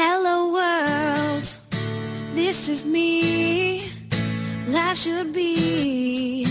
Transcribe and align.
Hello 0.00 0.52
world, 0.52 1.42
this 2.32 2.68
is 2.68 2.84
me. 2.84 3.82
Life 4.68 4.98
should 4.98 5.32
be 5.32 6.46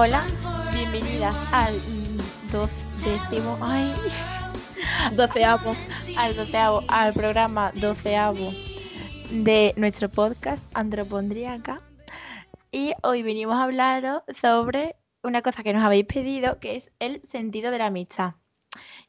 Hola, 0.00 0.24
bienvenidas 0.72 1.34
al 1.52 1.74
do- 2.52 2.70
décimo, 3.04 3.58
ay, 3.60 3.92
doceavo, 5.16 5.74
al 6.16 6.36
doceavo, 6.36 6.84
al 6.86 7.12
programa 7.12 7.72
doceavo 7.74 8.52
de 9.32 9.74
nuestro 9.76 10.08
podcast 10.08 10.70
Andropondríaca. 10.72 11.78
Y 12.70 12.92
hoy 13.02 13.24
venimos 13.24 13.56
a 13.56 13.64
hablaros 13.64 14.22
sobre 14.40 14.94
una 15.24 15.42
cosa 15.42 15.64
que 15.64 15.72
nos 15.72 15.82
habéis 15.82 16.04
pedido, 16.06 16.60
que 16.60 16.76
es 16.76 16.92
el 17.00 17.20
sentido 17.24 17.72
de 17.72 17.78
la 17.78 17.86
amistad. 17.86 18.34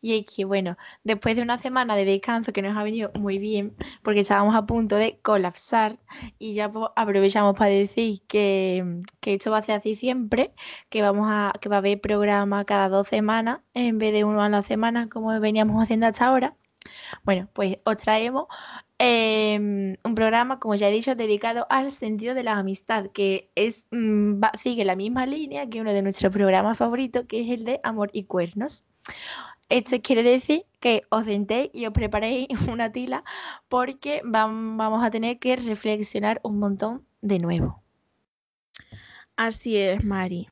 Y 0.01 0.17
es 0.19 0.25
que, 0.25 0.45
bueno, 0.45 0.77
después 1.03 1.35
de 1.35 1.41
una 1.41 1.59
semana 1.59 1.95
de 1.95 2.05
descanso 2.05 2.53
que 2.53 2.61
nos 2.61 2.77
ha 2.77 2.83
venido 2.83 3.11
muy 3.15 3.37
bien, 3.37 3.75
porque 4.03 4.21
estábamos 4.21 4.55
a 4.55 4.65
punto 4.65 4.95
de 4.95 5.19
colapsar, 5.21 5.97
y 6.37 6.53
ya 6.53 6.71
pues, 6.71 6.89
aprovechamos 6.95 7.57
para 7.57 7.71
decir 7.71 8.21
que, 8.27 9.03
que 9.19 9.33
esto 9.35 9.51
va 9.51 9.57
a 9.59 9.63
ser 9.63 9.75
así 9.75 9.95
siempre, 9.95 10.53
que 10.89 11.01
vamos 11.01 11.27
a, 11.29 11.53
que 11.59 11.69
va 11.69 11.77
a 11.77 11.79
haber 11.79 11.99
programa 12.01 12.65
cada 12.65 12.89
dos 12.89 13.07
semanas 13.07 13.59
en 13.73 13.97
vez 13.97 14.13
de 14.13 14.23
uno 14.23 14.41
a 14.43 14.49
la 14.49 14.63
semana 14.63 15.09
como 15.09 15.37
veníamos 15.39 15.81
haciendo 15.81 16.07
hasta 16.07 16.27
ahora. 16.27 16.55
Bueno, 17.23 17.49
pues 17.53 17.77
os 17.83 17.97
traemos 17.97 18.45
em, 18.97 19.97
un 20.03 20.15
programa, 20.15 20.59
como 20.59 20.75
ya 20.75 20.89
he 20.89 20.91
dicho, 20.91 21.15
dedicado 21.15 21.67
al 21.69 21.91
sentido 21.91 22.33
de 22.33 22.43
la 22.43 22.57
amistad, 22.57 23.07
que 23.11 23.51
es 23.55 23.87
mm, 23.91 24.41
sigue 24.61 24.85
la 24.85 24.95
misma 24.95 25.25
línea 25.25 25.69
que 25.69 25.81
uno 25.81 25.93
de 25.93 26.01
nuestros 26.01 26.33
programas 26.33 26.77
favoritos, 26.77 27.25
que 27.25 27.41
es 27.41 27.49
el 27.49 27.65
de 27.65 27.79
Amor 27.83 28.09
y 28.13 28.23
Cuernos. 28.25 28.85
Esto 29.69 30.01
quiere 30.01 30.23
decir 30.23 30.65
que 30.79 31.03
os 31.09 31.25
sentéis 31.25 31.69
y 31.73 31.85
os 31.87 31.93
preparéis 31.93 32.47
una 32.73 32.91
tila 32.91 33.23
porque 33.69 34.21
vam- 34.23 34.77
vamos 34.77 35.03
a 35.03 35.11
tener 35.11 35.39
que 35.39 35.55
reflexionar 35.55 36.39
un 36.43 36.59
montón 36.59 37.05
de 37.21 37.39
nuevo. 37.39 37.83
Así 39.35 39.75
es, 39.75 40.03
Mari. 40.03 40.47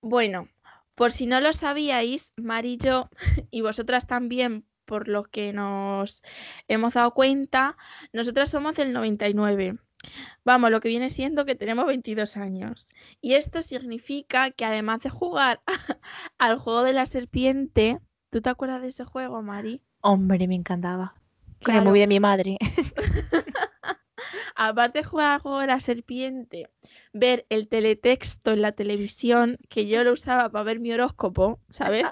Bueno, 0.00 0.48
por 0.94 1.12
si 1.12 1.26
no 1.26 1.40
lo 1.40 1.52
sabíais, 1.52 2.32
Mari 2.36 2.74
y 2.74 2.78
yo, 2.78 3.10
y 3.50 3.60
vosotras 3.62 4.06
también, 4.06 4.64
por 4.84 5.08
lo 5.08 5.24
que 5.24 5.52
nos 5.52 6.22
hemos 6.68 6.94
dado 6.94 7.12
cuenta, 7.14 7.76
nosotras 8.12 8.50
somos 8.50 8.74
del 8.76 8.92
99. 8.92 9.78
Vamos, 10.48 10.70
lo 10.70 10.80
que 10.80 10.88
viene 10.88 11.10
siendo 11.10 11.44
que 11.44 11.54
tenemos 11.54 11.84
22 11.84 12.38
años. 12.38 12.88
Y 13.20 13.34
esto 13.34 13.60
significa 13.60 14.50
que 14.50 14.64
además 14.64 15.02
de 15.02 15.10
jugar 15.10 15.60
al 16.38 16.58
juego 16.58 16.84
de 16.84 16.94
la 16.94 17.04
serpiente, 17.04 17.98
¿tú 18.30 18.40
te 18.40 18.48
acuerdas 18.48 18.80
de 18.80 18.88
ese 18.88 19.04
juego, 19.04 19.42
Mari? 19.42 19.82
Hombre, 20.00 20.48
me 20.48 20.54
encantaba. 20.54 21.14
Claro. 21.58 21.84
móvil 21.84 22.00
de 22.00 22.06
mi 22.06 22.18
madre. 22.18 22.56
aparte 24.54 25.00
de 25.00 25.04
jugar 25.04 25.32
al 25.32 25.40
juego 25.40 25.60
de 25.60 25.66
la 25.66 25.80
serpiente, 25.80 26.70
ver 27.12 27.44
el 27.50 27.68
teletexto 27.68 28.52
en 28.52 28.62
la 28.62 28.72
televisión, 28.72 29.58
que 29.68 29.86
yo 29.86 30.02
lo 30.02 30.14
usaba 30.14 30.48
para 30.48 30.64
ver 30.64 30.80
mi 30.80 30.90
horóscopo, 30.94 31.60
¿sabes? 31.68 32.04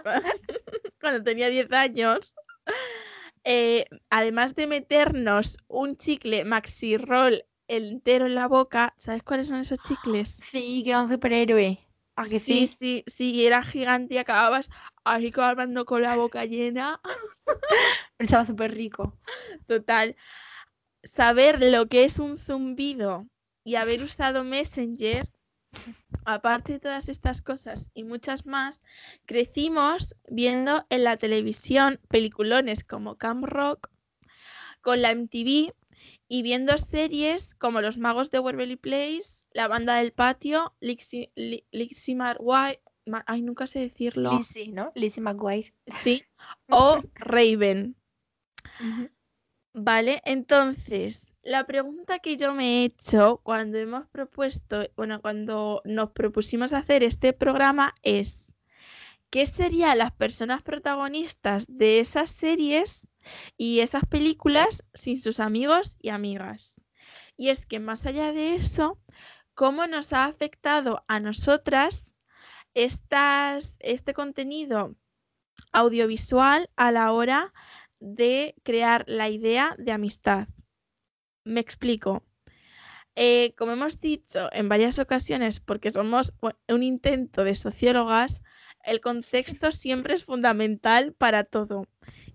Cuando 1.01 1.23
tenía 1.23 1.49
10 1.49 1.73
años. 1.73 2.35
eh, 3.45 3.87
además 4.11 4.55
de 4.57 4.67
meternos 4.67 5.57
un 5.69 5.97
chicle 5.97 6.45
maxi 6.45 6.99
roll 6.99 7.43
entero 7.69 8.27
en 8.27 8.35
la 8.35 8.49
boca, 8.49 8.95
¿sabes 8.99 9.23
cuáles 9.23 9.49
son 9.49 9.57
esos 9.57 9.83
chicles? 9.83 10.39
Sí, 10.43 10.83
que 10.85 10.91
era 10.91 11.03
un 11.03 11.11
superhéroe. 11.11 11.79
¿A 12.17 12.25
que 12.25 12.41
sí, 12.41 12.67
sí? 12.67 12.67
sí, 12.67 13.05
sí, 13.07 13.47
era 13.47 13.63
gigante 13.63 14.15
y 14.15 14.19
acababas 14.19 14.71
así 15.05 15.33
hablando 15.37 15.85
con 15.85 16.03
la 16.03 16.17
boca 16.17 16.45
llena. 16.45 17.01
Estaba 18.19 18.47
súper 18.47 18.75
rico. 18.75 19.13
Total, 19.67 20.17
saber 21.03 21.63
lo 21.63 21.89
que 21.89 22.05
es 22.05 22.19
un 22.19 22.39
zumbido 22.39 23.27
y 23.65 23.75
haber 23.75 24.03
usado 24.03 24.45
Messenger, 24.45 25.29
aparte 26.25 26.75
de 26.75 26.81
todas 26.81 27.09
estas 27.09 27.43
cosas 27.43 27.91
y 27.95 28.05
muchas 28.05 28.47
más, 28.47 28.81
crecimos 29.27 30.17
viendo 30.29 30.87
en 30.89 31.05
la 31.05 31.17
televisión 31.17 32.01
peliculones 32.09 32.83
como 32.83 33.17
Camp 33.17 33.45
Rock, 33.45 33.91
con 34.81 35.03
la 35.03 35.11
MTV 35.11 35.75
y 36.29 36.43
viendo 36.43 36.77
series 36.79 37.55
como 37.55 37.81
Los 37.81 37.99
Magos 37.99 38.31
de 38.31 38.39
Waverly 38.41 38.77
Place, 38.77 39.45
La 39.53 39.69
Banda 39.69 39.97
del 39.97 40.13
Patio, 40.13 40.75
Lizzie, 40.81 41.31
Li- 41.35 41.65
Lizzie 41.71 42.15
McGuire, 42.15 42.81
Ma- 43.05 43.25
ay, 43.29 43.43
nunca 43.43 43.67
sé 43.67 43.79
decirlo, 43.81 44.33
Lizzie, 44.33 44.69
¿no? 44.73 44.91
Lizzie 44.95 45.23
McGuire. 45.23 45.73
sí, 45.87 46.25
o 46.71 47.01
Raven. 47.15 47.95
Vale, 49.79 50.23
entonces, 50.25 51.27
la 51.43 51.67
pregunta 51.67 52.19
que 52.19 52.37
yo 52.39 52.55
me 52.55 52.81
he 52.81 52.85
hecho 52.87 53.41
cuando 53.43 53.77
hemos 53.79 54.07
propuesto, 54.09 54.89
bueno, 54.97 55.21
cuando 55.21 55.83
nos 55.85 56.11
propusimos 56.13 56.73
hacer 56.73 57.03
este 57.03 57.33
programa 57.35 57.95
es, 58.03 58.46
¿qué 59.31 59.47
serían 59.47 59.99
las 59.99 60.13
personas 60.13 60.63
protagonistas 60.63 61.67
de 61.69 62.01
esas 62.01 62.31
series 62.31 63.09
y 63.57 63.81
esas 63.81 64.05
películas 64.07 64.85
sin 64.95 65.19
sus 65.19 65.41
amigos 65.41 65.97
y 66.01 66.11
amigas? 66.11 66.81
Y 67.37 67.51
es 67.51 67.67
que 67.67 67.81
más 67.81 68.07
allá 68.07 68.33
de 68.33 68.55
eso, 68.55 69.01
¿cómo 69.55 69.87
nos 69.87 70.13
ha 70.13 70.25
afectado 70.25 71.05
a 71.09 71.21
nosotras 71.21 72.13
este 72.75 74.15
contenido 74.15 74.95
audiovisual 75.73 76.69
a 76.77 76.93
la 76.93 77.13
hora 77.13 77.53
de 78.01 78.55
crear 78.63 79.05
la 79.07 79.29
idea 79.29 79.75
de 79.79 79.93
amistad. 79.93 80.49
Me 81.45 81.61
explico. 81.61 82.23
Eh, 83.15 83.55
como 83.57 83.73
hemos 83.73 84.01
dicho 84.01 84.51
en 84.53 84.69
varias 84.69 84.99
ocasiones, 84.99 85.61
porque 85.61 85.91
somos 85.91 86.35
un 86.69 86.83
intento 86.83 87.45
de 87.45 87.57
sociólogas, 87.57 88.43
el 88.87 89.01
contexto 89.01 89.73
siempre 89.73 90.15
es 90.15 90.25
fundamental 90.25 91.13
para 91.13 91.45
todo. 91.45 91.87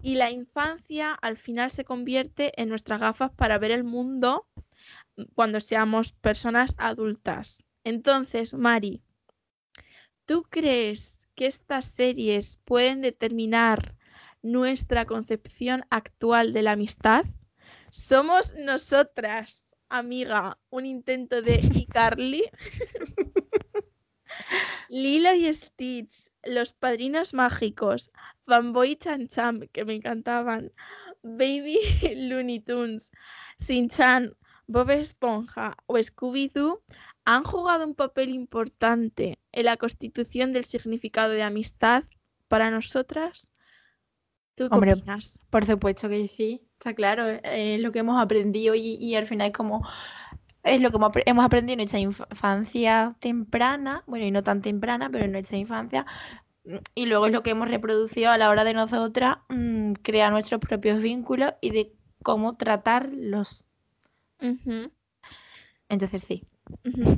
Y 0.02 0.16
la 0.16 0.30
infancia 0.30 1.14
al 1.14 1.38
final 1.38 1.72
se 1.72 1.86
convierte 1.86 2.52
en 2.62 2.70
nuestras 2.70 3.00
gafas 3.00 3.32
para 3.32 3.58
ver 3.58 3.72
el 3.72 3.84
mundo 3.84 4.48
cuando 5.34 5.62
seamos 5.62 6.12
personas 6.12 6.76
adultas. 6.78 7.64
Entonces, 7.84 8.54
Mari, 8.54 9.02
¿tú 10.26 10.44
crees 10.44 11.30
que 11.36 11.48
estas 11.48 11.86
series 11.86 12.58
pueden 12.66 13.02
determinar 13.02 13.96
nuestra 14.42 15.06
concepción 15.06 15.86
actual 15.90 16.52
de 16.52 16.64
la 16.64 16.74
amistad? 16.74 17.26
¿Somos 17.92 18.56
nosotras, 18.56 19.66
amiga, 19.90 20.58
un 20.70 20.86
intento 20.86 21.42
de 21.42 21.56
iCarly? 21.76 22.44
Lilo 24.90 25.34
y 25.34 25.52
Stitch, 25.54 26.30
Los 26.44 26.74
Padrinos 26.74 27.34
Mágicos, 27.34 28.12
Fanboy 28.46 28.96
Chan 28.98 29.28
Chan, 29.28 29.70
que 29.72 29.86
me 29.86 29.96
encantaban, 29.96 30.72
Baby 31.24 31.80
Looney 32.16 32.60
Tunes, 32.60 33.12
Shin-Chan, 33.60 34.36
Bob 34.68 34.90
Esponja 34.90 35.78
o 35.86 35.98
Scooby-Doo 35.98 36.82
han 37.26 37.44
jugado 37.44 37.86
un 37.86 37.96
papel 37.96 38.30
importante 38.30 39.38
en 39.52 39.66
la 39.66 39.78
constitución 39.78 40.54
del 40.54 40.66
significado 40.66 41.32
de 41.32 41.44
amistad 41.44 42.04
para 42.48 42.72
nosotras. 42.72 43.50
¿Tú 44.56 44.70
qué 44.70 44.76
Hombre, 44.76 44.94
opinas? 44.94 45.40
Por 45.50 45.66
supuesto 45.66 46.10
que 46.10 46.28
sí. 46.28 46.68
Está 46.74 46.94
claro. 46.94 47.28
eh, 47.28 47.78
lo 47.80 47.92
que 47.92 48.00
hemos 48.00 48.20
aprendido 48.20 48.76
y, 48.76 48.96
y 48.96 49.16
al 49.16 49.28
final 49.28 49.48
es 49.48 49.54
como... 49.54 49.88
Es 50.64 50.82
lo 50.82 50.92
que 50.92 50.98
hemos 50.98 51.10
apre- 51.12 51.24
hemos 51.26 51.46
aprendido 51.46 51.74
en 51.74 51.78
nuestra 51.80 52.00
inf- 52.00 52.28
infancia 52.32 53.16
temprana, 53.20 54.04
bueno, 54.08 54.26
y 54.26 54.32
no 54.32 54.44
tan 54.44 54.62
temprana, 54.62 55.10
pero 55.12 55.26
en 55.26 55.32
nuestra 55.32 55.58
infancia, 55.58 56.06
mm, 56.66 56.78
y 56.96 57.06
luego 57.08 57.28
es 57.28 57.34
lo 57.34 57.44
que 57.44 57.52
hemos 57.52 57.70
reproducido 57.70 58.32
a 58.32 58.38
la 58.38 58.50
hora 58.50 58.64
de 58.66 58.74
nosotras 58.74 59.38
mm, 59.50 59.94
crear 60.04 60.32
nuestros 60.32 60.62
propios 60.62 61.02
vínculos 61.02 61.54
y 61.62 61.72
de 61.72 61.94
cómo 62.24 62.58
tratarlos. 62.58 63.66
Entonces 65.90 66.24
sí. 66.24 66.48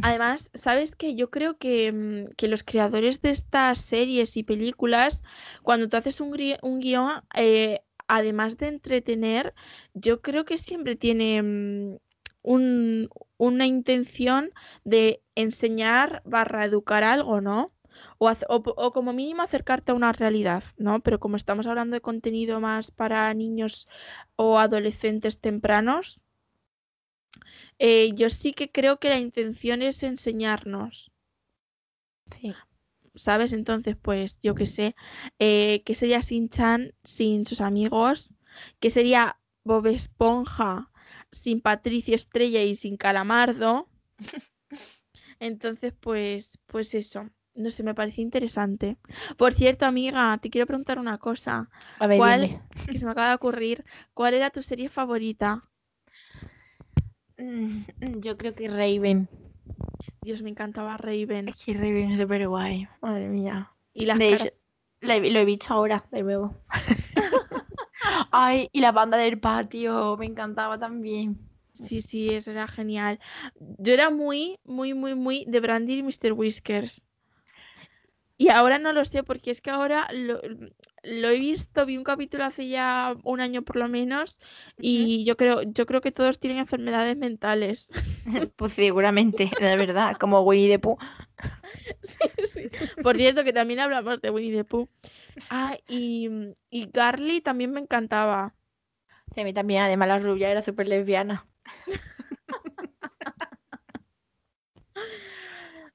Además, 0.02 0.50
¿sabes 0.54 0.96
qué? 0.96 1.16
Yo 1.16 1.30
creo 1.32 1.58
que, 1.58 1.92
mm, 1.94 2.36
que 2.36 2.48
los 2.48 2.64
creadores 2.64 3.22
de 3.22 3.32
estas 3.32 3.82
series 3.82 4.38
y 4.38 4.44
películas, 4.44 5.24
cuando 5.64 5.88
tú 5.90 5.98
haces 5.98 6.22
un, 6.22 6.36
un 6.62 6.80
guion, 6.80 7.12
eh, 7.36 7.82
además 8.08 8.58
de 8.58 8.68
entretener, 8.68 9.54
yo 9.94 10.22
creo 10.22 10.46
que 10.46 10.58
siempre 10.58 10.96
tiene 10.96 12.00
un, 12.42 13.10
una 13.44 13.66
intención 13.68 14.52
de 14.84 15.22
enseñar 15.36 16.22
barra 16.26 16.66
educar 16.66 17.04
algo, 17.04 17.42
¿no? 17.42 17.74
O, 18.18 18.30
o 18.30 18.56
o 18.86 18.92
como 18.96 19.14
mínimo 19.14 19.42
acercarte 19.44 19.92
a 19.92 19.96
una 19.96 20.12
realidad, 20.14 20.64
¿no? 20.78 21.02
Pero 21.02 21.20
como 21.20 21.38
estamos 21.38 21.68
hablando 21.68 21.94
de 21.96 22.02
contenido 22.02 22.60
más 22.60 22.92
para 22.92 23.34
niños 23.34 23.88
o 24.36 24.58
adolescentes 24.60 25.40
tempranos, 25.40 26.20
eh, 27.80 28.12
yo 28.16 28.30
sí 28.30 28.54
que 28.54 28.72
creo 28.72 29.00
que 29.00 29.10
la 29.10 29.20
intención 29.20 29.82
es 29.82 30.04
enseñarnos. 30.04 31.12
Sí. 32.32 32.54
¿sabes? 33.16 33.54
Entonces, 33.54 33.96
pues 34.02 34.40
yo 34.42 34.56
qué 34.56 34.66
sé, 34.66 34.96
eh, 35.40 35.84
¿qué 35.86 35.96
sería 35.96 36.22
Sin-Chan 36.22 36.94
sin 37.04 37.46
sus 37.46 37.62
amigos? 37.62 38.34
¿Qué 38.80 38.90
sería 38.90 39.40
Bob 39.64 39.88
Esponja 39.88 40.92
sin 41.34 41.62
Patricio 41.62 42.16
Estrella 42.16 42.62
y 42.64 42.76
sin 42.76 42.98
Calamardo? 42.98 43.90
Entonces, 45.40 45.94
pues, 46.00 46.58
pues 46.68 46.96
eso, 46.96 47.30
no 47.56 47.70
sé, 47.70 47.84
me 47.84 47.94
pareció 47.96 48.24
interesante. 48.24 48.98
Por 49.38 49.54
cierto, 49.54 49.86
amiga, 49.86 50.38
te 50.40 50.50
quiero 50.50 50.68
preguntar 50.68 51.00
una 51.00 51.18
cosa, 51.20 51.70
A 52.00 52.08
ver, 52.08 52.18
¿Cuál? 52.18 52.42
dime. 52.42 52.62
que 52.88 52.98
se 52.98 53.06
me 53.06 53.12
acaba 53.12 53.30
de 53.30 53.36
ocurrir. 53.36 53.86
¿Cuál 54.14 54.34
era 54.36 54.50
tu 54.50 54.64
serie 54.64 54.90
favorita? 54.90 55.70
Mm, 57.38 58.22
Yo 58.22 58.38
creo 58.38 58.56
que 58.56 58.68
Raven. 58.68 59.28
Dios, 60.22 60.42
me 60.42 60.50
encantaba 60.50 60.98
Raven. 60.98 61.48
Es 61.48 61.64
que 61.64 61.74
Raven 61.74 62.12
es 62.12 62.22
súper 62.22 62.48
guay. 62.48 62.88
Madre 63.02 63.28
mía. 63.28 63.72
Y 63.94 64.06
las 64.06 64.20
De 64.20 64.30
hecho, 64.34 64.46
lo 65.02 65.14
he 65.40 65.46
visto 65.46 65.74
ahora, 65.74 66.06
de 66.12 66.24
nuevo. 66.24 66.56
Ay, 68.36 68.68
y 68.72 68.82
la 68.82 68.92
banda 68.92 69.18
del 69.18 69.40
patio, 69.40 70.18
me 70.18 70.26
encantaba 70.26 70.78
también. 70.80 71.38
Sí, 71.72 72.02
sí, 72.02 72.30
eso 72.30 72.50
era 72.52 72.68
genial. 72.68 73.20
Yo 73.78 73.94
era 73.94 74.10
muy, 74.10 74.60
muy, 74.64 74.94
muy, 74.96 75.14
muy 75.16 75.46
de 75.48 75.60
Brandy 75.60 76.00
y 76.00 76.04
Mr. 76.04 76.34
Whiskers. 76.34 77.04
Y 78.38 78.50
ahora 78.50 78.80
no 78.80 78.92
lo 78.92 79.06
sé, 79.06 79.24
porque 79.24 79.52
es 79.52 79.62
que 79.62 79.70
ahora 79.70 80.08
lo, 80.12 80.42
lo 81.04 81.30
he 81.30 81.40
visto, 81.40 81.86
vi 81.86 81.96
un 81.96 82.04
capítulo 82.04 82.44
hace 82.44 82.68
ya 82.68 83.16
un 83.24 83.40
año 83.40 83.62
por 83.62 83.76
lo 83.76 83.88
menos, 83.88 84.40
y 84.80 85.24
yo 85.26 85.38
creo, 85.38 85.62
yo 85.62 85.86
creo 85.86 86.02
que 86.02 86.12
todos 86.12 86.40
tienen 86.40 86.60
enfermedades 86.60 87.16
mentales. 87.16 87.90
Pues 88.56 88.74
seguramente, 88.74 89.52
la 89.60 89.76
verdad, 89.76 90.18
como 90.20 90.42
Winnie 90.42 90.70
the 90.70 90.80
Pooh. 90.80 90.98
Sí, 92.02 92.18
sí. 92.46 92.70
Por 93.02 93.16
cierto, 93.16 93.44
que 93.44 93.54
también 93.54 93.80
hablamos 93.80 94.22
de 94.22 94.30
Winnie 94.30 94.56
the 94.58 94.64
Pooh. 94.64 94.88
Ah, 95.50 95.78
y, 95.88 96.30
y 96.70 96.88
Carly 96.92 97.42
también 97.42 97.72
me 97.72 97.80
encantaba. 97.80 98.54
Sí, 99.34 99.42
a 99.42 99.44
mí 99.44 99.54
también, 99.54 99.82
además 99.84 100.08
la 100.10 100.20
rubia 100.20 100.50
era 100.52 100.62
súper 100.62 100.88
lesbiana. 100.88 101.46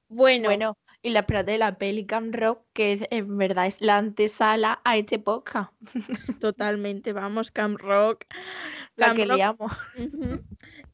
Bueno, 0.07 0.47
Bueno, 0.49 0.77
y 1.01 1.11
la 1.11 1.19
espérate 1.21 1.51
de 1.51 1.57
la 1.59 1.77
peli 1.77 2.05
Camp 2.05 2.33
Rock, 2.35 2.65
que 2.73 2.93
es- 2.93 3.07
en 3.11 3.37
verdad 3.37 3.67
es 3.67 3.79
la 3.81 3.97
antesala 3.97 4.81
a 4.83 4.97
este 4.97 5.19
podcast, 5.19 5.71
totalmente, 6.41 7.13
vamos, 7.13 7.51
Camp 7.51 7.79
Rock. 7.79 8.25
la 8.95 9.13
que 9.13 9.25
Rock 9.25 9.35
liamos. 9.37 9.71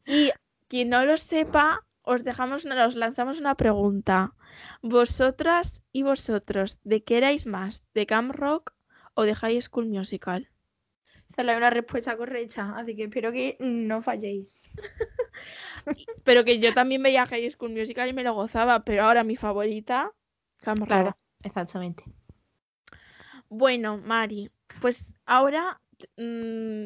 Y 0.05 0.31
quien 0.67 0.89
no 0.89 1.05
lo 1.05 1.17
sepa, 1.17 1.79
os 2.05 2.23
dejamos, 2.23 2.65
una- 2.65 2.85
os 2.87 2.95
lanzamos 2.95 3.39
una 3.39 3.55
pregunta. 3.55 4.33
Vosotras 4.81 5.81
y 5.91 6.03
vosotros, 6.03 6.77
¿de 6.83 7.03
qué 7.03 7.17
erais 7.17 7.45
más? 7.45 7.83
¿De 7.93 8.05
Camp 8.05 8.31
Rock 8.33 8.73
o 9.13 9.23
de 9.23 9.35
High 9.35 9.61
School 9.61 9.87
Musical? 9.87 10.49
Solo 11.35 11.51
hay 11.51 11.57
una 11.57 11.69
respuesta 11.69 12.15
correcta, 12.15 12.73
así 12.77 12.95
que 12.95 13.03
espero 13.05 13.31
que 13.31 13.57
no 13.59 14.01
falléis. 14.01 14.69
Pero 16.23 16.43
que 16.45 16.59
yo 16.59 16.73
también 16.73 17.03
veía 17.03 17.25
High 17.25 17.51
School 17.51 17.71
Musical 17.73 18.09
y 18.09 18.13
me 18.13 18.23
lo 18.23 18.33
gozaba, 18.33 18.83
pero 18.83 19.03
ahora 19.03 19.23
mi 19.23 19.35
favorita, 19.35 20.11
Camp 20.61 20.79
Rock. 20.79 20.87
Claro, 20.87 21.17
exactamente. 21.43 22.03
Bueno, 23.49 23.97
Mari, 23.97 24.49
pues 24.81 25.13
ahora 25.25 25.79
mm, 26.17 26.85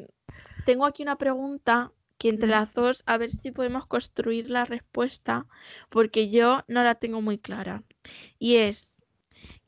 tengo 0.66 0.86
aquí 0.86 1.04
una 1.04 1.18
pregunta 1.18 1.92
que 2.20 2.30
entre 2.30 2.50
las 2.50 2.74
dos 2.74 3.02
a 3.08 3.18
ver 3.18 3.32
si 3.32 3.50
podemos 3.50 3.88
construir 3.88 4.52
la 4.52 4.66
respuesta, 4.66 5.48
porque 5.90 6.30
yo 6.30 6.64
no 6.68 6.84
la 6.84 6.96
tengo 6.96 7.22
muy 7.22 7.40
clara. 7.40 7.84
Y 8.38 8.58
es, 8.58 9.02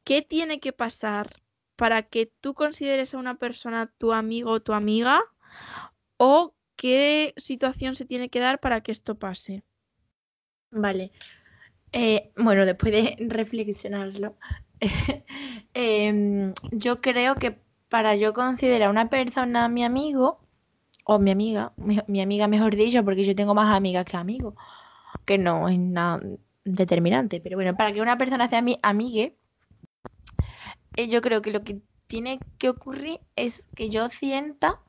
¿qué 0.04 0.22
tiene 0.22 0.60
que 0.60 0.74
pasar 0.74 1.42
para 1.78 2.04
que 2.04 2.32
tú 2.42 2.54
consideres 2.54 3.14
a 3.14 3.18
una 3.18 3.36
persona 3.36 3.92
tu 3.98 4.12
amigo 4.12 4.52
o 4.52 4.60
tu 4.62 4.74
amiga? 4.74 5.22
¿O 6.18 6.54
qué 6.76 7.34
situación 7.38 7.96
se 7.96 8.06
tiene 8.06 8.30
que 8.30 8.42
dar 8.42 8.60
para 8.60 8.82
que 8.82 8.92
esto 8.92 9.18
pase? 9.18 9.64
Vale. 10.72 11.12
Eh, 11.94 12.32
bueno, 12.36 12.66
después 12.66 12.92
de 12.92 13.16
reflexionarlo, 13.30 14.36
em, 15.74 16.54
yo 16.72 17.00
creo 17.00 17.36
que 17.36 17.58
para 17.88 18.18
yo 18.18 18.34
considerar 18.34 18.90
a 18.90 18.92
una 18.92 19.10
persona 19.10 19.70
mi 19.70 19.86
amigo, 19.86 20.42
o 21.14 21.20
mi 21.20 21.32
amiga, 21.32 21.74
mi, 21.76 22.00
mi 22.08 22.22
amiga 22.22 22.48
mejor 22.48 22.76
dicho, 22.76 23.04
porque 23.04 23.24
yo 23.26 23.36
tengo 23.36 23.54
más 23.54 23.76
amigas 23.76 24.06
que 24.06 24.16
amigos, 24.16 24.56
que 25.26 25.38
no 25.38 25.68
es 25.68 25.78
nada 25.78 26.22
determinante, 26.64 27.42
pero 27.42 27.58
bueno, 27.58 27.76
para 27.76 27.92
que 27.92 28.02
una 28.02 28.18
persona 28.18 28.48
sea 28.48 28.62
mi 28.62 28.80
amigue, 28.82 29.36
eh, 30.96 31.10
yo 31.10 31.22
creo 31.22 31.42
que 31.42 31.52
lo 31.52 31.64
que 31.64 31.82
tiene 32.08 32.40
que 32.58 32.70
ocurrir 32.70 33.20
es 33.36 33.68
que 33.76 33.90
yo 33.90 34.10
sienta 34.10 34.80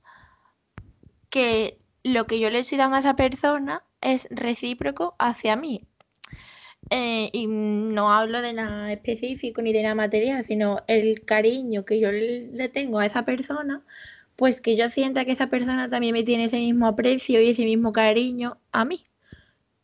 que 1.29 1.79
lo 2.05 2.27
que 2.27 2.39
yo 2.39 2.51
le 2.51 2.61
estoy 2.61 2.79
dando 2.79 2.97
a 2.97 3.01
esa 3.01 3.17
persona 3.17 3.83
es 4.01 4.29
recíproco 4.31 5.17
hacia 5.19 5.57
mí. 5.57 5.87
Eh, 6.91 7.31
y 7.33 7.47
no 7.47 8.13
hablo 8.13 8.43
de 8.43 8.53
nada 8.53 8.93
específico 8.93 9.63
ni 9.63 9.73
de 9.73 9.83
nada 9.83 9.95
material, 9.95 10.45
sino 10.45 10.79
el 10.87 11.25
cariño 11.25 11.85
que 11.85 11.99
yo 11.99 12.13
le 12.13 12.69
tengo 12.69 12.99
a 12.99 13.07
esa 13.07 13.25
persona, 13.25 13.83
pues 14.37 14.61
que 14.61 14.76
yo 14.76 14.88
sienta 14.88 15.25
que 15.25 15.32
esa 15.32 15.49
persona 15.49 15.88
también 15.88 16.14
me 16.14 16.23
tiene 16.23 16.44
ese 16.44 16.58
mismo 16.58 16.87
aprecio 16.87 17.40
y 17.40 17.50
ese 17.50 17.64
mismo 17.64 17.93
cariño 17.93 18.58
a 18.73 18.84
mí. 18.84 19.06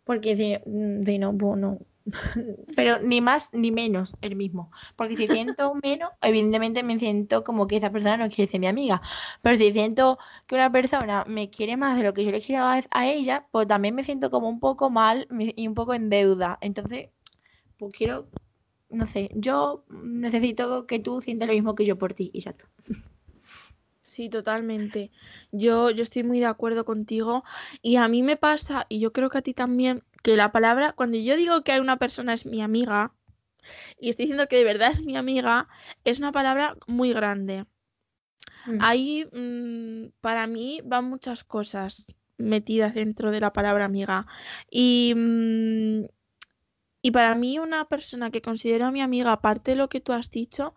Porque 0.04 0.36
si, 0.36 0.56
mm, 0.66 1.18
no, 1.20 1.36
pues 1.36 1.58
no. 1.58 1.78
Pero 2.76 3.00
ni 3.00 3.20
más 3.20 3.52
ni 3.52 3.70
menos 3.70 4.14
el 4.22 4.36
mismo. 4.36 4.70
Porque 4.96 5.16
si 5.16 5.28
siento 5.28 5.74
menos, 5.82 6.10
evidentemente 6.22 6.82
me 6.82 6.98
siento 6.98 7.44
como 7.44 7.66
que 7.66 7.76
esa 7.76 7.90
persona 7.90 8.16
no 8.16 8.28
quiere 8.28 8.50
ser 8.50 8.60
mi 8.60 8.66
amiga. 8.66 9.02
Pero 9.42 9.56
si 9.56 9.72
siento 9.72 10.18
que 10.46 10.54
una 10.54 10.72
persona 10.72 11.24
me 11.26 11.50
quiere 11.50 11.76
más 11.76 11.98
de 11.98 12.04
lo 12.04 12.14
que 12.14 12.24
yo 12.24 12.30
le 12.30 12.40
quiero 12.40 12.64
a, 12.64 13.06
ella, 13.06 13.46
pues 13.50 13.68
también 13.68 13.94
me 13.94 14.04
siento 14.04 14.30
como 14.30 14.48
un 14.48 14.60
poco 14.60 14.90
mal 14.90 15.28
y 15.56 15.68
un 15.68 15.74
poco 15.74 15.94
en 15.94 16.08
deuda. 16.08 16.58
Entonces, 16.60 17.10
pues 17.78 17.92
quiero, 17.92 18.28
no 18.90 19.06
sé, 19.06 19.30
yo 19.34 19.84
necesito 19.90 20.86
que 20.86 20.98
tú 20.98 21.20
sientas 21.20 21.48
lo 21.48 21.54
mismo 21.54 21.74
que 21.74 21.84
yo 21.84 21.98
por 21.98 22.14
ti 22.14 22.30
y 22.32 22.40
ya 22.40 22.50
está. 22.52 22.68
Sí, 24.18 24.28
totalmente. 24.28 25.12
Yo, 25.52 25.90
yo 25.90 26.02
estoy 26.02 26.24
muy 26.24 26.40
de 26.40 26.46
acuerdo 26.46 26.84
contigo 26.84 27.44
y 27.82 27.94
a 27.94 28.08
mí 28.08 28.24
me 28.24 28.36
pasa, 28.36 28.84
y 28.88 28.98
yo 28.98 29.12
creo 29.12 29.30
que 29.30 29.38
a 29.38 29.42
ti 29.42 29.54
también, 29.54 30.02
que 30.24 30.34
la 30.34 30.50
palabra, 30.50 30.92
cuando 30.92 31.16
yo 31.18 31.36
digo 31.36 31.62
que 31.62 31.70
hay 31.70 31.78
una 31.78 31.98
persona 31.98 32.32
es 32.32 32.44
mi 32.44 32.60
amiga, 32.60 33.14
y 33.96 34.08
estoy 34.08 34.24
diciendo 34.24 34.48
que 34.48 34.56
de 34.56 34.64
verdad 34.64 34.90
es 34.90 35.02
mi 35.02 35.16
amiga, 35.16 35.68
es 36.02 36.18
una 36.18 36.32
palabra 36.32 36.76
muy 36.88 37.12
grande. 37.12 37.64
Mm. 38.66 38.78
Ahí, 38.80 39.24
mm, 39.32 40.10
para 40.20 40.48
mí, 40.48 40.80
van 40.84 41.04
muchas 41.04 41.44
cosas 41.44 42.12
metidas 42.38 42.94
dentro 42.94 43.30
de 43.30 43.38
la 43.38 43.52
palabra 43.52 43.84
amiga. 43.84 44.26
Y, 44.68 45.14
mm, 45.14 46.06
y 47.02 47.10
para 47.12 47.36
mí, 47.36 47.60
una 47.60 47.84
persona 47.84 48.32
que 48.32 48.42
considero 48.42 48.90
mi 48.90 49.00
amiga, 49.00 49.30
aparte 49.30 49.70
de 49.70 49.76
lo 49.76 49.88
que 49.88 50.00
tú 50.00 50.12
has 50.12 50.32
dicho, 50.32 50.74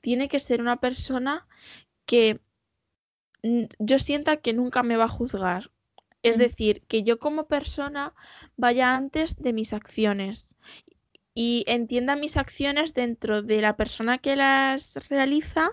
tiene 0.00 0.28
que 0.28 0.38
ser 0.38 0.60
una 0.60 0.76
persona 0.76 1.48
que 2.06 2.40
yo 3.78 3.98
sienta 3.98 4.38
que 4.38 4.52
nunca 4.54 4.82
me 4.82 4.96
va 4.96 5.04
a 5.04 5.08
juzgar. 5.08 5.70
Es 6.22 6.36
Mm. 6.36 6.40
decir, 6.40 6.82
que 6.88 7.02
yo 7.02 7.18
como 7.18 7.46
persona 7.48 8.14
vaya 8.56 8.96
antes 8.96 9.36
de 9.36 9.52
mis 9.52 9.72
acciones 9.74 10.56
y 11.34 11.64
entienda 11.66 12.16
mis 12.16 12.36
acciones 12.36 12.94
dentro 12.94 13.42
de 13.42 13.60
la 13.60 13.76
persona 13.76 14.18
que 14.18 14.36
las 14.36 14.96
realiza 15.08 15.70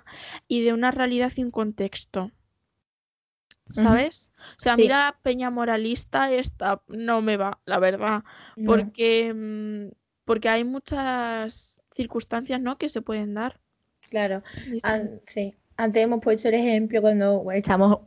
y 0.48 0.62
de 0.64 0.74
una 0.74 0.92
realidad 0.92 1.32
y 1.36 1.44
un 1.44 1.52
contexto. 1.52 2.32
¿Sabes? 3.70 4.32
O 4.58 4.60
sea, 4.60 4.74
a 4.74 4.78
mí 4.78 4.84
Sí. 4.84 4.90
la 4.90 5.18
peña 5.24 5.50
moralista 5.50 6.30
esta 6.34 6.82
no 6.90 7.22
me 7.22 7.38
va, 7.38 7.62
la 7.66 7.80
verdad, 7.80 8.24
No. 8.58 8.66
porque, 8.66 9.34
mm, 9.34 9.94
porque 10.26 10.50
hay 10.50 10.66
muchas 10.66 11.82
circunstancias, 11.96 12.60
¿no? 12.60 12.78
que 12.78 12.90
se 12.90 13.02
pueden 13.02 13.34
dar. 13.34 13.62
Claro. 14.10 14.44
An- 14.84 15.22
sí. 15.26 15.56
Antes 15.82 16.04
hemos 16.04 16.22
puesto 16.22 16.48
el 16.48 16.54
ejemplo 16.54 17.02
cuando 17.02 17.52
estamos, 17.54 18.02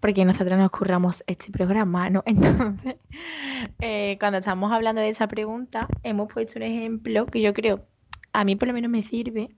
porque 0.00 0.24
nosotros 0.24 0.58
nos 0.58 0.70
curramos 0.70 1.22
este 1.26 1.52
programa, 1.52 2.08
¿no? 2.08 2.22
Entonces, 2.26 2.96
eh, 3.80 4.16
cuando 4.18 4.38
estamos 4.38 4.72
hablando 4.72 5.02
de 5.02 5.10
esa 5.10 5.28
pregunta, 5.28 5.88
hemos 6.04 6.32
puesto 6.32 6.58
un 6.58 6.62
ejemplo 6.62 7.26
que 7.26 7.42
yo 7.42 7.52
creo, 7.52 7.84
a 8.32 8.44
mí 8.44 8.56
por 8.56 8.68
lo 8.68 8.72
menos 8.72 8.90
me 8.90 9.02
sirve, 9.02 9.50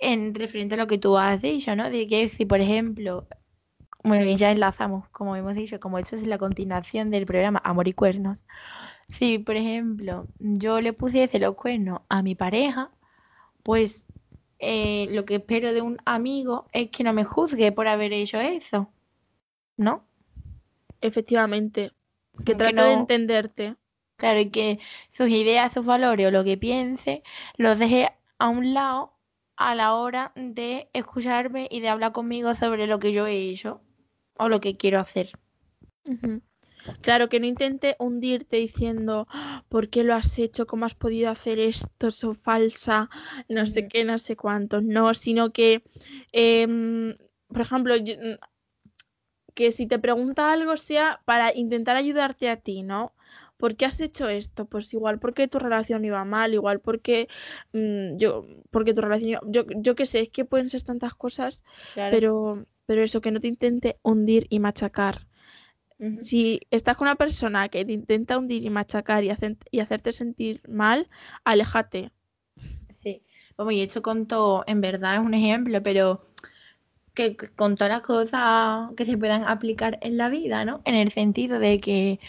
en 0.00 0.34
referente 0.34 0.76
a 0.76 0.78
lo 0.78 0.86
que 0.86 0.96
tú 0.96 1.18
has 1.18 1.42
dicho, 1.42 1.76
¿no? 1.76 1.90
De 1.90 2.06
que 2.08 2.26
si, 2.28 2.46
por 2.46 2.62
ejemplo, 2.62 3.26
bueno, 4.02 4.24
y 4.24 4.36
ya 4.36 4.50
enlazamos, 4.50 5.06
como 5.10 5.36
hemos 5.36 5.54
dicho, 5.54 5.78
como 5.78 5.98
esto 5.98 6.16
es 6.16 6.26
la 6.26 6.38
continuación 6.38 7.10
del 7.10 7.26
programa 7.26 7.60
Amor 7.64 7.86
y 7.86 7.92
Cuernos, 7.92 8.46
si 9.08 9.38
por 9.38 9.56
ejemplo 9.56 10.26
yo 10.38 10.80
le 10.80 10.94
pusiese 10.94 11.38
los 11.38 11.54
cuernos 11.54 12.00
a 12.08 12.22
mi 12.22 12.34
pareja, 12.34 12.90
pues 13.62 14.06
eh, 14.62 15.08
lo 15.10 15.24
que 15.24 15.36
espero 15.36 15.72
de 15.72 15.82
un 15.82 15.98
amigo 16.04 16.66
es 16.72 16.88
que 16.90 17.02
no 17.02 17.12
me 17.12 17.24
juzgue 17.24 17.72
por 17.72 17.88
haber 17.88 18.12
hecho 18.12 18.38
eso, 18.40 18.88
¿no? 19.76 20.06
Efectivamente, 21.00 21.92
que 22.44 22.54
trate 22.54 22.80
de 22.80 22.92
entenderte. 22.92 23.76
Claro, 24.16 24.38
y 24.38 24.50
que 24.50 24.78
sus 25.10 25.28
ideas, 25.28 25.72
sus 25.72 25.84
valores 25.84 26.28
o 26.28 26.30
lo 26.30 26.44
que 26.44 26.56
piense, 26.56 27.24
los 27.56 27.80
deje 27.80 28.12
a 28.38 28.48
un 28.48 28.72
lado 28.72 29.12
a 29.56 29.74
la 29.74 29.96
hora 29.96 30.30
de 30.36 30.88
escucharme 30.92 31.66
y 31.68 31.80
de 31.80 31.88
hablar 31.88 32.12
conmigo 32.12 32.54
sobre 32.54 32.86
lo 32.86 33.00
que 33.00 33.12
yo 33.12 33.26
he 33.26 33.50
hecho 33.50 33.80
o 34.38 34.48
lo 34.48 34.60
que 34.60 34.76
quiero 34.76 35.00
hacer. 35.00 35.30
Claro, 37.00 37.28
que 37.28 37.40
no 37.40 37.46
intente 37.46 37.96
hundirte 37.98 38.56
diciendo, 38.56 39.26
"Ah, 39.30 39.64
¿por 39.68 39.88
qué 39.88 40.04
lo 40.04 40.14
has 40.14 40.38
hecho? 40.38 40.66
¿Cómo 40.66 40.84
has 40.86 40.94
podido 40.94 41.30
hacer 41.30 41.58
esto? 41.58 42.10
¿Sos 42.10 42.38
falsa? 42.38 43.08
No 43.48 43.66
sé 43.66 43.80
Ujú. 43.80 43.88
qué, 43.90 44.04
no 44.04 44.18
sé 44.18 44.36
cuánto. 44.36 44.80
No, 44.80 45.14
sino 45.14 45.52
que, 45.52 45.82
em, 46.32 47.14
por 47.48 47.60
ejemplo, 47.62 47.96
yo- 47.96 48.14
mm, 48.16 48.38
que 49.54 49.70
si 49.72 49.86
te 49.86 49.98
pregunta 49.98 50.52
algo 50.52 50.76
sea 50.76 51.20
para 51.24 51.54
intentar 51.54 51.96
ayudarte 51.96 52.48
a 52.48 52.56
ti, 52.56 52.82
¿no? 52.82 53.12
¿Por 53.58 53.76
qué 53.76 53.84
has 53.84 54.00
hecho 54.00 54.28
esto? 54.28 54.64
Pues 54.64 54.92
igual 54.94 55.18
porque 55.20 55.46
tu 55.46 55.58
relación 55.58 56.04
iba 56.04 56.24
mal, 56.24 56.54
igual 56.54 56.80
porque 56.80 57.28
mm, 57.72 58.16
yo, 58.16 58.46
porque 58.70 58.94
tu 58.94 59.02
relación, 59.02 59.30
iba- 59.30 59.40
yo, 59.46 59.64
yo 59.76 59.94
qué 59.94 60.06
sé, 60.06 60.20
es 60.20 60.30
que 60.30 60.44
pueden 60.44 60.68
ser 60.68 60.82
tantas 60.82 61.14
cosas, 61.14 61.62
pero, 62.08 62.66
pero 62.86 63.02
eso, 63.02 63.20
que 63.20 63.30
no 63.30 63.40
te 63.40 63.48
intente 63.48 63.98
hundir 64.02 64.46
y 64.48 64.58
machacar. 64.58 65.26
Si 66.20 66.60
estás 66.70 66.96
con 66.96 67.06
una 67.08 67.16
persona 67.16 67.68
que 67.68 67.84
te 67.84 67.92
intenta 67.92 68.38
hundir 68.38 68.64
y 68.64 68.70
machacar 68.70 69.24
y, 69.24 69.30
y 69.70 69.80
hacerte 69.80 70.12
sentir 70.12 70.62
mal, 70.68 71.08
aléjate. 71.44 72.12
Sí. 73.02 73.22
Vamos, 73.56 73.74
y 73.74 73.82
esto 73.82 74.02
con 74.02 74.26
todo, 74.26 74.64
en 74.66 74.80
verdad 74.80 75.14
es 75.16 75.20
un 75.20 75.34
ejemplo, 75.34 75.82
pero 75.82 76.26
que, 77.14 77.36
que 77.36 77.48
con 77.50 77.76
todas 77.76 77.92
las 77.92 78.02
cosas 78.02 78.90
que 78.96 79.04
se 79.04 79.18
puedan 79.18 79.44
aplicar 79.44 79.98
en 80.02 80.16
la 80.16 80.28
vida, 80.28 80.64
¿no? 80.64 80.82
En 80.84 80.94
el 80.96 81.12
sentido 81.12 81.58
de 81.58 81.80
que, 81.80 82.20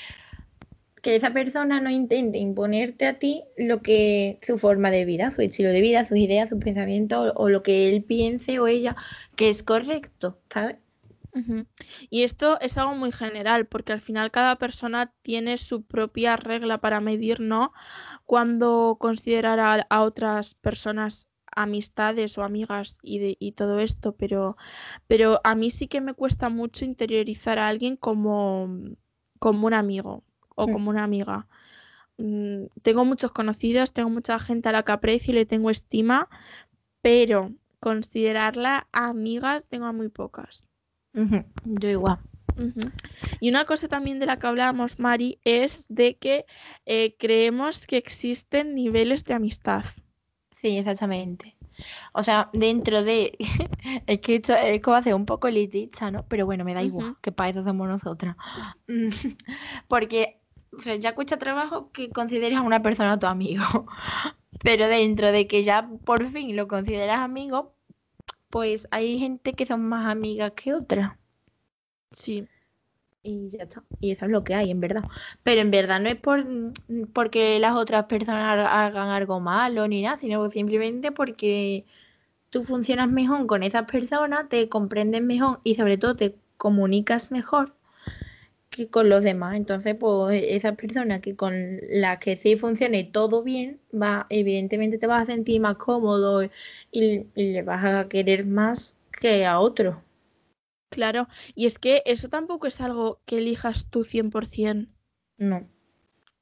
que 1.02 1.16
esa 1.18 1.34
persona 1.34 1.82
no 1.82 1.90
intente 1.90 2.38
imponerte 2.38 3.06
a 3.06 3.20
ti 3.20 3.44
lo 3.58 3.82
que 3.82 4.40
su 4.42 4.58
forma 4.58 4.90
de 4.92 5.06
vida, 5.06 5.32
su 5.32 5.42
estilo 5.42 5.70
de 5.70 5.82
vida, 5.82 6.06
sus 6.06 6.18
ideas, 6.18 6.50
sus 6.50 6.60
pensamientos 6.64 7.34
o, 7.36 7.44
o 7.44 7.50
lo 7.50 7.62
que 7.64 7.90
él 7.90 8.04
piense 8.04 8.60
o 8.60 8.68
ella 8.68 8.96
que 9.36 9.50
es 9.50 9.64
correcto, 9.64 10.40
¿sabes? 10.50 10.78
Y 12.10 12.24
esto 12.24 12.60
es 12.62 12.78
algo 12.78 12.96
muy 12.96 13.12
general, 13.12 13.66
porque 13.68 13.94
al 13.94 14.02
final 14.02 14.32
cada 14.32 14.58
persona 14.58 15.14
tiene 15.24 15.58
su 15.58 15.84
propia 15.84 16.36
regla 16.38 16.80
para 16.80 17.02
medir, 17.02 17.40
¿no? 17.40 17.74
Cuando 18.26 18.98
considerar 19.00 19.60
a, 19.60 19.74
a 19.90 20.04
otras 20.04 20.56
personas 20.56 21.30
amistades 21.56 22.38
o 22.38 22.44
amigas 22.44 23.00
y, 23.04 23.20
de- 23.20 23.38
y 23.40 23.54
todo 23.54 23.80
esto, 23.80 24.16
pero, 24.18 24.58
pero 25.08 25.42
a 25.44 25.56
mí 25.56 25.72
sí 25.72 25.88
que 25.88 26.02
me 26.02 26.14
cuesta 26.16 26.50
mucho 26.50 26.86
interiorizar 26.86 27.60
a 27.60 27.68
alguien 27.70 27.98
como, 27.98 28.70
como 29.40 29.68
un 29.68 29.74
amigo 29.76 30.24
o 30.56 30.70
Mm. 30.70 30.72
como 30.72 30.90
una 30.92 31.04
amiga. 31.04 31.48
Mm, 32.18 32.66
tengo 32.84 33.06
muchos 33.06 33.32
conocidos, 33.34 33.94
tengo 33.94 34.10
mucha 34.12 34.40
gente 34.40 34.70
a 34.70 34.74
la 34.74 34.84
que 34.84 34.92
aprecio 34.94 35.34
y 35.34 35.36
le 35.38 35.46
tengo 35.48 35.70
estima, 35.72 36.30
pero 37.02 37.54
considerarla 37.82 38.88
amigas 38.94 39.66
tengo 39.70 39.86
a 39.88 39.94
muy 39.94 40.10
pocas. 40.10 40.68
Yo 41.14 41.90
igual. 41.90 42.20
Y 43.40 43.50
una 43.50 43.66
cosa 43.66 43.88
también 43.88 44.20
de 44.20 44.26
la 44.26 44.38
que 44.38 44.48
hablábamos, 44.48 45.00
Mari, 45.00 45.40
es 45.44 45.84
de 45.88 46.18
que 46.18 46.46
eh, 46.86 47.16
creemos 47.18 47.88
que 47.88 47.98
existen 47.98 48.76
niveles 48.76 49.26
de 49.26 49.34
amistad. 49.34 49.86
Sí, 50.62 50.78
exactamente. 50.78 51.56
O 52.14 52.24
sea, 52.24 52.50
dentro 52.54 53.04
de... 53.04 53.38
Es 54.08 54.20
que 54.20 54.36
esto 54.36 54.54
es 54.54 54.82
como 54.82 54.96
hacer 54.96 55.14
un 55.14 55.26
poco 55.26 55.48
elitista, 55.48 56.10
¿no? 56.10 56.24
Pero 56.28 56.46
bueno, 56.46 56.64
me 56.64 56.74
da 56.74 56.82
igual, 56.82 57.18
que 57.22 57.32
para 57.32 57.50
eso 57.50 57.64
somos 57.64 57.88
nosotras. 57.88 58.36
Porque 59.88 60.40
o 60.78 60.82
sea, 60.82 60.96
ya 60.96 61.16
cuesta 61.16 61.38
trabajo 61.38 61.92
que 61.92 62.10
consideres 62.10 62.58
a 62.58 62.62
una 62.62 62.82
persona 62.82 63.20
tu 63.20 63.28
amigo. 63.28 63.64
Pero 64.64 64.88
dentro 64.88 65.32
de 65.32 65.48
que 65.48 65.64
ya 65.64 65.90
por 66.06 66.28
fin 66.30 66.56
lo 66.56 66.68
consideras 66.68 67.20
amigo, 67.20 67.76
pues 68.54 68.88
hay 68.92 69.18
gente 69.20 69.56
que 69.56 69.66
son 69.66 69.82
más 69.90 70.06
amigas 70.12 70.54
que 70.56 70.76
otras. 70.76 71.18
Sí, 72.12 72.48
Y 73.24 73.50
ya 73.50 73.64
está. 73.64 73.84
Y 74.02 74.12
eso 74.12 74.26
es 74.26 74.32
lo 74.32 74.44
que 74.44 74.56
hay, 74.56 74.72
en 74.72 74.80
verdad. 74.82 75.06
Pero 75.44 75.62
en 75.62 75.72
verdad 75.72 76.00
no 76.02 76.10
es 76.10 76.18
por 76.18 76.46
porque 77.14 77.60
las 77.60 77.76
otras 77.76 78.06
personas 78.06 78.68
hagan 78.70 79.10
algo 79.10 79.40
malo 79.40 79.88
ni 79.88 80.02
nada, 80.02 80.18
sino 80.18 80.50
simplemente 80.52 81.12
porque 81.12 81.86
tú 82.52 82.64
funcionas 82.66 83.10
mejor 83.10 83.48
con 83.48 83.64
esas 83.64 83.86
personas, 83.92 84.50
te 84.50 84.70
comprendes 84.70 85.22
mejor 85.24 85.62
y 85.64 85.76
sobre 85.76 85.98
todo 85.98 86.16
te 86.18 86.38
comunicas 86.58 87.32
mejor 87.32 87.76
que 88.74 88.90
con 88.90 89.10
los 89.10 89.24
demás. 89.24 89.56
Entonces, 89.56 89.96
pues 89.96 90.44
esa 90.48 90.76
persona 90.76 91.22
que 91.22 91.36
con 91.38 91.80
la 91.90 92.20
que 92.20 92.38
sí 92.38 92.58
funcione 92.58 93.04
todo 93.06 93.44
bien, 93.44 93.80
va, 93.94 94.28
evidentemente 94.30 94.98
te 95.00 95.08
vas 95.08 95.24
a 95.24 95.34
sentir 95.34 95.62
más 95.62 95.78
cómodo 95.78 96.44
y, 96.44 96.50
y 96.92 97.28
le 97.36 97.64
vas 97.64 97.86
a 97.86 98.10
querer 98.10 98.46
más 98.46 99.00
que 99.22 99.46
a 99.46 99.60
otro. 99.60 100.04
claro. 100.90 101.28
Y 101.56 101.66
es 101.66 101.78
que 101.78 102.04
eso 102.06 102.30
tampoco 102.30 102.68
es 102.68 102.80
algo 102.82 103.22
que 103.26 103.40
elijas 103.40 103.90
tú 103.90 104.04
100%. 104.06 104.94
No. 105.40 105.68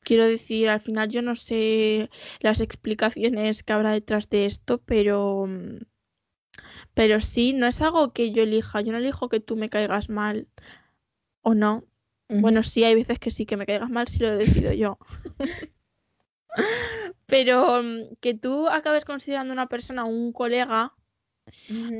Quiero 0.03 0.25
decir, 0.27 0.69
al 0.69 0.79
final 0.81 1.09
yo 1.09 1.21
no 1.23 1.35
sé 1.35 2.09
las 2.39 2.61
explicaciones 2.61 3.63
que 3.63 3.73
habrá 3.73 3.91
detrás 3.93 4.29
de 4.29 4.45
esto, 4.45 4.79
pero, 4.83 5.47
pero 6.93 7.19
sí, 7.21 7.53
no 7.53 7.67
es 7.67 7.81
algo 7.81 8.13
que 8.13 8.31
yo 8.31 8.43
elija. 8.43 8.81
Yo 8.81 8.91
no 8.91 8.97
elijo 8.99 9.29
que 9.29 9.39
tú 9.39 9.55
me 9.55 9.69
caigas 9.69 10.09
mal 10.09 10.47
o 11.43 11.55
no. 11.55 11.85
Bueno, 12.37 12.63
sí, 12.63 12.83
hay 12.83 12.95
veces 12.95 13.19
que 13.19 13.31
sí, 13.31 13.45
que 13.45 13.57
me 13.57 13.65
caigas 13.65 13.89
mal 13.89 14.07
si 14.07 14.19
lo 14.19 14.37
decido 14.37 14.73
yo. 14.73 14.97
Pero 17.25 17.81
mm, 17.83 18.15
que 18.19 18.33
tú 18.33 18.67
acabes 18.67 19.05
considerando 19.05 19.51
a 19.53 19.55
una 19.55 19.67
persona 19.67 20.05
un 20.05 20.31
colega 20.33 20.93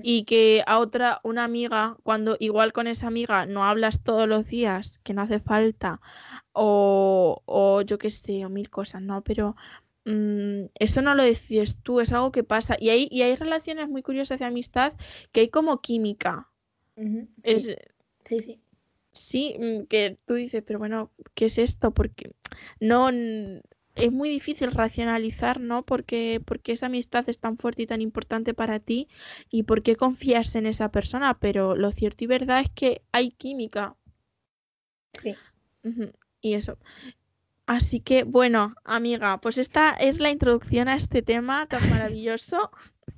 y 0.02 0.26
que 0.26 0.64
a 0.68 0.80
otra, 0.80 1.20
una 1.24 1.44
amiga, 1.44 1.98
cuando 2.04 2.38
igual 2.40 2.74
con 2.74 2.88
esa 2.88 3.08
amiga 3.08 3.46
no 3.46 3.64
hablas 3.66 4.04
todos 4.04 4.28
los 4.28 4.48
días, 4.48 5.00
que 5.04 5.14
no 5.14 5.22
hace 5.22 5.40
falta, 5.40 6.02
o, 6.54 7.42
o 7.46 7.82
yo 7.82 7.98
qué 7.98 8.10
sé, 8.10 8.46
o 8.46 8.50
mil 8.50 8.70
cosas, 8.70 9.02
¿no? 9.02 9.24
Pero 9.24 9.56
mm, 10.06 10.66
eso 10.76 11.02
no 11.02 11.16
lo 11.16 11.24
decides 11.24 11.78
tú, 11.84 12.00
es 12.02 12.12
algo 12.14 12.32
que 12.32 12.44
pasa. 12.44 12.76
Y 12.80 12.90
hay, 12.90 13.08
y 13.12 13.22
hay 13.24 13.36
relaciones 13.36 13.90
muy 13.90 14.02
curiosas 14.04 14.40
de 14.40 14.46
amistad 14.46 14.94
que 15.32 15.42
hay 15.42 15.50
como 15.50 15.82
química. 15.82 16.50
Sí, 17.44 17.44
Es, 17.44 17.76
sí, 18.26 18.40
sí. 18.40 18.61
Sí, 19.12 19.56
mm, 19.60 19.86
que 19.88 20.18
tú 20.26 20.36
dices, 20.36 20.64
pero 20.66 20.80
bueno, 20.80 21.12
¿qué 21.36 21.46
es 21.46 21.58
esto? 21.58 21.92
Porque 21.92 22.32
no 22.80 23.10
es 23.96 24.12
muy 24.12 24.30
difícil 24.30 24.72
racionalizar, 24.72 25.60
¿no? 25.60 25.84
Porque, 25.84 26.42
porque 26.46 26.74
esa 26.74 26.86
amistad 26.86 27.28
es 27.28 27.40
tan 27.40 27.58
fuerte 27.58 27.84
y 27.84 27.88
tan 27.88 28.02
importante 28.02 28.54
para 28.54 28.80
ti 28.80 29.10
y 29.50 29.64
por 29.64 29.84
qué 29.84 29.96
confías 29.96 30.56
en 30.56 30.66
esa 30.66 30.90
persona, 30.92 31.38
pero 31.40 31.76
lo 31.76 31.92
cierto 31.92 32.24
y 32.24 32.28
verdad 32.28 32.62
es 32.62 32.70
que 32.70 33.02
hay 33.12 33.32
química. 33.32 33.96
Sí. 35.22 35.36
Y 36.42 36.54
eso. 36.54 36.78
Así 37.66 38.00
que, 38.00 38.24
bueno, 38.24 38.76
amiga, 38.84 39.40
pues 39.40 39.58
esta 39.58 39.92
es 39.92 40.20
la 40.20 40.32
introducción 40.32 40.88
a 40.88 40.96
este 40.96 41.22
tema 41.22 41.68
tan 41.68 41.90
maravilloso 41.90 42.72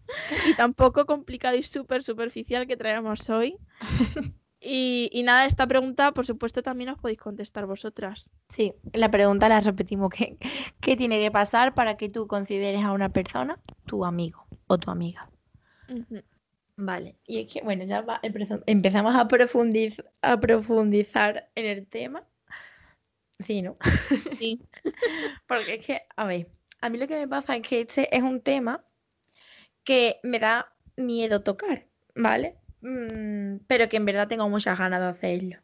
y 0.50 0.56
tan 0.56 0.74
poco 0.74 1.06
complicado 1.06 1.56
y 1.56 1.64
súper 1.64 2.04
superficial 2.04 2.68
que 2.68 2.78
traemos 2.78 3.30
hoy. 3.30 3.58
Y, 4.65 5.10
y 5.12 5.24
nada, 5.24 5.46
esta 5.46 5.67
pregunta, 5.67 6.13
por 6.13 6.25
supuesto, 6.25 6.63
también 6.63 6.89
os 6.89 6.98
podéis 6.98 7.20
contestar 7.20 7.65
vosotras. 7.65 8.32
Sí, 8.50 8.74
la 8.93 9.12
pregunta 9.12 9.50
la 9.50 9.60
repetimos. 9.60 10.10
¿Qué, 10.10 10.38
qué 10.79 10.96
tiene 10.96 11.20
que 11.20 11.32
pasar 11.32 11.74
para 11.74 11.98
que 11.98 12.10
tú 12.10 12.27
consideres 12.27 12.84
a 12.84 12.93
una 12.93 13.10
persona 13.10 13.60
tu 13.86 14.05
amigo 14.05 14.46
o 14.67 14.77
tu 14.77 14.89
amiga? 14.89 15.29
Vale, 16.77 17.17
y 17.27 17.39
es 17.41 17.51
que, 17.51 17.62
bueno, 17.62 17.84
ya 17.84 18.01
va- 18.01 18.20
empezamos 18.24 19.15
a 19.15 19.27
profundiz- 19.27 20.03
a 20.22 20.39
profundizar 20.39 21.50
en 21.55 21.65
el 21.65 21.86
tema. 21.88 22.24
Sí, 23.39 23.62
¿no? 23.62 23.77
Sí. 24.39 24.62
Porque 25.48 25.75
es 25.75 25.86
que, 25.86 26.01
a 26.15 26.25
ver, 26.25 26.48
a 26.82 26.89
mí 26.89 26.98
lo 26.98 27.08
que 27.08 27.20
me 27.20 27.27
pasa 27.27 27.55
es 27.58 27.67
que 27.67 27.82
este 27.82 28.15
es 28.15 28.24
un 28.24 28.41
tema 28.41 28.84
que 29.84 30.20
me 30.24 30.39
da 30.39 30.74
miedo 30.96 31.43
tocar, 31.43 31.88
¿vale? 32.15 32.55
Mm, 32.84 33.60
pero 33.68 33.90
que 33.90 33.98
en 33.98 34.06
verdad 34.06 34.30
tengo 34.30 34.50
muchas 34.50 34.80
ganas 34.80 35.02
de 35.02 35.08
hacerlo. 35.08 35.58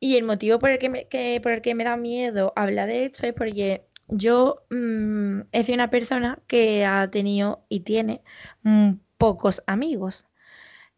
Y 0.00 0.16
el 0.16 0.24
motivo 0.24 0.58
por 0.58 0.70
el 0.70 0.78
que 0.78 0.88
me, 0.90 1.08
que- 1.08 1.40
por 1.42 1.52
el 1.52 1.62
que 1.62 1.74
me 1.76 1.84
da 1.84 1.96
miedo 1.96 2.52
hablar 2.56 2.88
de 2.88 3.06
esto 3.06 3.26
es 3.26 3.34
porque 3.34 3.86
yo 4.08 4.64
mm, 4.70 5.42
he 5.52 5.64
sido 5.64 5.76
una 5.76 5.90
persona 5.90 6.40
que 6.48 6.84
ha 6.86 7.10
tenido 7.10 7.64
y 7.68 7.80
tiene 7.80 8.22
mm, 8.64 8.94
pocos 9.18 9.62
amigos. 9.66 10.26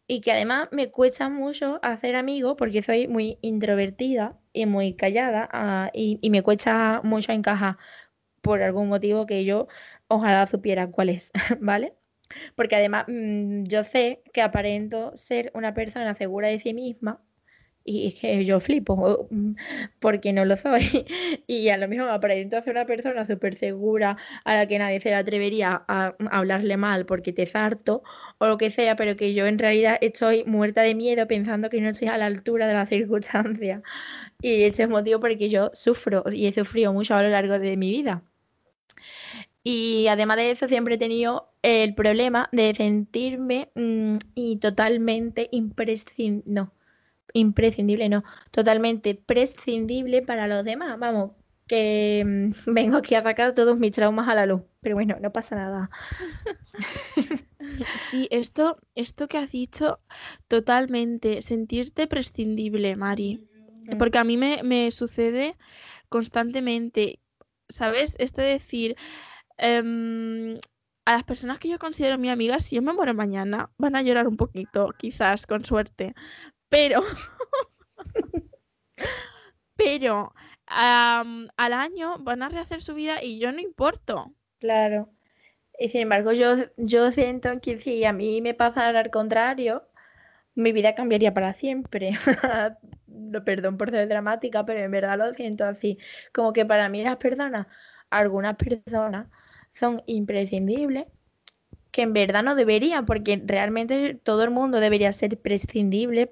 y 0.07 0.21
que 0.21 0.31
además 0.33 0.69
me 0.71 0.91
cuesta 0.91 1.29
mucho 1.29 1.79
hacer 1.83 2.15
amigos 2.17 2.55
porque 2.57 2.83
soy 2.83 3.07
muy 3.07 3.39
introvertida 3.41 4.37
y 4.53 4.65
muy 4.67 4.95
callada 4.95 5.49
ah, 5.53 5.91
y, 5.93 6.19
y 6.21 6.29
me 6.31 6.43
cuesta 6.43 7.01
mucho 7.03 7.31
encajar 7.33 7.77
por 8.41 8.63
algún 8.63 8.89
motivo 8.89 9.27
que 9.27 9.45
yo 9.45 9.67
ojalá 10.09 10.47
supiera 10.47 10.89
cuál 10.91 11.09
es, 11.11 11.31
¿vale? 11.61 11.95
Porque 12.55 12.75
además 12.75 13.05
mm, 13.07 13.63
yo 13.63 13.83
sé 13.83 14.21
que 14.33 14.41
aparento 14.41 15.11
ser 15.15 15.51
una 15.53 15.73
persona 15.73 16.15
segura 16.15 16.47
de 16.49 16.59
sí 16.59 16.73
misma 16.73 17.21
y 17.83 18.07
es 18.07 18.15
que 18.15 18.45
yo 18.45 18.59
flipo 18.59 19.27
mm, 19.31 19.53
porque 19.99 20.33
no 20.33 20.45
lo 20.45 20.57
soy. 20.57 21.05
Y 21.47 21.69
a 21.69 21.77
lo 21.77 21.87
mismo 21.87 22.05
aparento 22.05 22.61
ser 22.61 22.73
una 22.73 22.85
persona 22.85 23.25
súper 23.25 23.55
segura 23.55 24.17
a 24.45 24.55
la 24.55 24.67
que 24.67 24.77
nadie 24.77 24.99
se 25.01 25.09
le 25.09 25.15
atrevería 25.15 25.83
a 25.87 26.15
hablarle 26.31 26.77
mal 26.77 27.05
porque 27.05 27.33
te 27.33 27.45
zarto 27.47 28.03
o 28.37 28.47
lo 28.47 28.57
que 28.57 28.69
sea, 28.71 28.95
pero 28.95 29.15
que 29.15 29.33
yo 29.33 29.47
en 29.47 29.57
realidad 29.57 29.97
estoy 30.01 30.43
muerta 30.45 30.83
de 30.83 30.95
miedo 30.95 31.27
pensando 31.27 31.69
que 31.69 31.81
no 31.81 31.89
estoy 31.89 32.09
a 32.09 32.17
la 32.17 32.27
altura 32.27 32.67
de 32.67 32.73
las 32.73 32.89
circunstancias. 32.95 33.81
Y 34.41 34.63
este 34.63 34.83
es 34.83 34.89
motivo 34.89 35.19
por 35.19 35.31
el 35.31 35.37
que 35.39 35.49
yo 35.49 35.71
sufro 35.73 36.23
y 36.31 36.47
he 36.47 36.53
sufrido 36.53 36.93
mucho 36.93 37.15
a 37.15 37.23
lo 37.23 37.29
largo 37.29 37.59
de 37.59 37.77
mi 37.77 37.91
vida. 37.91 38.23
Y 39.63 40.07
además 40.07 40.37
de 40.37 40.51
eso, 40.51 40.67
siempre 40.67 40.95
he 40.95 40.97
tenido 40.97 41.51
el 41.61 41.93
problema 41.93 42.49
de 42.51 42.73
sentirme 42.73 43.69
mm, 43.75 44.17
y 44.33 44.57
totalmente 44.57 45.49
imprescindible, 45.51 46.43
no, 46.45 46.71
imprescindible, 47.33 48.09
no, 48.09 48.23
totalmente 48.51 49.15
prescindible 49.15 50.21
para 50.21 50.47
los 50.47 50.63
demás. 50.63 50.97
Vamos, 50.97 51.31
que 51.67 52.23
mm, 52.25 52.51
vengo 52.73 52.97
aquí 52.97 53.15
a 53.15 53.23
sacar 53.23 53.53
todos 53.53 53.77
mis 53.77 53.91
traumas 53.91 54.27
a 54.27 54.35
la 54.35 54.45
luz, 54.45 54.61
pero 54.81 54.95
bueno, 54.95 55.17
no 55.21 55.31
pasa 55.31 55.55
nada. 55.55 55.89
Sí, 58.09 58.27
esto, 58.31 58.77
esto 58.95 59.27
que 59.27 59.37
has 59.37 59.51
dicho, 59.51 59.99
totalmente, 60.47 61.41
sentirte 61.41 62.07
prescindible, 62.07 62.95
Mari. 62.95 63.45
Mm. 63.85 63.97
Porque 63.97 64.17
a 64.17 64.23
mí 64.23 64.37
me, 64.37 64.63
me 64.63 64.89
sucede 64.91 65.57
constantemente, 66.07 67.19
¿sabes? 67.67 68.15
Esto 68.17 68.41
de 68.41 68.47
decir, 68.47 68.95
em, 69.59 70.59
a 71.05 71.13
las 71.13 71.23
personas 71.23 71.59
que 71.59 71.69
yo 71.69 71.79
considero 71.79 72.17
mi 72.17 72.29
amigas, 72.29 72.65
si 72.65 72.75
yo 72.75 72.81
me 72.81 72.93
muero 72.93 73.13
mañana, 73.13 73.69
van 73.77 73.95
a 73.95 74.01
llorar 74.01 74.27
un 74.27 74.37
poquito, 74.37 74.93
quizás, 74.97 75.47
con 75.47 75.65
suerte. 75.65 76.13
Pero, 76.69 77.01
pero 79.75 80.33
al 80.67 81.73
año 81.73 82.17
van 82.19 82.43
a 82.43 82.49
rehacer 82.49 82.81
su 82.81 82.93
vida 82.93 83.23
y 83.23 83.39
yo 83.39 83.51
no 83.51 83.59
importo. 83.59 84.33
Claro. 84.59 85.09
Y 85.79 85.89
sin 85.89 86.01
embargo, 86.01 86.33
yo, 86.33 86.55
yo 86.77 87.11
siento 87.11 87.49
que 87.61 87.79
si 87.79 88.03
a 88.05 88.13
mí 88.13 88.41
me 88.41 88.53
pasara 88.53 88.99
al 88.99 89.09
contrario, 89.09 89.87
mi 90.55 90.71
vida 90.73 90.93
cambiaría 90.93 91.33
para 91.33 91.53
siempre. 91.53 92.11
Perdón 93.45 93.77
por 93.77 93.89
ser 93.91 94.07
dramática, 94.09 94.65
pero 94.65 94.79
en 94.79 94.91
verdad 94.91 95.17
lo 95.17 95.33
siento 95.33 95.65
así. 95.65 95.97
Como 96.33 96.53
que 96.53 96.65
para 96.65 96.89
mí 96.89 97.03
las 97.03 97.17
personas, 97.17 97.67
algunas 98.09 98.55
personas, 98.57 99.27
son 99.73 100.03
imprescindibles, 100.07 101.05
que 101.91 102.03
en 102.03 102.13
verdad 102.13 102.43
no 102.43 102.55
deberían, 102.55 103.05
porque 103.05 103.41
realmente 103.45 104.15
todo 104.15 104.43
el 104.43 104.51
mundo 104.51 104.79
debería 104.79 105.11
ser 105.11 105.39
prescindible 105.41 106.31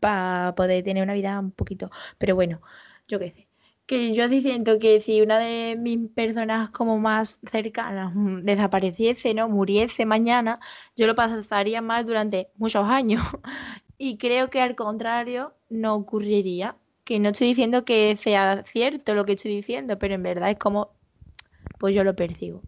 para 0.00 0.54
poder 0.54 0.84
tener 0.84 1.02
una 1.02 1.14
vida 1.14 1.38
un 1.38 1.52
poquito. 1.52 1.90
Pero 2.18 2.34
bueno, 2.34 2.60
yo 3.08 3.18
qué 3.18 3.30
sé. 3.32 3.48
Que 3.86 4.12
yo 4.14 4.28
sí 4.28 4.42
siento 4.42 4.78
que 4.78 5.00
si 5.00 5.22
una 5.22 5.38
de 5.38 5.76
mis 5.76 6.10
personas 6.10 6.70
como 6.70 6.98
más 6.98 7.40
cercanas 7.50 8.12
desapareciese, 8.44 9.32
¿no? 9.34 9.48
Muriese 9.48 10.04
mañana, 10.04 10.60
yo 10.96 11.06
lo 11.06 11.14
pasaría 11.14 11.80
mal 11.80 12.04
durante 12.04 12.50
muchos 12.56 12.84
años. 12.88 13.22
Y 14.00 14.16
creo 14.16 14.48
que 14.48 14.60
al 14.60 14.76
contrario 14.76 15.54
no 15.70 15.96
ocurriría. 15.96 16.76
Que 17.04 17.18
no 17.18 17.30
estoy 17.30 17.48
diciendo 17.48 17.84
que 17.84 18.16
sea 18.16 18.62
cierto 18.64 19.14
lo 19.14 19.24
que 19.24 19.32
estoy 19.32 19.50
diciendo, 19.52 19.98
pero 19.98 20.14
en 20.14 20.22
verdad 20.22 20.50
es 20.50 20.58
como, 20.58 20.92
pues 21.78 21.94
yo 21.94 22.04
lo 22.04 22.14
percibo. 22.16 22.62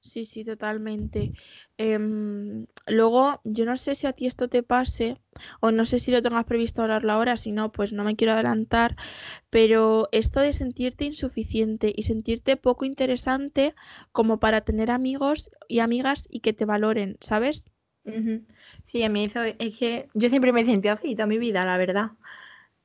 Sí, 0.00 0.24
sí, 0.24 0.44
totalmente. 0.44 1.32
Em, 1.76 2.66
luego, 2.86 3.40
yo 3.44 3.64
no 3.66 3.76
sé 3.76 3.94
si 3.94 4.06
a 4.06 4.12
ti 4.12 4.26
esto 4.26 4.48
te 4.48 4.62
pase, 4.62 5.20
o 5.60 5.70
no 5.70 5.84
sé 5.84 5.98
si 5.98 6.10
lo 6.12 6.22
tengas 6.22 6.44
previsto 6.44 6.82
hablarlo 6.82 7.12
ahora, 7.12 7.36
si 7.36 7.52
no, 7.52 7.72
pues 7.72 7.92
no 7.92 8.04
me 8.04 8.16
quiero 8.16 8.32
adelantar, 8.32 8.96
pero 9.50 10.08
esto 10.12 10.40
de 10.40 10.52
sentirte 10.52 11.04
insuficiente 11.06 11.92
y 11.94 12.04
sentirte 12.04 12.56
poco 12.56 12.84
interesante 12.86 13.74
como 14.12 14.40
para 14.40 14.62
tener 14.62 14.90
amigos 14.90 15.50
y 15.68 15.80
amigas 15.80 16.26
y 16.30 16.40
que 16.40 16.52
te 16.54 16.64
valoren, 16.64 17.18
¿sabes? 17.20 17.70
Sí, 18.86 19.02
a 19.02 19.08
mí 19.08 19.24
eso 19.24 19.42
es 19.42 19.78
que 19.78 20.08
yo 20.14 20.28
siempre 20.30 20.52
me 20.52 20.62
he 20.62 20.66
sentido 20.66 20.94
así 20.94 21.14
toda 21.14 21.26
mi 21.26 21.38
vida, 21.38 21.64
la 21.64 21.76
verdad. 21.76 22.12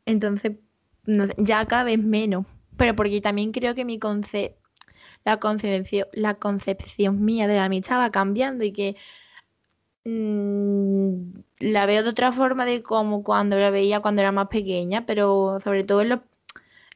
Entonces, 0.06 0.54
no 1.06 1.28
sé, 1.28 1.34
ya 1.38 1.66
cada 1.68 1.86
vez 1.86 2.00
menos. 2.00 2.46
Pero 2.78 2.96
porque 2.96 3.22
también 3.22 3.52
creo 3.52 3.76
que 3.76 3.86
mi 3.86 4.00
conce- 4.00 4.56
la 5.26 5.40
concepción, 5.40 6.08
la 6.14 6.36
concepción 6.36 7.24
mía 7.26 7.48
de 7.48 7.56
la 7.58 7.66
amistad 7.66 8.00
va 8.00 8.12
cambiando 8.12 8.64
y 8.66 8.74
que 8.74 8.96
mm, 10.06 11.34
la 11.60 11.86
veo 11.86 12.04
de 12.04 12.10
otra 12.10 12.32
forma 12.32 12.66
de 12.66 12.84
como 12.84 13.24
cuando 13.24 13.58
la 13.58 13.70
veía 13.70 14.02
cuando 14.02 14.22
era 14.22 14.32
más 14.32 14.48
pequeña, 14.50 15.06
pero 15.06 15.60
sobre 15.64 15.84
todo 15.84 16.02
en, 16.02 16.10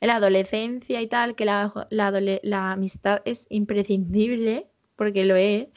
la 0.02 0.16
adolescencia 0.18 1.02
y 1.02 1.08
tal, 1.08 1.36
que 1.36 1.46
la, 1.46 1.74
la 1.92 2.72
amistad 2.74 3.22
es 3.26 3.48
imprescindible, 3.50 4.68
porque 4.96 5.26
lo 5.26 5.36
es. 5.36 5.68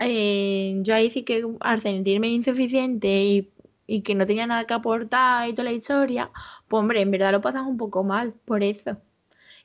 Eh, 0.00 0.78
yo 0.82 0.94
ahí 0.94 1.10
sí 1.10 1.24
que 1.24 1.44
al 1.60 1.82
sentirme 1.82 2.28
insuficiente 2.28 3.08
y, 3.24 3.52
y 3.86 4.02
que 4.02 4.14
no 4.14 4.26
tenía 4.26 4.46
nada 4.46 4.66
que 4.66 4.74
aportar 4.74 5.48
y 5.48 5.54
toda 5.54 5.64
la 5.70 5.72
historia, 5.76 6.32
pues 6.68 6.80
hombre, 6.82 7.00
en 7.02 7.10
verdad 7.12 7.32
lo 7.32 7.40
pasas 7.42 7.62
un 7.66 7.76
poco 7.78 8.04
mal 8.04 8.34
por 8.46 8.62
eso. 8.64 8.98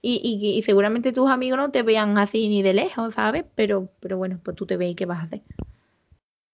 Y, 0.08 0.22
y, 0.24 0.58
y 0.58 0.62
seguramente 0.62 1.12
tus 1.14 1.30
amigos 1.30 1.58
no 1.58 1.72
te 1.72 1.82
vean 1.84 2.18
así 2.20 2.48
ni 2.50 2.62
de 2.62 2.74
lejos, 2.74 3.16
¿sabes? 3.16 3.46
Pero, 3.56 3.90
pero 4.00 4.18
bueno, 4.18 4.40
pues 4.44 4.56
tú 4.56 4.66
te 4.68 4.78
ves 4.78 4.92
y 4.92 4.96
qué 4.96 5.06
vas 5.06 5.20
a 5.20 5.24
hacer. 5.24 5.42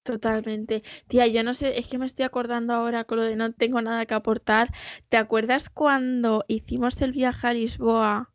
Totalmente. 0.04 0.84
Tía, 1.08 1.28
yo 1.28 1.44
no 1.44 1.54
sé, 1.54 1.78
es 1.80 1.88
que 1.88 1.98
me 2.00 2.06
estoy 2.08 2.26
acordando 2.26 2.74
ahora 2.74 3.04
con 3.04 3.20
lo 3.20 3.24
de 3.24 3.36
no 3.36 3.54
tengo 3.54 3.82
nada 3.82 4.06
que 4.08 4.14
aportar. 4.16 4.72
¿Te 5.10 5.18
acuerdas 5.18 5.70
cuando 5.70 6.44
hicimos 6.48 7.02
el 7.02 7.12
viaje 7.12 7.48
a 7.48 7.54
Lisboa? 7.54 8.32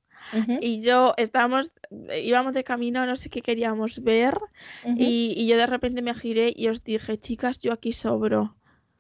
Y 0.59 0.81
yo 0.83 1.14
estábamos, 1.18 1.72
eh, 2.11 2.22
íbamos 2.22 2.52
de 2.55 2.64
camino, 2.64 3.07
no 3.07 3.16
sé 3.16 3.31
qué 3.31 3.42
queríamos 3.42 4.02
ver, 4.02 4.38
y, 4.94 5.35
y 5.37 5.46
yo 5.48 5.57
de 5.57 5.66
repente 5.66 6.02
me 6.02 6.14
giré 6.14 6.52
y 6.57 6.68
os 6.68 6.85
dije, 6.85 7.18
chicas, 7.18 7.59
yo 7.61 7.72
aquí 7.72 7.92
sobro. 7.92 8.57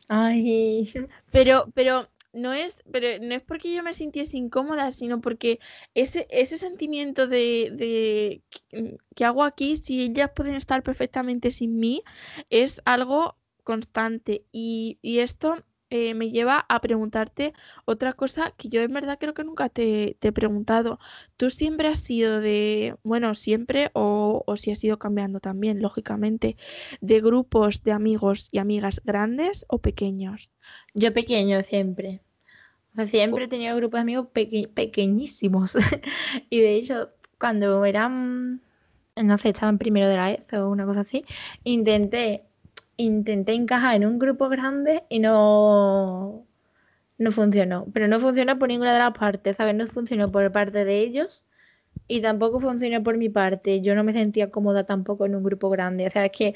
Ay, 0.08 0.86
Pero, 1.30 1.70
pero 1.74 2.08
no 2.36 2.52
es, 2.52 2.78
pero 2.92 3.08
no 3.24 3.34
es 3.34 3.42
porque 3.42 3.74
yo 3.74 3.82
me 3.82 3.94
sintiese 3.94 4.36
incómoda, 4.38 4.92
sino 4.92 5.20
porque 5.20 5.60
ese, 5.94 6.26
ese 6.30 6.58
sentimiento 6.58 7.26
de, 7.26 7.70
de 7.72 8.42
¿qué- 8.70 8.96
¿qué 9.14 9.24
hago 9.24 9.44
aquí? 9.44 9.76
Si 9.78 10.02
ellas 10.02 10.30
pueden 10.34 10.54
estar 10.54 10.82
perfectamente 10.82 11.50
sin 11.50 11.78
mí, 11.78 12.02
es 12.50 12.82
algo 12.84 13.36
constante. 13.64 14.44
Y, 14.52 14.98
y 15.02 15.18
esto 15.20 15.64
eh, 15.90 16.14
me 16.14 16.30
lleva 16.30 16.66
a 16.68 16.80
preguntarte 16.80 17.52
otra 17.84 18.12
cosa 18.12 18.52
que 18.56 18.68
yo 18.68 18.80
en 18.82 18.92
verdad 18.92 19.18
creo 19.20 19.34
que 19.34 19.44
nunca 19.44 19.68
te, 19.68 20.16
te 20.20 20.28
he 20.28 20.32
preguntado. 20.32 20.98
¿Tú 21.36 21.50
siempre 21.50 21.88
has 21.88 22.00
sido 22.00 22.40
de, 22.40 22.96
bueno, 23.02 23.34
siempre 23.34 23.90
o, 23.94 24.42
o 24.46 24.56
si 24.56 24.70
has 24.70 24.82
ido 24.84 24.98
cambiando 24.98 25.40
también, 25.40 25.80
lógicamente, 25.82 26.56
de 27.00 27.20
grupos 27.20 27.82
de 27.82 27.92
amigos 27.92 28.48
y 28.50 28.58
amigas 28.58 29.00
grandes 29.04 29.64
o 29.68 29.78
pequeños? 29.80 30.52
yo 30.94 31.12
pequeño 31.12 31.62
siempre. 31.62 32.22
Siempre 33.06 33.44
he 33.44 33.48
tenido 33.48 33.76
grupos 33.76 33.98
de 33.98 34.02
amigos 34.02 34.28
peque- 34.32 34.68
pequeñísimos. 34.68 35.74
Y 36.50 36.60
de 36.60 36.74
hecho, 36.76 37.10
cuando 37.38 37.84
eran, 37.84 38.62
no 39.16 39.38
sé, 39.38 39.50
estaba 39.50 39.70
en 39.70 39.78
primero 39.78 40.08
de 40.08 40.16
la 40.16 40.32
ESO 40.32 40.66
o 40.68 40.70
una 40.70 40.86
cosa 40.86 41.00
así, 41.00 41.24
intenté, 41.64 42.44
intenté 42.96 43.54
encajar 43.54 43.96
en 43.96 44.06
un 44.06 44.18
grupo 44.18 44.48
grande 44.48 45.04
y 45.08 45.18
no, 45.20 46.46
no 47.18 47.32
funcionó. 47.32 47.86
Pero 47.94 48.08
no 48.08 48.20
funcionó 48.20 48.58
por 48.58 48.68
ninguna 48.68 48.92
de 48.94 49.00
las 49.00 49.12
partes, 49.18 49.56
¿sabes? 49.56 49.74
No 49.74 49.86
funcionó 49.88 50.30
por 50.32 50.50
parte 50.52 50.84
de 50.84 51.00
ellos 51.00 51.46
y 52.08 52.22
tampoco 52.22 52.60
funcionó 52.60 53.02
por 53.02 53.18
mi 53.18 53.28
parte. 53.30 53.82
Yo 53.82 53.94
no 53.96 54.04
me 54.04 54.12
sentía 54.14 54.50
cómoda 54.52 54.84
tampoco 54.86 55.26
en 55.26 55.36
un 55.36 55.44
grupo 55.44 55.70
grande. 55.70 56.06
O 56.08 56.10
sea, 56.10 56.26
es 56.26 56.32
que 56.32 56.54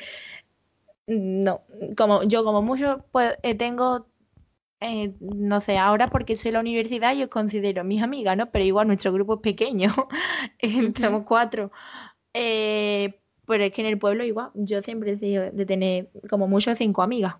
no, 1.07 1.62
como 1.96 2.22
yo 2.24 2.44
como 2.44 2.62
mucho 2.62 3.05
pues 3.12 3.38
eh, 3.42 3.55
tengo 3.57 4.10
eh, 4.81 5.14
no 5.21 5.61
sé, 5.61 5.79
ahora 5.79 6.11
porque 6.11 6.37
soy 6.37 6.53
la 6.53 6.61
universidad 6.61 7.14
yo 7.14 7.29
considero 7.29 7.85
mis 7.85 8.03
amigas, 8.03 8.37
¿no? 8.37 8.51
Pero 8.51 8.64
igual 8.64 8.87
nuestro 8.87 9.12
grupo 9.12 9.35
es 9.35 9.40
pequeño, 9.40 9.93
somos 11.01 11.25
cuatro. 11.27 11.71
Eh, 12.35 13.21
pero 13.47 13.64
es 13.64 13.73
que 13.73 13.83
en 13.83 13.88
el 13.88 13.99
pueblo 13.99 14.25
igual, 14.25 14.51
yo 14.55 14.81
siempre 14.83 15.12
he 15.12 15.16
sido 15.16 15.51
de 15.51 15.66
tener 15.66 16.11
como 16.29 16.49
mucho 16.49 16.75
cinco 16.75 17.03
amigas. 17.03 17.37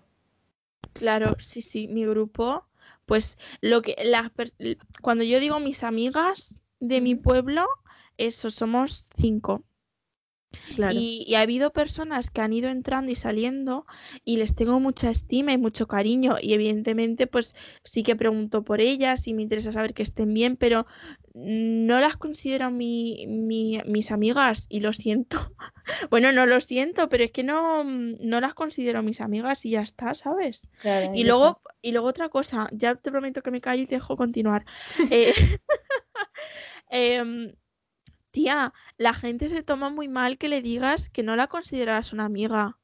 Claro, 0.93 1.35
sí, 1.39 1.61
sí, 1.61 1.87
mi 1.87 2.05
grupo, 2.05 2.67
pues 3.05 3.37
lo 3.61 3.81
que 3.81 3.95
las 4.03 4.31
cuando 5.01 5.23
yo 5.23 5.39
digo 5.39 5.59
mis 5.59 5.83
amigas 5.83 6.61
de 6.79 7.01
mi 7.01 7.15
pueblo, 7.15 7.65
eso 8.17 8.51
somos 8.51 9.05
cinco. 9.15 9.63
Claro. 10.75 10.99
Y, 10.99 11.23
y 11.27 11.35
ha 11.35 11.41
habido 11.41 11.71
personas 11.71 12.29
que 12.31 12.41
han 12.41 12.53
ido 12.53 12.69
entrando 12.69 13.11
y 13.11 13.15
saliendo 13.15 13.85
y 14.25 14.37
les 14.37 14.55
tengo 14.55 14.79
mucha 14.79 15.09
estima 15.09 15.51
y 15.53 15.57
mucho 15.57 15.87
cariño. 15.87 16.35
Y 16.41 16.53
evidentemente, 16.53 17.27
pues 17.27 17.55
sí 17.83 18.03
que 18.03 18.15
pregunto 18.15 18.63
por 18.63 18.81
ellas 18.81 19.27
y 19.27 19.33
me 19.33 19.43
interesa 19.43 19.71
saber 19.71 19.93
que 19.93 20.03
estén 20.03 20.33
bien, 20.33 20.57
pero 20.57 20.85
no 21.33 21.99
las 21.99 22.17
considero 22.17 22.71
mi, 22.71 23.25
mi- 23.27 23.81
mis 23.85 24.11
amigas 24.11 24.65
y 24.69 24.81
lo 24.81 24.93
siento. 24.93 25.37
Bueno, 26.09 26.31
no 26.31 26.45
lo 26.45 26.61
siento, 26.61 27.09
pero 27.09 27.23
es 27.23 27.31
que 27.31 27.43
no, 27.43 27.83
no 27.83 28.39
las 28.39 28.53
considero 28.53 29.03
mis 29.03 29.19
amigas 29.19 29.65
y 29.65 29.71
ya 29.71 29.81
está, 29.81 30.13
¿sabes? 30.15 30.67
Claro, 30.77 31.11
Y 31.13 31.23
luego, 31.23 31.61
y 31.81 31.91
luego 31.91 32.07
otra 32.07 32.29
cosa, 32.29 32.69
ya 32.71 32.95
te 32.95 33.11
prometo 33.11 33.41
que 33.41 33.51
me 33.51 33.61
callo 33.61 33.83
y 33.83 33.87
te 33.87 33.95
dejo 33.95 34.15
continuar. 34.15 34.63
Eh, 35.11 35.33
em, 36.89 37.53
tía, 38.31 38.73
la 38.97 39.13
gente 39.13 39.47
se 39.49 39.63
toma 39.63 39.89
muy 39.89 40.07
mal 40.07 40.37
que 40.37 40.49
le 40.49 40.61
digas 40.61 41.09
que 41.09 41.23
no 41.23 41.35
la 41.35 41.47
consideras 41.47 42.13
una 42.13 42.25
amiga. 42.25 42.77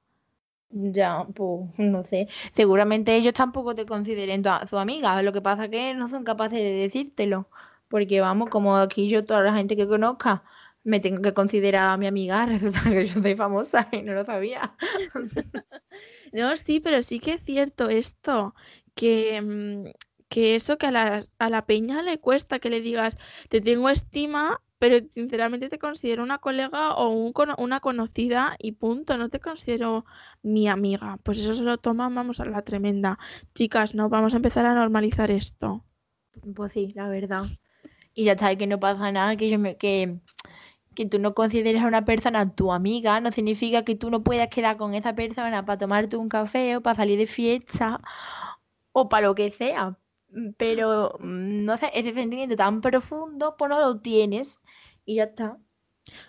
Ya, 0.70 1.26
pues 1.36 1.70
no 1.78 2.04
sé. 2.04 2.28
Seguramente 2.54 3.16
ellos 3.16 3.34
tampoco 3.34 3.74
te 3.74 3.86
consideren 3.86 4.44
tu, 4.44 4.50
su 4.70 4.78
amiga. 4.78 5.22
Lo 5.22 5.32
que 5.34 5.42
pasa 5.42 5.66
es 5.66 5.72
que 5.72 5.94
no 5.96 6.10
son 6.10 6.24
capaces 6.26 6.60
de 6.60 6.72
decírtelo. 6.74 7.50
Porque 7.88 8.20
vamos, 8.20 8.50
como 8.50 8.76
aquí 8.78 9.08
yo, 9.10 9.26
toda 9.26 9.42
la 9.44 9.54
gente 9.54 9.78
que 9.78 9.88
conozca, 9.88 10.44
me 10.84 11.00
tengo 11.00 11.22
que 11.22 11.34
considerar 11.34 11.90
a 11.90 11.98
mi 11.98 12.08
amiga, 12.08 12.46
resulta 12.48 12.84
que 12.90 13.06
yo 13.06 13.22
soy 13.22 13.36
famosa 13.36 13.88
y 13.92 14.02
no 14.02 14.14
lo 14.14 14.26
sabía. 14.26 14.76
No, 16.32 16.56
sí, 16.58 16.80
pero 16.80 17.02
sí 17.04 17.20
que 17.20 17.34
es 17.34 17.44
cierto 17.44 17.90
esto, 17.90 18.56
que, 18.96 19.42
mm, 19.42 19.86
que 20.30 20.56
eso 20.56 20.78
que 20.78 20.88
a 20.88 20.92
la, 20.92 21.24
a 21.40 21.50
la 21.50 21.66
peña 21.66 22.02
le 22.02 22.20
cuesta 22.20 22.60
que 22.60 22.70
le 22.70 22.82
digas, 22.82 23.18
te 23.50 23.62
tengo 23.62 23.90
estima, 23.90 24.62
pero 24.80 24.98
sinceramente 25.10 25.70
te 25.70 25.80
considero 25.80 26.24
una 26.24 26.38
colega 26.38 26.94
o 26.96 27.10
un 27.10 27.34
una 27.58 27.80
conocida 27.80 28.56
y 28.60 28.74
punto, 28.74 29.18
no 29.18 29.30
te 29.30 29.40
considero 29.40 30.06
mi 30.44 30.68
amiga. 30.68 31.18
Pues 31.24 31.40
eso 31.40 31.54
se 31.54 31.64
lo 31.64 31.78
toman, 31.78 32.14
vamos 32.14 32.40
a 32.40 32.46
la 32.46 32.62
tremenda. 32.62 33.18
Chicas, 33.56 33.96
no, 33.96 34.10
vamos 34.10 34.34
a 34.34 34.38
empezar 34.38 34.66
a 34.66 34.76
normalizar 34.76 35.32
esto. 35.32 35.84
Pues 36.56 36.74
sí, 36.74 36.94
la 36.96 37.08
verdad. 37.10 37.44
Y 38.14 38.26
ya 38.26 38.34
está, 38.34 38.56
que 38.56 38.68
no 38.68 38.80
pasa 38.80 39.12
nada, 39.12 39.36
que 39.36 39.50
yo 39.50 39.60
me, 39.60 39.78
que, 39.78 40.20
que 40.96 41.06
tú 41.06 41.20
no 41.20 41.34
consideres 41.34 41.82
a 41.84 41.88
una 41.88 42.06
persona 42.06 42.56
tu 42.56 42.72
amiga, 42.74 43.20
no 43.22 43.32
significa 43.32 43.84
que 43.84 43.96
tú 43.96 44.10
no 44.10 44.24
puedas 44.24 44.50
quedar 44.50 44.78
con 44.78 44.94
esa 44.96 45.16
persona 45.16 45.66
para 45.66 45.78
tomarte 45.78 46.18
un 46.18 46.30
café 46.30 46.78
o 46.78 46.82
para 46.82 46.96
salir 46.96 47.20
de 47.20 47.28
fiesta 47.28 48.02
o 48.92 49.10
para 49.10 49.28
lo 49.28 49.36
que 49.36 49.52
sea. 49.52 49.98
Pero, 50.58 51.18
mm, 51.20 51.66
no 51.66 51.78
sé, 51.78 51.92
ese 51.94 52.14
sentimiento 52.14 52.56
tan 52.56 52.82
profundo, 52.82 53.56
pues 53.58 53.70
no 53.70 53.80
lo 53.80 54.00
tienes 54.00 54.60
y 55.08 55.16
ya 55.16 55.24
está. 55.24 55.58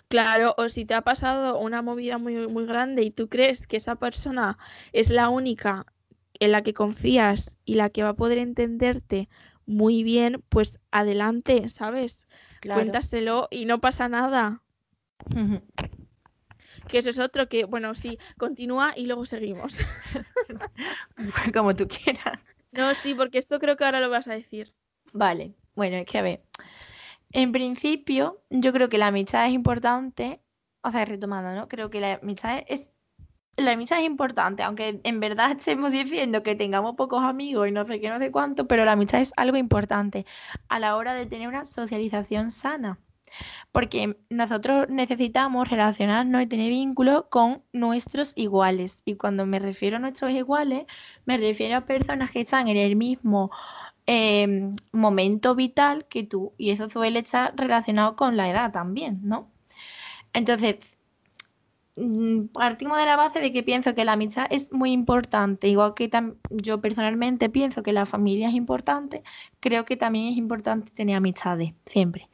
Claro, 0.07 0.55
o 0.57 0.69
si 0.69 0.85
te 0.85 0.95
ha 0.95 1.01
pasado 1.01 1.59
una 1.59 1.81
movida 1.81 2.17
muy, 2.17 2.47
muy 2.47 2.65
grande 2.65 3.03
y 3.03 3.11
tú 3.11 3.29
crees 3.29 3.67
que 3.67 3.77
esa 3.77 3.95
persona 3.95 4.57
es 4.91 5.09
la 5.09 5.29
única 5.29 5.85
en 6.39 6.51
la 6.51 6.63
que 6.63 6.73
confías 6.73 7.55
y 7.65 7.75
la 7.75 7.89
que 7.89 8.03
va 8.03 8.09
a 8.09 8.15
poder 8.15 8.39
entenderte 8.39 9.29
muy 9.65 10.03
bien, 10.03 10.43
pues 10.49 10.79
adelante, 10.91 11.69
¿sabes? 11.69 12.27
Claro. 12.61 12.81
Cuéntaselo 12.81 13.47
y 13.51 13.65
no 13.65 13.79
pasa 13.79 14.09
nada. 14.09 14.63
Que 16.87 16.97
eso 16.97 17.09
es 17.09 17.19
otro 17.19 17.47
que, 17.49 17.65
bueno, 17.65 17.93
sí, 17.93 18.17
continúa 18.37 18.93
y 18.95 19.05
luego 19.05 19.25
seguimos. 19.25 19.79
Como 21.53 21.75
tú 21.75 21.87
quieras. 21.87 22.41
No, 22.71 22.95
sí, 22.95 23.13
porque 23.13 23.37
esto 23.37 23.59
creo 23.59 23.75
que 23.75 23.85
ahora 23.85 23.99
lo 23.99 24.09
vas 24.09 24.27
a 24.27 24.33
decir. 24.33 24.73
Vale, 25.11 25.53
bueno, 25.75 25.97
es 25.97 26.05
que 26.05 26.17
a 26.17 26.21
ver, 26.21 26.43
en 27.31 27.51
principio 27.51 28.41
yo 28.49 28.73
creo 28.73 28.89
que 28.89 28.97
la 28.97 29.07
amistad 29.07 29.47
es 29.47 29.53
importante, 29.53 30.41
o 30.81 30.91
sea, 30.91 31.05
retomando, 31.05 31.53
¿no? 31.53 31.67
Creo 31.67 31.89
que 31.89 31.99
la 31.99 32.15
amistad 32.15 32.63
es, 32.67 32.91
la 33.57 33.73
amistad 33.73 33.99
es 33.99 34.05
importante, 34.05 34.63
aunque 34.63 34.99
en 35.03 35.19
verdad 35.19 35.51
estemos 35.57 35.91
diciendo 35.91 36.43
que 36.43 36.55
tengamos 36.55 36.95
pocos 36.95 37.23
amigos 37.23 37.67
y 37.67 37.71
no 37.71 37.85
sé 37.85 37.99
qué, 37.99 38.09
no 38.09 38.19
sé 38.19 38.31
cuánto, 38.31 38.67
pero 38.67 38.85
la 38.85 38.93
amistad 38.93 39.21
es 39.21 39.33
algo 39.37 39.57
importante 39.57 40.25
a 40.69 40.79
la 40.79 40.95
hora 40.95 41.13
de 41.13 41.25
tener 41.25 41.47
una 41.47 41.65
socialización 41.65 42.51
sana. 42.51 42.99
Porque 43.71 44.17
nosotros 44.29 44.89
necesitamos 44.89 45.69
relacionarnos 45.69 46.41
y 46.41 46.47
tener 46.47 46.69
vínculos 46.69 47.25
con 47.29 47.63
nuestros 47.71 48.33
iguales. 48.35 49.03
Y 49.05 49.17
cuando 49.17 49.45
me 49.45 49.59
refiero 49.59 49.97
a 49.97 49.99
nuestros 49.99 50.31
iguales, 50.31 50.85
me 51.25 51.37
refiero 51.37 51.77
a 51.77 51.85
personas 51.85 52.31
que 52.31 52.41
están 52.41 52.67
en 52.69 52.77
el 52.77 52.95
mismo 52.95 53.51
eh, 54.11 54.71
momento 54.91 55.55
vital 55.55 56.07
que 56.07 56.23
tú. 56.23 56.53
Y 56.57 56.71
eso 56.71 56.89
suele 56.89 57.19
estar 57.19 57.53
relacionado 57.55 58.15
con 58.15 58.37
la 58.37 58.49
edad 58.49 58.71
también, 58.71 59.19
¿no? 59.23 59.51
Entonces, 60.33 60.77
mm, 61.95 62.47
partimos 62.47 62.97
de 62.97 63.05
la 63.05 63.15
base 63.15 63.39
de 63.39 63.53
que 63.53 63.63
pienso 63.63 63.93
que 63.95 64.05
la 64.05 64.13
amistad 64.13 64.47
es 64.49 64.73
muy 64.73 64.91
importante. 64.91 65.67
Igual 65.67 65.93
que 65.95 66.09
yo 66.49 66.81
personalmente 66.81 67.49
pienso 67.49 67.83
que 67.83 67.93
la 67.93 68.05
familia 68.05 68.49
es 68.49 68.55
importante, 68.55 69.23
creo 69.59 69.85
que 69.85 69.97
también 69.97 70.27
es 70.27 70.37
importante 70.37 70.91
tener 70.91 71.15
amistades, 71.15 71.73
siempre. 71.85 72.29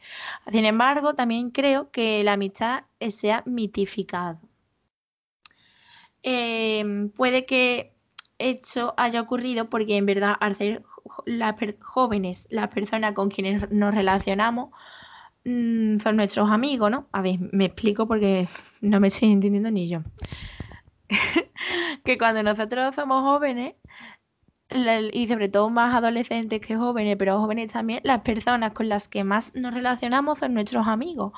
Sin 0.52 0.66
embargo, 0.66 1.16
también 1.16 1.52
creo 1.52 1.92
que 1.92 2.24
la 2.24 2.34
amistad 2.34 2.86
sea 3.10 3.44
mitificada. 3.46 4.40
Em, 6.24 7.10
puede 7.12 7.46
que 7.46 7.95
esto 8.38 8.94
haya 8.98 9.22
ocurrido 9.22 9.70
porque 9.70 9.98
en 9.98 10.06
verdad 10.06 10.36
al 10.40 10.56
ser 10.56 10.84
las 11.26 11.56
jóvenes, 11.82 12.48
las 12.50 12.70
personas 12.70 13.14
con 13.14 13.30
quienes 13.30 13.70
nos 13.72 13.94
relacionamos, 13.94 14.72
mm, 15.46 16.00
son 16.00 16.16
nuestros 16.18 16.50
amigos, 16.50 16.92
¿no? 16.92 17.08
A 17.12 17.22
ver, 17.22 17.40
me 17.52 17.66
explico 17.66 18.08
porque 18.08 18.48
no 18.82 19.00
me 19.00 19.08
estoy 19.10 19.32
entendiendo 19.32 19.72
ni 19.72 19.88
yo. 19.90 20.00
Que 22.04 22.18
cuando 22.18 22.44
nosotros 22.44 22.94
somos 22.96 23.22
jóvenes, 23.24 23.76
y 25.14 25.28
sobre 25.28 25.50
todo 25.50 25.70
más 25.70 25.96
adolescentes 25.96 26.60
que 26.60 26.76
jóvenes, 26.76 27.16
pero 27.18 27.40
jóvenes 27.40 27.72
también, 27.72 28.02
las 28.04 28.22
personas 28.22 28.74
con 28.74 28.90
las 28.90 29.08
que 29.08 29.24
más 29.24 29.54
nos 29.56 29.74
relacionamos 29.74 30.40
son 30.40 30.54
nuestros 30.54 30.88
amigos. 30.88 31.34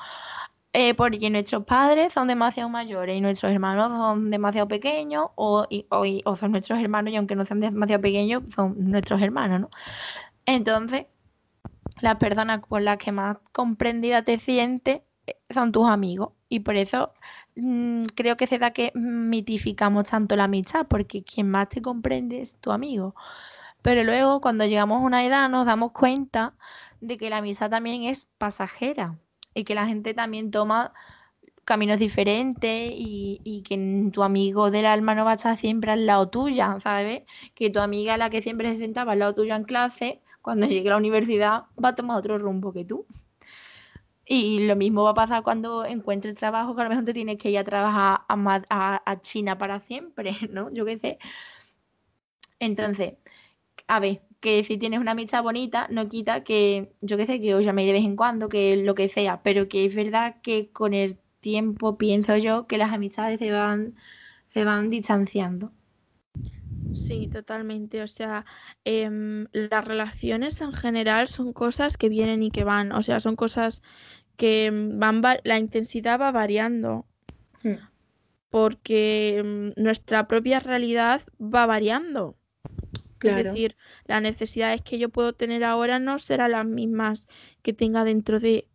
Eh, 0.74 0.94
porque 0.94 1.30
nuestros 1.30 1.64
padres 1.64 2.12
son 2.12 2.28
demasiado 2.28 2.68
mayores 2.68 3.16
y 3.16 3.20
nuestros 3.22 3.52
hermanos 3.52 3.90
son 3.90 4.30
demasiado 4.30 4.68
pequeños, 4.68 5.28
o, 5.34 5.66
o 6.24 6.36
son 6.36 6.52
nuestros 6.52 6.78
hermanos 6.78 7.12
y 7.12 7.16
aunque 7.16 7.34
no 7.34 7.46
sean 7.46 7.60
demasiado 7.60 8.02
pequeños, 8.02 8.42
son 8.54 8.74
nuestros 8.90 9.22
hermanos, 9.22 9.60
¿no? 9.62 9.70
Entonces, 10.46 11.06
las 12.00 12.16
personas 12.16 12.60
con 12.60 12.84
las 12.84 12.98
que 12.98 13.12
más 13.12 13.38
comprendida 13.52 14.22
te 14.22 14.38
sientes 14.38 15.02
eh, 15.26 15.36
son 15.50 15.72
tus 15.72 15.88
amigos. 15.88 16.32
Y 16.48 16.60
por 16.60 16.76
eso 16.76 17.12
mm, 17.56 18.06
creo 18.14 18.36
que 18.36 18.46
se 18.46 18.58
da 18.58 18.72
que 18.72 18.92
mitificamos 18.94 20.04
tanto 20.04 20.36
la 20.36 20.44
amistad, 20.44 20.86
porque 20.88 21.24
quien 21.24 21.50
más 21.50 21.68
te 21.68 21.82
comprende 21.82 22.40
es 22.40 22.56
tu 22.60 22.72
amigo. 22.72 23.14
Pero 23.82 24.04
luego, 24.04 24.40
cuando 24.40 24.66
llegamos 24.66 24.98
a 25.02 25.06
una 25.06 25.24
edad, 25.24 25.48
nos 25.48 25.66
damos 25.66 25.92
cuenta 25.92 26.54
de 27.00 27.18
que 27.18 27.30
la 27.30 27.38
amistad 27.38 27.70
también 27.70 28.02
es 28.04 28.26
pasajera 28.38 29.18
y 29.54 29.64
que 29.64 29.74
la 29.74 29.86
gente 29.86 30.14
también 30.14 30.50
toma 30.50 30.92
caminos 31.64 31.98
diferentes 32.00 32.92
y, 32.94 33.40
y 33.44 33.62
que 33.62 34.10
tu 34.12 34.22
amigo 34.22 34.70
del 34.70 34.86
alma 34.86 35.14
no 35.14 35.24
va 35.24 35.32
a 35.32 35.34
estar 35.34 35.56
siempre 35.58 35.92
al 35.92 36.06
lado 36.06 36.28
tuya, 36.30 36.78
¿sabes? 36.80 37.22
Que 37.54 37.70
tu 37.70 37.80
amiga, 37.80 38.16
la 38.16 38.30
que 38.30 38.42
siempre 38.42 38.70
se 38.72 38.78
sentaba 38.78 39.12
al 39.12 39.20
lado 39.20 39.34
tuyo 39.34 39.54
en 39.54 39.64
clase, 39.64 40.22
cuando 40.42 40.66
llegue 40.66 40.88
a 40.88 40.92
la 40.92 40.96
universidad 40.98 41.64
va 41.82 41.90
a 41.90 41.94
tomar 41.94 42.18
otro 42.18 42.38
rumbo 42.38 42.72
que 42.72 42.84
tú. 42.84 43.06
Y 44.30 44.66
lo 44.66 44.76
mismo 44.76 45.04
va 45.04 45.10
a 45.10 45.14
pasar 45.14 45.42
cuando 45.42 45.86
encuentres 45.86 46.34
trabajo, 46.34 46.74
que 46.74 46.82
a 46.82 46.84
lo 46.84 46.90
mejor 46.90 47.04
te 47.06 47.14
tienes 47.14 47.38
que 47.38 47.50
ir 47.50 47.58
a 47.58 47.64
trabajar 47.64 48.20
a, 48.28 48.62
a- 48.70 49.02
a 49.10 49.20
China 49.20 49.56
para 49.56 49.80
siempre, 49.80 50.36
¿no? 50.50 50.70
Yo 50.72 50.84
qué 50.84 50.98
sé. 50.98 51.18
Entonces, 52.60 53.14
a 53.88 54.00
ver, 54.00 54.22
que 54.40 54.64
si 54.64 54.78
tienes 54.78 55.00
una 55.00 55.12
amistad 55.12 55.42
bonita, 55.42 55.86
no 55.90 56.08
quita 56.08 56.44
que, 56.44 56.92
yo 57.00 57.16
qué 57.16 57.26
sé, 57.26 57.40
que 57.40 57.54
os 57.54 57.64
llaméis 57.64 57.88
de 57.88 57.92
vez 57.94 58.04
en 58.04 58.16
cuando, 58.16 58.48
que 58.48 58.76
lo 58.76 58.94
que 58.94 59.08
sea, 59.08 59.42
pero 59.42 59.68
que 59.68 59.84
es 59.86 59.94
verdad 59.96 60.36
que 60.42 60.70
con 60.72 60.94
el 60.94 61.18
tiempo 61.40 61.98
pienso 61.98 62.36
yo 62.36 62.66
que 62.66 62.78
las 62.78 62.92
amistades 62.92 63.38
se 63.40 63.50
van, 63.52 63.96
se 64.50 64.64
van 64.64 64.90
distanciando. 64.90 65.72
Sí, 66.92 67.28
totalmente. 67.28 68.02
O 68.02 68.06
sea, 68.08 68.44
em, 68.84 69.46
las 69.52 69.84
relaciones 69.84 70.60
en 70.60 70.72
general 70.72 71.28
son 71.28 71.52
cosas 71.52 71.96
que 71.96 72.08
vienen 72.08 72.42
y 72.42 72.50
que 72.50 72.64
van. 72.64 72.92
O 72.92 73.02
sea, 73.02 73.20
son 73.20 73.36
cosas 73.36 73.82
que 74.36 74.66
em, 74.66 74.98
van, 75.00 75.22
va- 75.24 75.40
la 75.44 75.58
intensidad 75.58 76.20
va 76.20 76.32
variando 76.32 77.06
porque 78.50 79.38
em, 79.38 79.72
nuestra 79.76 80.26
propia 80.28 80.60
realidad 80.60 81.22
va 81.40 81.66
variando. 81.66 82.37
Es 83.22 83.44
decir, 83.44 83.76
las 84.06 84.22
necesidades 84.22 84.82
que 84.82 84.98
yo 84.98 85.08
puedo 85.08 85.32
tener 85.32 85.64
ahora 85.64 85.98
no 85.98 86.18
serán 86.18 86.52
las 86.52 86.66
mismas 86.66 87.26
que 87.62 87.72
tenga 87.72 88.04
dentro 88.04 88.40
de 88.40 88.66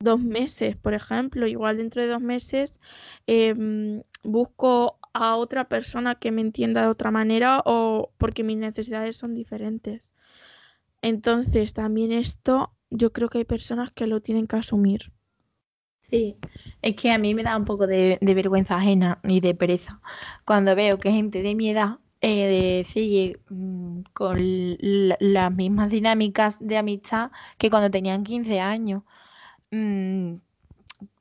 dos 0.00 0.20
meses, 0.20 0.76
por 0.76 0.94
ejemplo. 0.94 1.46
Igual 1.46 1.76
dentro 1.76 2.02
de 2.02 2.08
dos 2.08 2.20
meses 2.20 2.80
em, 3.26 4.02
busco 4.22 4.98
a 5.12 5.36
otra 5.36 5.68
persona 5.68 6.16
que 6.16 6.30
me 6.32 6.40
entienda 6.40 6.82
de 6.82 6.88
otra 6.88 7.10
manera 7.10 7.62
o 7.64 8.10
porque 8.18 8.42
mis 8.42 8.56
necesidades 8.56 9.16
son 9.16 9.34
diferentes. 9.34 10.14
Entonces, 11.02 11.74
también 11.74 12.12
esto, 12.12 12.72
yo 12.90 13.12
creo 13.12 13.28
que 13.28 13.38
hay 13.38 13.44
personas 13.44 13.92
que 13.92 14.06
lo 14.06 14.20
tienen 14.20 14.46
que 14.46 14.56
asumir. 14.56 15.12
Sí, 16.12 16.36
es 16.82 16.94
que 16.96 17.10
a 17.10 17.18
mí 17.18 17.34
me 17.34 17.42
da 17.42 17.56
un 17.56 17.64
poco 17.64 17.86
de, 17.86 18.18
vergüenza 18.20 18.76
ajena 18.76 19.20
y 19.24 19.40
de 19.40 19.54
pereza 19.54 20.00
cuando 20.44 20.76
veo 20.76 20.98
que 20.98 21.10
gente 21.10 21.42
de 21.42 21.54
mi 21.54 21.70
edad 21.70 22.00
eh, 22.22 22.84
sigue 22.86 23.40
mm, 23.50 24.02
con 24.12 24.38
las 25.20 25.52
mismas 25.52 25.90
dinámicas 25.90 26.58
de 26.60 26.78
amistad 26.78 27.30
que 27.58 27.70
cuando 27.70 27.90
tenían 27.90 28.24
15 28.24 28.60
años. 28.60 29.02
Mm, 29.70 30.36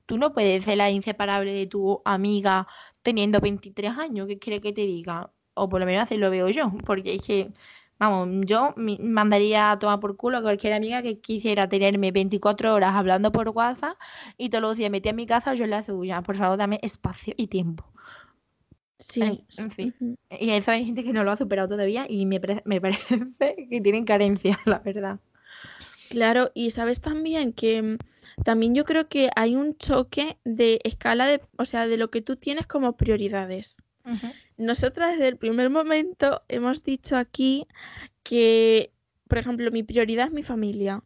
tú 0.06 0.18
no 0.18 0.34
puedes 0.34 0.64
ser 0.66 0.78
la 0.78 0.92
inseparable 0.92 1.54
de 1.54 1.68
tu 1.68 2.02
amiga 2.06 2.68
teniendo 3.04 3.40
23 3.42 3.98
años, 3.98 4.28
¿qué 4.28 4.40
quiere 4.40 4.62
que 4.62 4.74
te 4.74 4.82
diga? 4.82 5.32
O 5.54 5.70
por 5.70 5.80
lo 5.82 5.86
menos 5.86 6.04
así 6.04 6.18
lo 6.18 6.30
veo 6.32 6.50
yo, 6.50 6.72
porque 6.86 7.16
es 7.16 7.24
que 7.24 7.52
Vamos, 8.00 8.30
yo 8.48 8.74
mandaría 9.00 9.70
a 9.72 9.78
tomar 9.78 10.00
por 10.00 10.18
culo 10.18 10.40
a 10.40 10.42
cualquier 10.42 10.74
amiga 10.74 11.04
que 11.04 11.20
quisiera 11.22 11.70
tenerme 11.70 12.12
24 12.12 12.74
horas 12.74 12.96
hablando 12.96 13.32
por 13.32 13.50
WhatsApp 13.50 13.96
y 14.38 14.50
todos 14.50 14.64
los 14.64 14.76
días 14.78 14.90
metí 14.90 15.10
en 15.10 15.18
mi 15.18 15.28
casa 15.28 15.52
o 15.52 15.54
yo 15.54 15.68
la 15.68 15.84
suya. 15.84 16.24
Por 16.24 16.36
favor, 16.36 16.58
dame 16.58 16.80
espacio 16.82 17.36
y 17.38 17.46
tiempo. 17.48 17.86
Sí. 19.02 19.22
En, 19.58 19.72
fin. 19.72 20.18
Y 20.30 20.52
eso 20.52 20.72
hay 20.72 20.86
gente 20.86 21.04
que 21.04 21.12
no 21.14 21.24
lo 21.24 21.32
ha 21.32 21.38
superado 21.38 21.68
todavía 21.68 22.06
y 22.08 22.26
me, 22.26 22.40
me 22.66 22.82
parece 22.82 23.20
que 23.70 23.82
tienen 23.82 24.06
carencias, 24.06 24.58
la 24.66 24.80
verdad. 24.80 25.20
Claro, 26.10 26.52
y 26.54 26.72
sabes 26.72 27.02
también 27.02 27.54
que 27.54 27.82
mm, 27.82 27.98
también 28.44 28.76
yo 28.76 28.86
creo 28.86 29.08
que 29.08 29.30
hay 29.36 29.56
un 29.56 29.78
choque 29.78 30.38
de 30.44 30.80
escala 30.84 31.26
de, 31.26 31.42
o 31.58 31.66
sea, 31.66 31.88
de 31.88 31.98
lo 31.98 32.12
que 32.12 32.22
tú 32.22 32.36
tienes 32.36 32.68
como 32.68 32.98
prioridades. 32.98 33.78
Nosotras 34.58 35.12
desde 35.12 35.28
el 35.28 35.38
primer 35.38 35.70
momento 35.70 36.42
hemos 36.50 36.84
dicho 36.84 37.16
aquí 37.16 37.68
que, 38.24 38.92
por 39.28 39.38
ejemplo, 39.38 39.70
mi 39.72 39.84
prioridad 39.84 40.28
es 40.28 40.34
mi 40.34 40.44
familia. 40.44 41.04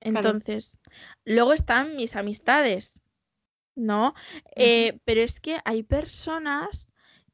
Entonces, 0.00 0.78
luego 1.24 1.52
están 1.52 1.96
mis 1.96 2.16
amistades, 2.16 3.01
¿no? 3.74 4.14
Eh, 4.56 4.98
pero 5.04 5.20
es 5.20 5.40
que 5.40 5.58
hay 5.64 5.82
personas 5.82 6.92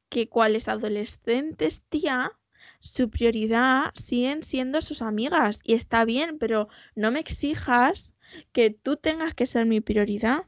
que, 0.09 0.29
cuales 0.29 0.67
adolescentes, 0.67 1.83
tía, 1.89 2.31
su 2.79 3.09
prioridad 3.09 3.91
siguen 3.95 4.43
siendo 4.43 4.81
sus 4.81 5.01
amigas. 5.01 5.61
Y 5.63 5.73
está 5.73 6.05
bien, 6.05 6.37
pero 6.39 6.69
no 6.95 7.11
me 7.11 7.19
exijas 7.19 8.13
que 8.51 8.69
tú 8.69 8.97
tengas 8.97 9.33
que 9.33 9.45
ser 9.45 9.65
mi 9.65 9.81
prioridad. 9.81 10.45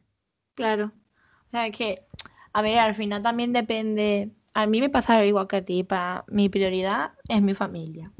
Claro. 0.56 0.92
O 1.48 1.52
sea, 1.52 1.70
que 1.72 2.06
a 2.54 2.62
ver, 2.62 2.80
al 2.80 2.96
final 2.96 3.24
también 3.24 3.54
depende. 3.54 4.32
A 4.54 4.68
mí 4.68 4.82
me 4.82 4.90
pasa 4.90 5.26
igual 5.26 5.48
que 5.48 5.58
a 5.58 5.66
ti. 5.66 5.84
Para 5.84 6.26
mi 6.28 6.50
prioridad 6.50 7.12
es 7.30 7.42
mi 7.42 7.54
familia. 7.54 8.12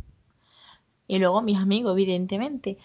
Y 1.08 1.20
luego 1.20 1.42
mis 1.42 1.58
amigos, 1.58 1.94
evidentemente. 1.94 2.78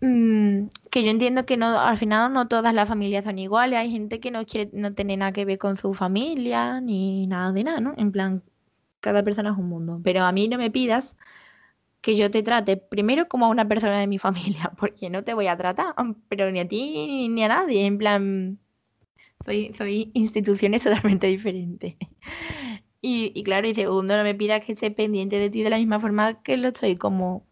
Mm, 0.00 0.68
que 0.90 1.04
yo 1.04 1.10
entiendo 1.10 1.46
que 1.46 1.56
no, 1.56 1.78
al 1.78 1.96
final 1.96 2.32
no 2.32 2.48
todas 2.48 2.74
las 2.74 2.88
familias 2.88 3.24
son 3.24 3.38
iguales. 3.38 3.78
Hay 3.78 3.90
gente 3.90 4.20
que 4.20 4.30
no 4.30 4.44
quiere, 4.46 4.70
no 4.72 4.94
tiene 4.94 5.16
nada 5.16 5.32
que 5.32 5.44
ver 5.44 5.58
con 5.58 5.76
su 5.76 5.94
familia, 5.94 6.80
ni 6.80 7.26
nada 7.26 7.52
de 7.52 7.64
nada, 7.64 7.80
¿no? 7.80 7.94
En 7.96 8.12
plan, 8.12 8.42
cada 9.00 9.22
persona 9.24 9.50
es 9.52 9.58
un 9.58 9.68
mundo. 9.68 10.00
Pero 10.04 10.22
a 10.24 10.32
mí 10.32 10.48
no 10.48 10.58
me 10.58 10.70
pidas 10.70 11.16
que 12.02 12.16
yo 12.16 12.30
te 12.30 12.42
trate 12.42 12.76
primero 12.76 13.28
como 13.28 13.46
a 13.46 13.48
una 13.50 13.68
persona 13.68 13.98
de 14.00 14.06
mi 14.06 14.18
familia, 14.26 14.72
porque 14.78 15.10
no 15.10 15.24
te 15.24 15.34
voy 15.34 15.48
a 15.48 15.56
tratar, 15.56 15.94
pero 16.28 16.50
ni 16.50 16.60
a 16.60 16.68
ti 16.68 17.28
ni 17.30 17.42
a 17.44 17.48
nadie. 17.48 17.86
En 17.86 17.98
plan, 17.98 18.58
soy, 19.44 20.10
instituciones 20.14 20.82
totalmente 20.84 21.26
diferentes. 21.28 21.96
Y, 23.00 23.42
claro, 23.44 23.68
y 23.68 23.74
segundo, 23.74 24.16
no 24.16 24.24
me 24.24 24.34
pidas 24.34 24.64
que 24.64 24.72
esté 24.72 24.90
pendiente 24.90 25.38
de 25.38 25.50
ti 25.50 25.62
de 25.62 25.70
la 25.70 25.78
misma 25.78 26.00
forma 26.00 26.42
que 26.42 26.56
lo 26.56 26.68
estoy 26.68 26.96
como 26.96 27.46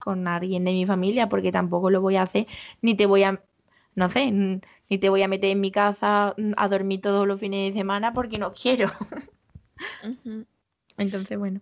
con 0.00 0.26
alguien 0.26 0.64
de 0.64 0.72
mi 0.72 0.86
familia, 0.86 1.28
porque 1.28 1.52
tampoco 1.52 1.90
lo 1.90 2.00
voy 2.00 2.16
a 2.16 2.22
hacer, 2.22 2.46
ni 2.82 2.94
te 2.96 3.06
voy 3.06 3.22
a, 3.22 3.42
no 3.94 4.08
sé, 4.08 4.32
ni 4.32 4.98
te 4.98 5.08
voy 5.08 5.22
a 5.22 5.28
meter 5.28 5.50
en 5.50 5.60
mi 5.60 5.70
casa 5.70 6.34
a 6.56 6.68
dormir 6.68 7.00
todos 7.00 7.28
los 7.28 7.38
fines 7.38 7.72
de 7.72 7.78
semana 7.78 8.12
porque 8.12 8.38
no 8.38 8.52
quiero. 8.52 8.90
Entonces, 10.98 11.38
bueno 11.38 11.60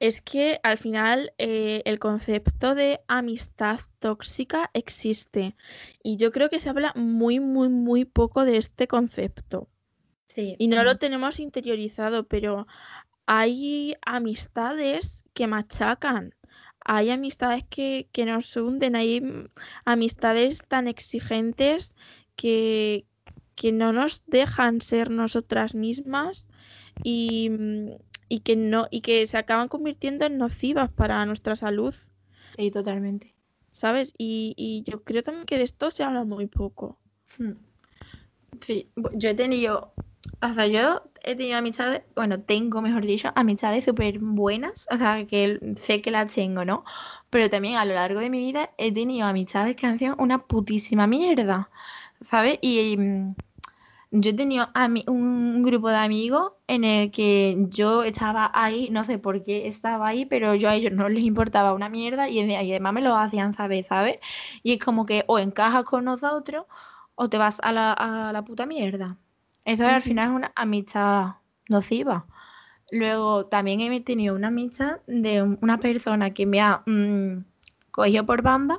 es 0.00 0.22
que 0.22 0.58
al 0.62 0.78
final 0.78 1.32
eh, 1.36 1.82
el 1.84 1.98
concepto 1.98 2.74
de 2.74 3.00
amistad 3.06 3.80
tóxica 3.98 4.70
existe 4.72 5.54
y 6.02 6.16
yo 6.16 6.32
creo 6.32 6.48
que 6.48 6.58
se 6.58 6.70
habla 6.70 6.92
muy, 6.96 7.38
muy, 7.38 7.68
muy 7.68 8.06
poco 8.06 8.46
de 8.46 8.56
este 8.56 8.88
concepto. 8.88 9.68
Sí. 10.28 10.56
Y 10.58 10.68
no 10.68 10.82
lo 10.84 10.96
tenemos 10.96 11.38
interiorizado, 11.38 12.26
pero 12.26 12.66
hay 13.26 13.94
amistades 14.00 15.24
que 15.34 15.46
machacan, 15.46 16.34
hay 16.92 17.10
amistades 17.10 17.62
que, 17.70 18.08
que 18.10 18.24
nos 18.24 18.56
hunden, 18.56 18.96
hay 18.96 19.22
amistades 19.84 20.64
tan 20.66 20.88
exigentes 20.88 21.94
que, 22.34 23.06
que 23.54 23.70
no 23.70 23.92
nos 23.92 24.24
dejan 24.26 24.80
ser 24.80 25.08
nosotras 25.08 25.76
mismas 25.76 26.48
y 27.04 27.48
y 28.28 28.40
que 28.40 28.56
no 28.56 28.88
y 28.90 29.02
que 29.02 29.24
se 29.26 29.38
acaban 29.38 29.68
convirtiendo 29.68 30.24
en 30.24 30.36
nocivas 30.36 30.90
para 30.90 31.24
nuestra 31.26 31.54
salud. 31.54 31.94
Sí, 32.56 32.70
totalmente. 32.72 33.36
¿Sabes? 33.70 34.12
Y, 34.18 34.82
yo 34.84 35.04
creo 35.04 35.22
también 35.22 35.46
que 35.46 35.58
de 35.58 35.64
esto 35.64 35.92
se 35.92 36.02
habla 36.02 36.24
muy 36.24 36.48
poco. 36.48 36.98
Hmm. 37.38 37.52
Sí, 38.60 38.90
yo 39.14 39.30
he 39.30 39.34
tenido, 39.34 39.94
o 40.42 40.54
sea, 40.54 40.66
yo 40.66 41.02
he 41.22 41.36
tenido 41.36 41.58
amistades, 41.58 42.02
bueno, 42.16 42.40
tengo, 42.40 42.80
mejor 42.82 43.04
dicho, 43.06 43.30
amistades 43.34 43.84
súper 43.84 44.18
buenas, 44.20 44.88
o 44.90 44.96
sea, 44.96 45.26
que 45.26 45.58
sé 45.76 46.00
que 46.02 46.10
las 46.10 46.34
tengo, 46.34 46.64
¿no? 46.64 46.84
Pero 47.30 47.50
también 47.50 47.76
a 47.76 47.84
lo 47.84 47.94
largo 47.94 48.20
de 48.20 48.30
mi 48.30 48.38
vida 48.38 48.70
he 48.78 48.92
tenido 48.92 49.26
amistades 49.26 49.76
que 49.76 49.86
han 49.86 49.98
sido 49.98 50.16
una 50.18 50.46
putísima 50.46 51.06
mierda, 51.06 51.70
¿sabes? 52.22 52.58
Y, 52.62 52.96
mm, 52.96 53.34
yo 54.12 54.34
tenía 54.36 54.70
a 54.74 54.88
un 55.06 55.62
grupo 55.62 55.88
de 55.88 55.96
amigos 55.96 56.52
en 56.66 56.84
el 56.84 57.10
que 57.12 57.56
yo 57.70 58.02
estaba 58.02 58.50
ahí, 58.54 58.88
no 58.90 59.04
sé 59.04 59.18
por 59.18 59.44
qué 59.44 59.66
estaba 59.68 60.08
ahí, 60.08 60.26
pero 60.26 60.54
yo 60.56 60.68
a 60.68 60.74
ellos 60.74 60.92
no 60.92 61.08
les 61.08 61.22
importaba 61.24 61.74
una 61.74 61.88
mierda 61.88 62.28
y, 62.28 62.40
además 62.54 62.92
me 62.94 63.02
lo 63.02 63.16
hacían 63.16 63.54
saber, 63.54 63.84
¿sabes? 63.86 64.18
Y 64.62 64.72
es 64.74 64.78
como 64.80 65.06
que 65.06 65.24
o 65.28 65.38
encajas 65.38 65.84
con 65.84 66.04
nosotros 66.04 66.66
o 67.14 67.28
te 67.28 67.38
vas 67.38 67.60
a 67.62 67.72
la, 67.72 67.92
a 67.92 68.32
la 68.32 68.42
puta 68.44 68.66
mierda. 68.66 69.16
Eso 69.70 69.86
al 69.86 70.02
final 70.02 70.30
es 70.30 70.34
una 70.34 70.52
amistad 70.56 71.36
nociva. 71.68 72.26
Luego 72.90 73.46
también 73.46 73.80
he 73.80 74.00
tenido 74.00 74.34
una 74.34 74.48
amistad 74.48 74.98
de 75.06 75.42
una 75.42 75.78
persona 75.78 76.34
que 76.34 76.44
me 76.44 76.60
ha... 76.60 76.82
Mm, 76.86 77.44
cogió 77.92 78.26
por 78.26 78.42
banda 78.42 78.78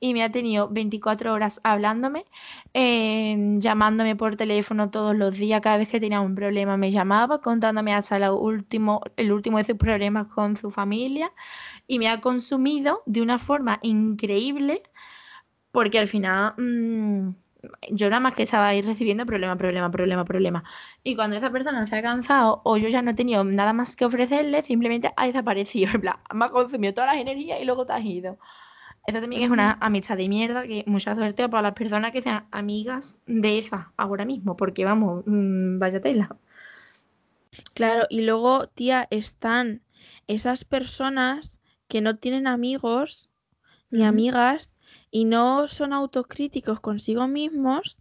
y 0.00 0.14
me 0.14 0.22
ha 0.22 0.30
tenido 0.30 0.68
24 0.68 1.32
horas 1.32 1.60
hablándome, 1.64 2.24
em, 2.72 3.60
llamándome 3.60 4.14
por 4.16 4.36
teléfono 4.36 4.90
todos 4.90 5.16
los 5.16 5.36
días, 5.36 5.60
cada 5.60 5.76
vez 5.78 5.88
que 5.88 6.00
tenía 6.00 6.20
un 6.20 6.34
problema 6.34 6.76
me 6.76 6.90
llamaba, 6.90 7.40
contándome 7.40 7.94
hasta 7.94 8.16
el 8.16 8.30
último, 8.30 9.00
el 9.16 9.32
último 9.32 9.58
de 9.58 9.64
sus 9.64 9.76
problemas 9.76 10.28
con 10.28 10.56
su 10.56 10.70
familia. 10.70 11.32
Y 11.88 11.98
me 11.98 12.08
ha 12.08 12.20
consumido 12.20 13.02
de 13.06 13.22
una 13.22 13.38
forma 13.38 13.80
increíble 13.82 14.82
porque 15.72 15.98
al 15.98 16.06
final... 16.08 16.54
Mm, 16.58 17.47
yo 17.90 18.08
nada 18.10 18.20
más 18.20 18.34
que 18.34 18.42
estaba 18.44 18.68
ahí 18.68 18.82
recibiendo 18.82 19.26
problema, 19.26 19.56
problema, 19.56 19.90
problema, 19.90 20.24
problema. 20.24 20.64
Y 21.04 21.16
cuando 21.16 21.36
esa 21.36 21.50
persona 21.50 21.86
se 21.86 21.96
ha 21.96 22.02
cansado 22.02 22.60
o 22.64 22.76
yo 22.76 22.88
ya 22.88 23.02
no 23.02 23.10
he 23.12 23.14
tenido 23.14 23.44
nada 23.44 23.72
más 23.72 23.96
que 23.96 24.04
ofrecerle, 24.04 24.62
simplemente 24.62 25.12
ha 25.16 25.26
desaparecido. 25.26 25.90
En 25.94 26.00
plan, 26.00 26.16
me 26.34 26.44
ha 26.46 26.50
consumido 26.50 26.94
todas 26.94 27.12
las 27.12 27.20
energías 27.20 27.60
y 27.60 27.64
luego 27.64 27.86
te 27.86 27.92
has 27.92 28.04
ido. 28.04 28.38
Eso 29.06 29.20
también 29.20 29.42
es 29.42 29.50
una 29.50 29.78
amistad 29.80 30.16
de 30.18 30.28
mierda 30.28 30.64
que 30.64 30.84
mucha 30.86 31.14
suerte 31.14 31.48
para 31.48 31.62
las 31.62 31.74
personas 31.74 32.12
que 32.12 32.22
sean 32.22 32.46
amigas 32.50 33.18
de 33.26 33.58
esa 33.58 33.92
ahora 33.96 34.24
mismo, 34.26 34.56
porque 34.56 34.84
vamos, 34.84 35.24
mm, 35.26 35.78
vaya 35.78 36.00
tela. 36.00 36.36
Claro, 37.74 38.06
y 38.10 38.22
luego, 38.22 38.68
tía, 38.68 39.08
están 39.10 39.82
esas 40.26 40.64
personas 40.64 41.60
que 41.88 42.00
no 42.00 42.16
tienen 42.18 42.46
amigos 42.46 43.30
ni 43.90 44.04
amigas 44.04 44.77
y 45.10 45.24
no 45.24 45.68
son 45.68 45.92
autocríticos 45.92 46.80
consigo 46.80 47.28
mismos 47.28 47.98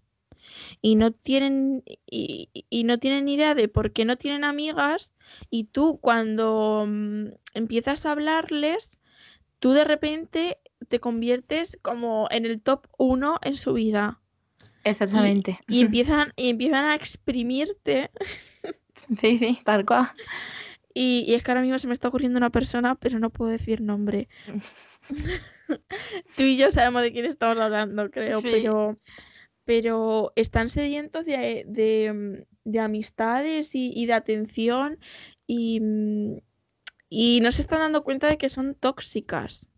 y 0.82 0.96
no 0.96 1.12
tienen 1.12 1.84
y, 2.06 2.50
no 2.86 3.00
tienen 3.00 3.28
idea 3.28 3.54
de 3.54 3.68
por 3.68 3.92
qué 3.92 4.06
no 4.06 4.18
tienen 4.18 4.44
amigas 4.44 5.16
y 5.50 5.66
tú 5.66 6.00
cuando 6.02 6.86
mm, 6.88 7.28
empiezas 7.54 8.06
a 8.06 8.12
hablarles 8.12 9.00
tú 9.60 9.72
de 9.72 9.84
repente 9.84 10.60
te 10.88 11.00
conviertes 11.00 11.78
como 11.82 12.28
en 12.32 12.46
el 12.46 12.62
top 12.62 12.88
uno 12.98 13.40
en 13.42 13.56
su 13.56 13.74
vida. 13.74 14.22
Exactamente. 14.84 15.60
Y, 15.68 15.82
empiezan 15.82 16.32
y 16.36 16.50
empiezan 16.50 16.86
a 16.86 16.96
exprimirte. 16.96 18.12
Sí 19.22 19.38
sí 19.38 19.60
tal 19.64 19.86
cual 19.86 20.12
y, 20.98 21.24
y 21.28 21.36
es 21.36 21.44
que 21.44 21.52
ahora 21.52 21.62
mismo 21.62 21.80
se 21.80 21.88
me 21.88 21.94
está 21.94 22.08
ocurriendo 22.08 22.38
una 22.38 22.50
persona 22.50 22.96
pero 22.96 23.20
no 23.20 23.30
puedo 23.30 23.52
decir 23.52 23.82
nombre 23.82 24.28
Tú 26.36 26.44
y 26.44 26.58
yo 26.58 26.72
sabemos 26.72 27.02
de 27.02 27.12
quién 27.12 27.26
estamos 27.26 27.58
hablando, 27.58 28.10
creo, 28.10 28.42
pero, 28.42 28.98
pero 29.66 30.32
están 30.36 30.70
sedientos 30.70 31.26
de, 31.26 32.46
mm, 32.66 32.78
amistades 32.78 33.72
y, 33.74 34.06
de 34.06 34.14
atención 34.14 35.00
y, 35.46 35.82
y 37.10 37.40
no 37.42 37.52
se 37.52 37.62
están 37.62 37.80
dando 37.80 38.04
cuenta 38.04 38.28
de 38.28 38.38
que 38.38 38.50
son 38.50 38.76
tóxicas. 38.76 39.70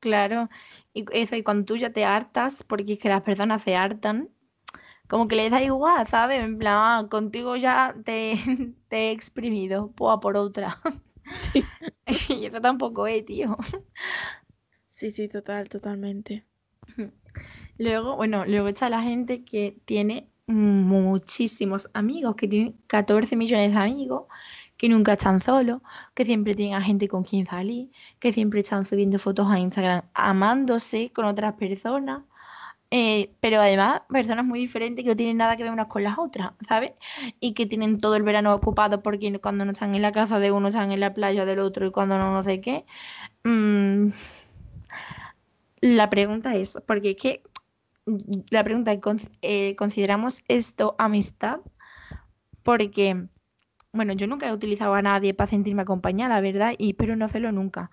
Claro, 0.00 0.50
y, 0.92 1.04
eso, 1.12 1.36
y 1.36 1.42
cuando 1.42 1.64
tú 1.64 1.76
ya 1.76 1.92
te 1.92 2.04
hartas, 2.04 2.62
porque 2.64 2.94
es 2.94 2.98
que 2.98 3.08
las 3.08 3.22
personas 3.22 3.62
se 3.62 3.76
hartan, 3.76 4.30
como 5.08 5.28
que 5.28 5.36
le 5.36 5.50
da 5.50 5.62
igual, 5.62 6.06
¿sabes? 6.06 6.42
En 6.42 6.58
plan, 6.58 6.76
ah, 6.76 7.06
contigo 7.10 7.56
ya 7.56 7.94
te, 8.04 8.34
te 8.88 9.08
he 9.08 9.10
exprimido, 9.12 9.92
pues 9.94 10.18
por 10.20 10.36
otra. 10.36 10.80
Sí. 11.34 11.64
y 12.28 12.46
eso 12.46 12.60
tampoco 12.60 13.06
es, 13.06 13.24
tío. 13.24 13.56
Sí, 14.90 15.10
sí, 15.10 15.28
total, 15.28 15.68
totalmente. 15.68 16.46
Luego, 17.78 18.16
bueno, 18.16 18.44
luego 18.46 18.68
está 18.68 18.88
la 18.88 19.02
gente 19.02 19.44
que 19.44 19.76
tiene 19.84 20.28
muchísimos 20.46 21.90
amigos, 21.94 22.36
que 22.36 22.48
tienen 22.48 22.76
14 22.86 23.34
millones 23.36 23.72
de 23.72 23.78
amigos, 23.78 24.26
que 24.76 24.88
nunca 24.88 25.14
están 25.14 25.40
solos, 25.40 25.80
que 26.14 26.24
siempre 26.24 26.54
tienen 26.54 26.74
a 26.74 26.82
gente 26.82 27.08
con 27.08 27.24
quien 27.24 27.46
salir, 27.46 27.90
que 28.18 28.32
siempre 28.32 28.60
están 28.60 28.84
subiendo 28.84 29.18
fotos 29.18 29.46
a 29.48 29.58
Instagram 29.58 30.02
amándose 30.14 31.10
con 31.12 31.24
otras 31.24 31.54
personas. 31.54 32.22
Eh, 32.96 33.32
pero 33.40 33.60
además, 33.60 34.02
personas 34.08 34.44
muy 34.44 34.60
diferentes 34.60 35.02
que 35.04 35.08
no 35.10 35.16
tienen 35.16 35.36
nada 35.38 35.56
que 35.56 35.64
ver 35.64 35.72
unas 35.72 35.88
con 35.88 36.04
las 36.04 36.16
otras, 36.18 36.52
¿sabes? 36.68 36.92
Y 37.40 37.54
que 37.54 37.66
tienen 37.66 38.00
todo 38.00 38.14
el 38.16 38.22
verano 38.22 38.54
ocupado 38.54 39.02
porque 39.02 39.40
cuando 39.40 39.64
no 39.64 39.72
están 39.72 39.94
en 39.96 40.02
la 40.02 40.12
casa 40.12 40.38
de 40.38 40.52
uno 40.52 40.68
están 40.68 40.92
en 40.92 41.00
la 41.00 41.12
playa 41.14 41.44
del 41.44 41.58
otro 41.60 41.86
y 41.86 41.90
cuando 41.90 42.18
no, 42.18 42.32
no 42.32 42.44
sé 42.44 42.60
qué. 42.60 42.84
Mm, 43.44 44.10
la 45.80 46.10
pregunta 46.10 46.54
es, 46.56 46.78
porque 46.86 47.10
es 47.10 47.16
que 47.16 47.42
la 48.50 48.64
pregunta 48.64 48.92
es, 48.92 49.00
¿con- 49.00 49.20
eh, 49.42 49.76
¿consideramos 49.76 50.42
esto 50.48 50.94
amistad? 50.98 51.60
Porque, 52.62 53.26
bueno, 53.92 54.14
yo 54.14 54.26
nunca 54.26 54.48
he 54.48 54.52
utilizado 54.52 54.94
a 54.94 55.02
nadie 55.02 55.34
para 55.34 55.50
sentirme 55.50 55.82
acompañada, 55.82 56.36
la 56.36 56.40
verdad, 56.40 56.74
y 56.78 56.90
espero 56.90 57.16
no 57.16 57.24
hacerlo 57.26 57.52
nunca. 57.52 57.90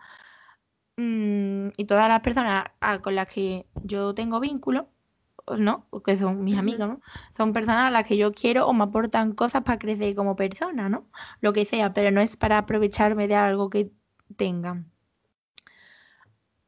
Mm, 1.02 1.70
y 1.78 1.86
todas 1.86 2.08
las 2.10 2.22
personas 2.22 2.66
a- 2.80 3.00
con 3.02 3.16
las 3.16 3.28
que 3.28 3.66
yo 3.84 4.14
tengo 4.14 4.40
vínculo, 4.40 4.88
pues, 5.46 5.60
¿no? 5.60 5.88
Que 6.06 6.18
son 6.18 6.44
mis 6.44 6.58
amigos, 6.60 6.88
¿no? 6.88 7.02
Son 7.38 7.54
personas 7.54 7.88
a 7.88 7.92
las 7.92 8.06
que 8.08 8.18
yo 8.18 8.32
quiero 8.34 8.68
o 8.68 8.74
me 8.74 8.84
aportan 8.86 9.34
cosas 9.34 9.64
para 9.64 9.80
crecer 9.80 10.16
como 10.16 10.36
persona, 10.36 10.90
¿no? 10.90 11.08
Lo 11.42 11.54
que 11.54 11.66
sea, 11.66 11.94
pero 11.94 12.12
no 12.12 12.22
es 12.22 12.38
para 12.38 12.60
aprovecharme 12.60 13.28
de 13.28 13.36
algo 13.36 13.70
que 13.72 13.92
tengan. 14.38 14.92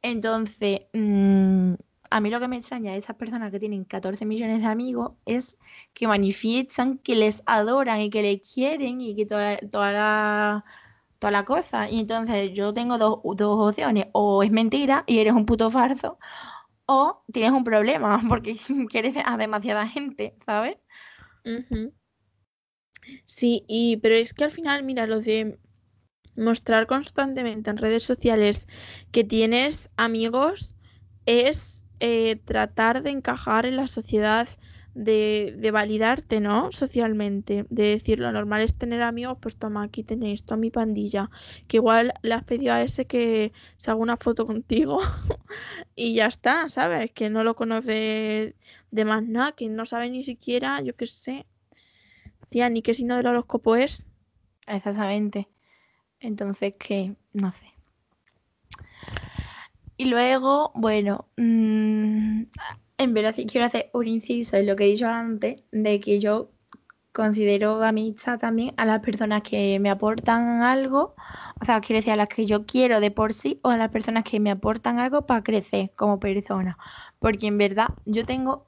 Entonces, 0.02 0.82
mm, 0.92 1.74
a 2.10 2.20
mí 2.20 2.30
lo 2.30 2.38
que 2.40 2.48
me 2.48 2.56
extraña 2.56 2.92
de 2.92 2.98
esas 2.98 3.16
personas 3.16 3.50
que 3.50 3.58
tienen 3.58 3.84
14 3.84 4.26
millones 4.26 4.60
de 4.60 4.66
amigos 4.66 5.12
es 5.24 5.58
que 5.94 6.06
manifiestan 6.06 6.98
que 6.98 7.16
les 7.16 7.42
adoran 7.46 8.00
y 8.00 8.10
que 8.10 8.22
les 8.22 8.40
quieren 8.54 9.00
y 9.00 9.16
que 9.16 9.26
toda, 9.26 9.56
toda 9.58 9.92
la, 9.92 10.64
toda 11.24 11.30
la 11.30 11.44
cosa. 11.46 11.88
Y 11.88 12.00
entonces 12.00 12.52
yo 12.52 12.74
tengo 12.74 12.98
dos, 12.98 13.20
dos 13.36 13.70
opciones, 13.70 14.08
o 14.12 14.42
es 14.42 14.50
mentira 14.50 15.04
y 15.06 15.20
eres 15.20 15.32
un 15.32 15.46
puto 15.46 15.70
farso, 15.70 16.18
o 16.86 17.22
tienes 17.32 17.52
un 17.52 17.64
problema 17.64 18.20
porque 18.28 18.56
quieres 18.90 19.14
a 19.24 19.38
demasiada 19.38 19.86
gente, 19.88 20.36
¿sabes? 20.44 20.76
Sí, 23.24 23.64
y 23.68 23.96
pero 23.98 24.14
es 24.16 24.34
que 24.34 24.44
al 24.44 24.50
final, 24.50 24.82
mira, 24.82 25.06
lo 25.06 25.20
de 25.20 25.58
mostrar 26.36 26.86
constantemente 26.86 27.70
en 27.70 27.78
redes 27.78 28.02
sociales 28.02 28.66
que 29.10 29.24
tienes 29.24 29.90
amigos 29.96 30.76
es 31.24 31.84
eh, 32.00 32.36
tratar 32.44 33.02
de 33.02 33.10
encajar 33.10 33.64
en 33.64 33.76
la 33.76 33.88
sociedad, 33.88 34.46
de, 34.94 35.54
de 35.58 35.70
validarte, 35.70 36.40
¿no? 36.40 36.70
Socialmente, 36.72 37.66
de 37.68 37.88
decir 37.88 38.18
lo 38.20 38.30
normal 38.32 38.62
es 38.62 38.74
tener 38.74 39.02
amigos, 39.02 39.38
pues 39.40 39.56
toma, 39.56 39.82
aquí 39.82 40.04
tenéis 40.04 40.44
toda 40.44 40.56
mi 40.56 40.70
pandilla, 40.70 41.30
que 41.66 41.78
igual 41.78 42.14
le 42.22 42.34
has 42.34 42.44
pedido 42.44 42.72
a 42.74 42.82
ese 42.82 43.06
que 43.06 43.52
se 43.76 43.90
haga 43.90 44.00
una 44.00 44.16
foto 44.16 44.46
contigo 44.46 45.00
y 45.96 46.14
ya 46.14 46.26
está, 46.26 46.68
¿sabes? 46.68 47.10
Que 47.12 47.30
no 47.30 47.44
lo 47.44 47.56
conoce 47.56 48.54
de 48.90 49.04
más 49.04 49.24
nada, 49.24 49.52
que 49.52 49.68
no 49.68 49.84
sabe 49.86 50.10
ni 50.10 50.24
siquiera, 50.24 50.80
yo 50.80 50.94
qué 50.94 51.06
sé, 51.06 51.46
tía, 52.48 52.68
ni 52.68 52.82
qué 52.82 52.94
signo 52.94 53.16
del 53.16 53.26
horóscopo 53.26 53.76
es. 53.76 54.06
Exactamente. 54.66 55.48
Entonces, 56.20 56.74
que 56.78 57.16
no 57.32 57.52
sé. 57.52 57.74
Y 59.96 60.06
luego, 60.06 60.72
bueno, 60.74 61.28
mm, 61.36 62.44
en 62.98 63.14
verdad 63.14 63.34
quiero 63.50 63.66
hacer 63.66 63.90
un 63.92 64.08
inciso 64.08 64.56
en 64.56 64.66
lo 64.66 64.76
que 64.76 64.84
he 64.84 64.88
dicho 64.88 65.08
antes, 65.08 65.64
de 65.72 66.00
que 66.00 66.20
yo 66.20 66.50
considero 67.12 67.82
amistad 67.82 68.38
también 68.40 68.74
a 68.76 68.84
las 68.84 69.00
personas 69.00 69.42
que 69.42 69.78
me 69.80 69.90
aportan 69.90 70.62
algo, 70.62 71.14
o 71.60 71.64
sea, 71.64 71.80
quiero 71.80 71.98
decir, 71.98 72.12
a 72.12 72.16
las 72.16 72.28
que 72.28 72.46
yo 72.46 72.66
quiero 72.66 73.00
de 73.00 73.10
por 73.10 73.32
sí, 73.32 73.60
o 73.62 73.70
a 73.70 73.76
las 73.76 73.90
personas 73.90 74.24
que 74.24 74.40
me 74.40 74.50
aportan 74.50 74.98
algo 74.98 75.22
para 75.26 75.42
crecer 75.42 75.92
como 75.96 76.18
persona. 76.20 76.76
Porque 77.20 77.46
en 77.46 77.58
verdad 77.58 77.88
yo 78.04 78.24
tengo 78.26 78.66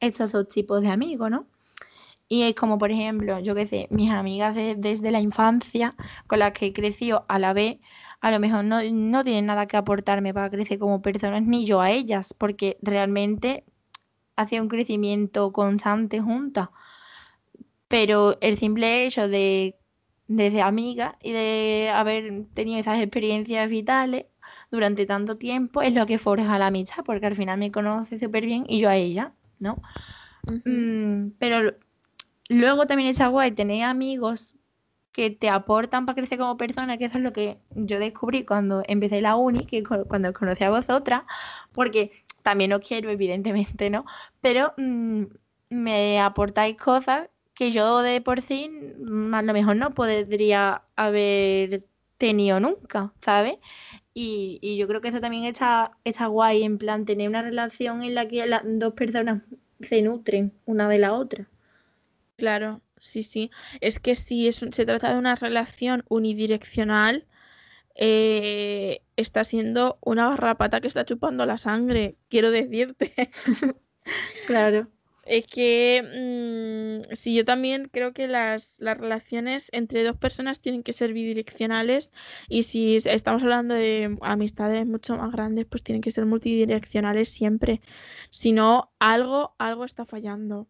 estos 0.00 0.32
dos 0.32 0.48
tipos 0.48 0.82
de 0.82 0.88
amigos, 0.90 1.30
¿no? 1.30 1.46
Y 2.28 2.42
es 2.42 2.54
como, 2.56 2.78
por 2.78 2.90
ejemplo, 2.90 3.38
yo 3.40 3.54
qué 3.54 3.66
sé, 3.66 3.86
mis 3.90 4.10
amigas 4.10 4.54
de- 4.54 4.74
desde 4.76 5.10
la 5.12 5.20
infancia, 5.20 5.94
con 6.26 6.40
las 6.40 6.52
que 6.52 6.66
he 6.66 6.72
crecido 6.72 7.24
a 7.28 7.38
la 7.38 7.52
vez, 7.52 7.78
a 8.26 8.32
lo 8.32 8.40
mejor 8.40 8.64
no, 8.64 8.80
no 8.82 9.22
tienen 9.22 9.46
nada 9.46 9.66
que 9.68 9.76
aportarme 9.76 10.34
para 10.34 10.50
crecer 10.50 10.80
como 10.80 11.00
personas, 11.00 11.44
ni 11.44 11.64
yo 11.64 11.80
a 11.80 11.92
ellas, 11.92 12.34
porque 12.36 12.76
realmente 12.82 13.62
hace 14.34 14.60
un 14.60 14.66
crecimiento 14.66 15.52
constante 15.52 16.20
juntas. 16.20 16.70
Pero 17.86 18.36
el 18.40 18.58
simple 18.58 19.06
hecho 19.06 19.28
de, 19.28 19.76
de 20.26 20.50
ser 20.50 20.62
amiga 20.62 21.16
y 21.22 21.30
de 21.30 21.92
haber 21.94 22.46
tenido 22.52 22.80
esas 22.80 23.00
experiencias 23.00 23.70
vitales 23.70 24.26
durante 24.72 25.06
tanto 25.06 25.38
tiempo 25.38 25.80
es 25.80 25.94
lo 25.94 26.04
que 26.06 26.18
forja 26.18 26.58
la 26.58 26.66
amistad, 26.66 27.04
porque 27.04 27.26
al 27.26 27.36
final 27.36 27.60
me 27.60 27.70
conoce 27.70 28.18
súper 28.18 28.44
bien 28.44 28.64
y 28.68 28.80
yo 28.80 28.88
a 28.88 28.96
ella, 28.96 29.34
¿no? 29.60 29.80
Ujú. 30.48 30.62
Mm, 30.68 31.30
pero 31.38 31.76
luego 32.48 32.86
también 32.88 33.08
está 33.08 33.28
guay 33.28 33.52
tener 33.52 33.84
amigos 33.84 34.56
que 35.16 35.30
te 35.30 35.48
aportan 35.50 36.06
para 36.06 36.16
crecer 36.16 36.38
como 36.38 36.58
persona, 36.58 36.98
que 36.98 37.06
eso 37.06 37.18
es 37.18 37.24
lo 37.24 37.32
que 37.34 37.58
yo 37.74 37.98
descubrí 38.00 38.44
cuando 38.46 38.82
empecé 38.88 39.22
la 39.22 39.36
uni, 39.36 39.66
que 39.66 39.82
cu- 39.84 40.06
cuando 40.08 40.32
conocí 40.34 40.64
a 40.64 40.70
vosotras, 40.70 41.24
porque 41.72 42.12
también 42.42 42.72
os 42.74 42.80
quiero, 42.86 43.10
evidentemente, 43.10 43.90
¿no? 43.90 44.04
Pero 44.42 44.74
mm, 44.78 45.24
me 45.70 46.20
aportáis 46.20 46.76
cosas 46.76 47.28
que 47.54 47.72
yo 47.72 48.00
de 48.02 48.20
por 48.20 48.42
sí 48.42 48.68
mm, 48.70 49.34
a 49.34 49.42
lo 49.42 49.52
mejor 49.54 49.76
no 49.76 49.94
podría 49.94 50.82
haber 50.96 51.84
tenido 52.18 52.60
nunca, 52.60 53.12
¿sabes? 53.22 53.58
Y, 54.14 54.58
y 54.62 54.76
yo 54.78 54.88
creo 54.88 55.00
que 55.00 55.08
eso 55.08 55.20
también 55.20 55.44
está, 55.44 55.98
está 56.04 56.26
guay, 56.26 56.62
en 56.64 56.78
plan, 56.78 57.04
tener 57.06 57.28
una 57.28 57.42
relación 57.42 58.02
en 58.02 58.14
la 58.14 58.28
que 58.28 58.46
las 58.46 58.62
dos 58.64 58.94
personas 58.94 59.42
se 59.80 60.02
nutren 60.02 60.52
una 60.66 60.88
de 60.88 60.98
la 60.98 61.14
otra. 61.14 61.48
Claro, 62.36 62.82
sí, 62.98 63.22
sí. 63.22 63.50
Es 63.80 63.98
que 64.00 64.14
si 64.16 64.48
es 64.48 64.62
un- 64.62 64.72
se 64.72 64.86
trata 64.86 65.12
de 65.12 65.18
una 65.18 65.34
relación 65.36 66.04
unidireccional, 66.08 67.26
eh, 67.96 69.02
está 69.16 69.44
siendo 69.44 69.98
una 70.02 70.30
garrapata 70.30 70.80
que 70.80 70.88
está 70.88 71.04
chupando 71.06 71.46
la 71.46 71.58
sangre, 71.58 72.16
quiero 72.28 72.50
decirte. 72.50 73.14
Claro. 74.44 74.88
Es 75.22 75.46
que 75.48 77.02
mm, 77.10 77.14
sí, 77.16 77.34
yo 77.34 77.44
también 77.44 77.88
creo 77.92 78.12
que 78.12 78.28
las, 78.28 78.78
las 78.80 78.96
relaciones 78.96 79.68
entre 79.72 80.04
dos 80.04 80.16
personas 80.16 80.60
tienen 80.60 80.84
que 80.84 80.92
ser 80.92 81.12
bidireccionales 81.12 82.12
y 82.48 82.62
si 82.62 82.96
es- 82.96 83.06
estamos 83.06 83.42
hablando 83.42 83.74
de 83.74 84.16
amistades 84.22 84.86
mucho 84.86 85.16
más 85.16 85.32
grandes, 85.32 85.66
pues 85.66 85.82
tienen 85.82 86.00
que 86.02 86.12
ser 86.12 86.26
multidireccionales 86.26 87.28
siempre. 87.30 87.80
Si 88.30 88.52
no, 88.52 88.92
algo, 89.00 89.54
algo 89.58 89.84
está 89.84 90.06
fallando. 90.06 90.68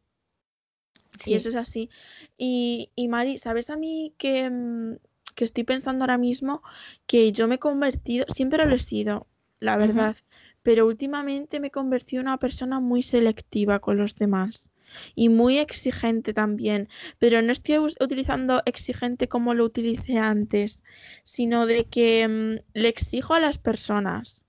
Y 1.24 1.34
eso 1.34 1.48
es 1.48 1.56
así. 1.56 1.90
Y, 2.36 2.90
y 2.94 3.08
Mari, 3.08 3.38
¿sabes 3.38 3.70
a 3.70 3.76
mí 3.76 4.14
que, 4.18 4.50
mm, 4.50 4.96
que 5.34 5.44
estoy 5.44 5.64
pensando 5.64 6.04
ahora 6.04 6.18
mismo 6.18 6.62
que 7.06 7.32
yo 7.32 7.48
me 7.48 7.56
he 7.56 7.58
convertido, 7.58 8.26
siempre 8.28 8.66
lo 8.66 8.74
he 8.74 8.78
sido, 8.78 9.26
la 9.60 9.76
verdad, 9.76 10.16
pero 10.62 10.86
últimamente 10.86 11.60
me 11.60 11.68
he 11.68 11.70
convertido 11.70 12.20
en 12.20 12.28
una 12.28 12.38
persona 12.38 12.80
muy 12.80 13.02
selectiva 13.02 13.78
con 13.80 13.96
los 13.96 14.16
demás 14.16 14.70
y 15.14 15.28
muy 15.28 15.58
exigente 15.58 16.32
también, 16.34 16.88
pero 17.18 17.42
no 17.42 17.52
estoy 17.52 17.78
utilizando 17.78 18.62
exigente 18.66 19.28
como 19.28 19.54
lo 19.54 19.64
utilicé 19.64 20.18
antes, 20.18 20.82
sino 21.24 21.66
de 21.66 21.84
que 21.86 22.26
mm, 22.28 22.78
le 22.78 22.88
exijo 22.88 23.34
a 23.34 23.40
las 23.40 23.58
personas, 23.58 24.46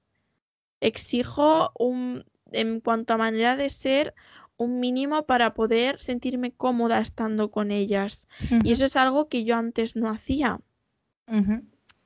exijo 0.80 1.72
un, 1.78 2.26
en 2.52 2.80
cuanto 2.82 3.14
a 3.14 3.18
manera 3.18 3.56
de 3.56 3.70
ser, 3.70 4.14
un 4.58 4.80
mínimo 4.80 5.26
para 5.26 5.54
poder 5.54 6.00
sentirme 6.02 6.52
cómoda 6.52 7.00
estando 7.00 7.52
con 7.52 7.72
ellas. 7.72 8.28
Y 8.64 8.72
eso 8.72 8.86
es 8.86 8.96
algo 8.96 9.30
que 9.30 9.44
yo 9.44 9.56
antes 9.56 9.96
no 9.96 10.10
hacía. 10.10 10.60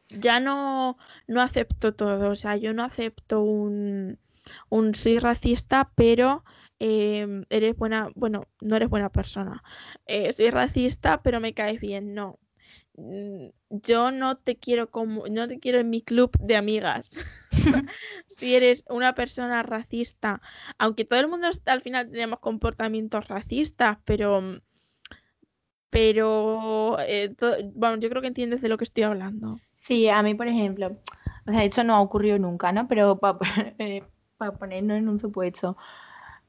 Ya 0.10 0.40
no, 0.40 0.98
no 1.28 1.42
acepto 1.42 1.94
todo. 1.94 2.30
O 2.32 2.36
sea, 2.36 2.58
yo 2.58 2.74
no 2.74 2.84
acepto 2.84 3.42
un, 3.42 4.20
un 4.70 4.94
soy 4.96 5.20
racista, 5.20 5.92
pero 5.96 6.44
eh, 6.80 7.44
eres 7.50 7.78
buena, 7.78 8.10
bueno, 8.16 8.48
no 8.62 8.76
eres 8.76 8.90
buena 8.90 9.10
persona. 9.10 9.64
Eh, 10.06 10.34
soy 10.34 10.50
racista, 10.50 11.22
pero 11.24 11.40
me 11.40 11.54
caes 11.54 11.80
bien. 11.80 12.14
No. 12.14 12.40
Mm, 12.98 13.48
Yo 13.70 14.12
no 14.12 14.38
te 14.38 14.58
quiero 14.58 14.90
como, 14.92 15.28
no 15.28 15.48
te 15.48 15.60
quiero 15.60 15.80
en 15.80 15.90
mi 15.90 16.02
club 16.02 16.32
de 16.40 16.56
amigas. 16.58 17.10
si 18.28 18.56
eres 18.56 18.86
una 18.90 19.14
persona 19.14 19.64
racista, 19.64 20.42
aunque 20.78 21.06
todo 21.06 21.20
el 21.20 21.28
mundo 21.28 21.48
al 21.66 21.82
final 21.82 22.10
tenemos 22.10 22.40
comportamientos 22.40 23.28
racistas, 23.28 23.98
pero 24.06 24.62
pero 25.92 26.98
eh, 27.02 27.36
bueno, 27.76 27.98
yo 27.98 28.10
creo 28.10 28.22
que 28.22 28.30
entiendes 28.30 28.62
de 28.62 28.70
lo 28.70 28.78
que 28.78 28.86
estoy 28.86 29.04
hablando. 29.04 29.60
Sí, 29.82 30.08
a 30.08 30.24
mí, 30.24 30.34
por 30.36 30.48
ejemplo, 30.48 30.98
o 31.46 31.52
sea, 31.52 31.64
esto 31.64 31.84
no 31.84 31.96
ha 31.96 32.02
ocurrido 32.02 32.40
nunca, 32.40 32.72
¿no? 32.72 32.88
Pero 32.88 33.20
para 33.20 33.38
eh, 33.78 34.04
ponernos 34.58 34.98
en 34.98 35.10
un 35.10 35.20
supuesto, 35.20 35.78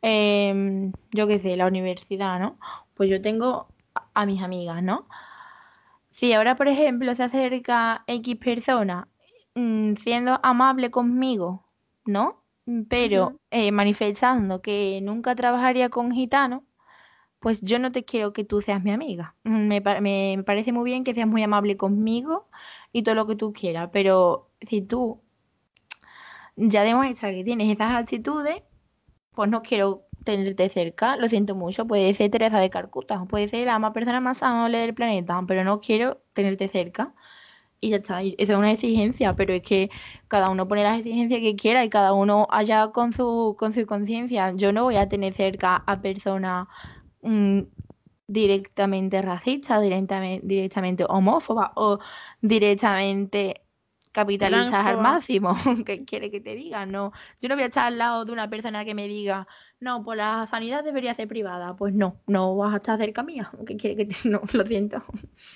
em, 0.00 0.92
yo 1.10 1.26
qué 1.26 1.40
sé, 1.40 1.56
la 1.56 1.66
universidad, 1.66 2.38
¿no? 2.38 2.58
Pues 2.94 3.10
yo 3.10 3.20
tengo 3.20 3.68
a 4.14 4.26
mis 4.26 4.42
amigas, 4.42 4.82
¿no? 4.82 5.08
Si 6.10 6.32
ahora, 6.32 6.56
por 6.56 6.68
ejemplo, 6.68 7.14
se 7.16 7.24
acerca 7.24 8.04
X 8.06 8.36
persona 8.36 9.08
mm, 9.54 9.94
siendo 9.96 10.40
amable 10.42 10.90
conmigo, 10.90 11.64
¿no? 12.04 12.42
Pero 12.88 13.40
eh, 13.50 13.72
manifestando 13.72 14.62
que 14.62 15.00
nunca 15.02 15.34
trabajaría 15.34 15.88
con 15.88 16.12
gitanos, 16.12 16.62
pues 17.40 17.62
yo 17.62 17.78
no 17.80 17.92
te 17.92 18.04
quiero 18.04 18.32
que 18.32 18.44
tú 18.44 18.62
seas 18.62 18.82
mi 18.84 18.92
amiga. 18.92 19.34
Mm, 19.44 19.68
me, 19.68 19.80
me, 20.00 20.42
parece 20.44 20.72
muy 20.72 20.84
bien 20.84 21.04
que 21.04 21.14
seas 21.14 21.26
muy 21.28 21.42
amable 21.42 21.76
conmigo 21.76 22.48
y 22.92 23.02
todo 23.02 23.16
lo 23.16 23.26
que 23.26 23.36
tú 23.36 23.52
quieras, 23.52 23.90
pero 23.92 24.50
si 24.62 24.82
tú 24.82 25.20
ya 26.56 26.84
demuestras 26.84 27.32
que 27.32 27.44
tienes 27.44 27.72
esas 27.72 27.92
actitudes, 27.92 28.62
pues 29.34 29.50
no 29.50 29.62
quiero 29.62 30.06
tenerte 30.24 30.68
cerca, 30.68 31.16
lo 31.16 31.28
siento 31.28 31.54
mucho, 31.54 31.86
puede 31.86 32.14
ser 32.14 32.30
Teresa 32.30 32.60
de 32.60 32.70
Carcuta, 32.70 33.24
puede 33.26 33.48
ser 33.48 33.66
la 33.66 33.78
más 33.78 33.92
persona 33.92 34.20
más 34.20 34.42
amable 34.42 34.78
del 34.78 34.94
planeta, 34.94 35.42
pero 35.46 35.64
no 35.64 35.80
quiero 35.80 36.22
tenerte 36.32 36.68
cerca. 36.68 37.14
Y 37.84 37.90
ya 37.90 37.96
está, 37.96 38.22
esa 38.22 38.34
es 38.38 38.50
una 38.50 38.70
exigencia, 38.72 39.34
pero 39.34 39.52
es 39.54 39.62
que 39.62 39.90
cada 40.28 40.50
uno 40.50 40.68
pone 40.68 40.84
las 40.84 41.00
exigencias 41.00 41.40
que 41.40 41.56
quiera 41.56 41.84
y 41.84 41.90
cada 41.90 42.12
uno 42.12 42.46
allá 42.50 42.92
con 42.92 43.12
su 43.12 43.56
con 43.58 43.72
su 43.72 43.86
conciencia. 43.86 44.52
Yo 44.54 44.72
no 44.72 44.84
voy 44.84 44.96
a 44.96 45.08
tener 45.08 45.34
cerca 45.34 45.76
a 45.86 46.00
personas 46.00 46.68
mm, 47.22 47.62
directamente 48.28 49.20
racistas, 49.22 49.82
directamente, 49.82 50.46
directamente 50.46 51.04
homófobas 51.08 51.70
o 51.76 51.98
directamente 52.40 53.61
capitalistas 54.12 54.86
al 54.86 55.00
máximo. 55.00 55.56
¿Qué 55.86 56.04
quiere 56.04 56.30
que 56.30 56.40
te 56.40 56.54
diga? 56.54 56.86
No, 56.86 57.12
yo 57.40 57.48
no 57.48 57.56
voy 57.56 57.64
a 57.64 57.66
estar 57.66 57.86
al 57.86 57.98
lado 57.98 58.24
de 58.24 58.32
una 58.32 58.48
persona 58.48 58.84
que 58.84 58.94
me 58.94 59.08
diga, 59.08 59.48
no, 59.80 60.04
pues 60.04 60.16
la 60.16 60.46
sanidad 60.46 60.84
debería 60.84 61.14
ser 61.14 61.26
privada. 61.26 61.74
Pues 61.74 61.92
no, 61.92 62.20
no 62.26 62.54
vas 62.56 62.72
a 62.74 62.76
estar 62.76 62.98
cerca 62.98 63.22
mía. 63.22 63.50
¿Qué 63.66 63.76
quiere 63.76 63.96
que 63.96 64.06
te... 64.06 64.14
No, 64.28 64.42
lo 64.52 64.64
siento. 64.64 65.02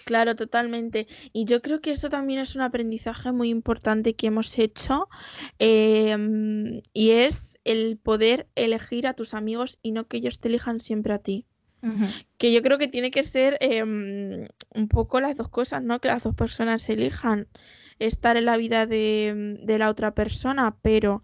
Claro, 0.05 0.35
totalmente. 0.35 1.07
Y 1.33 1.45
yo 1.45 1.63
creo 1.63 1.81
que 1.81 1.93
eso 1.93 2.11
también 2.11 2.41
es 2.41 2.57
un 2.57 2.63
aprendizaje 2.63 3.31
muy 3.31 3.51
importante 3.51 4.15
que 4.15 4.27
hemos 4.27 4.59
hecho 4.59 5.09
em, 5.59 6.81
y 6.93 7.11
es 7.11 7.59
el 7.65 7.99
poder 7.99 8.49
elegir 8.57 9.07
a 9.07 9.15
tus 9.15 9.35
amigos 9.35 9.79
y 9.83 9.93
no 9.93 10.07
que 10.07 10.17
ellos 10.17 10.41
te 10.41 10.49
elijan 10.49 10.81
siempre 10.81 11.13
a 11.13 11.19
ti. 11.19 11.47
Que 12.37 12.53
yo 12.53 12.63
creo 12.63 12.79
que 12.79 12.89
tiene 12.89 13.13
que 13.13 13.23
ser 13.23 13.59
em, 13.61 14.49
un 14.75 14.89
poco 14.89 15.21
las 15.21 15.37
dos 15.37 15.49
cosas, 15.49 15.85
¿no? 15.85 16.01
Que 16.01 16.09
las 16.09 16.25
dos 16.25 16.35
personas 16.35 16.83
se 16.83 16.95
elijan 16.95 17.47
estar 17.99 18.37
en 18.37 18.45
la 18.45 18.57
vida 18.57 18.87
de, 18.87 19.65
la 19.67 19.91
otra 19.91 20.13
persona, 20.15 20.77
pero 20.83 21.23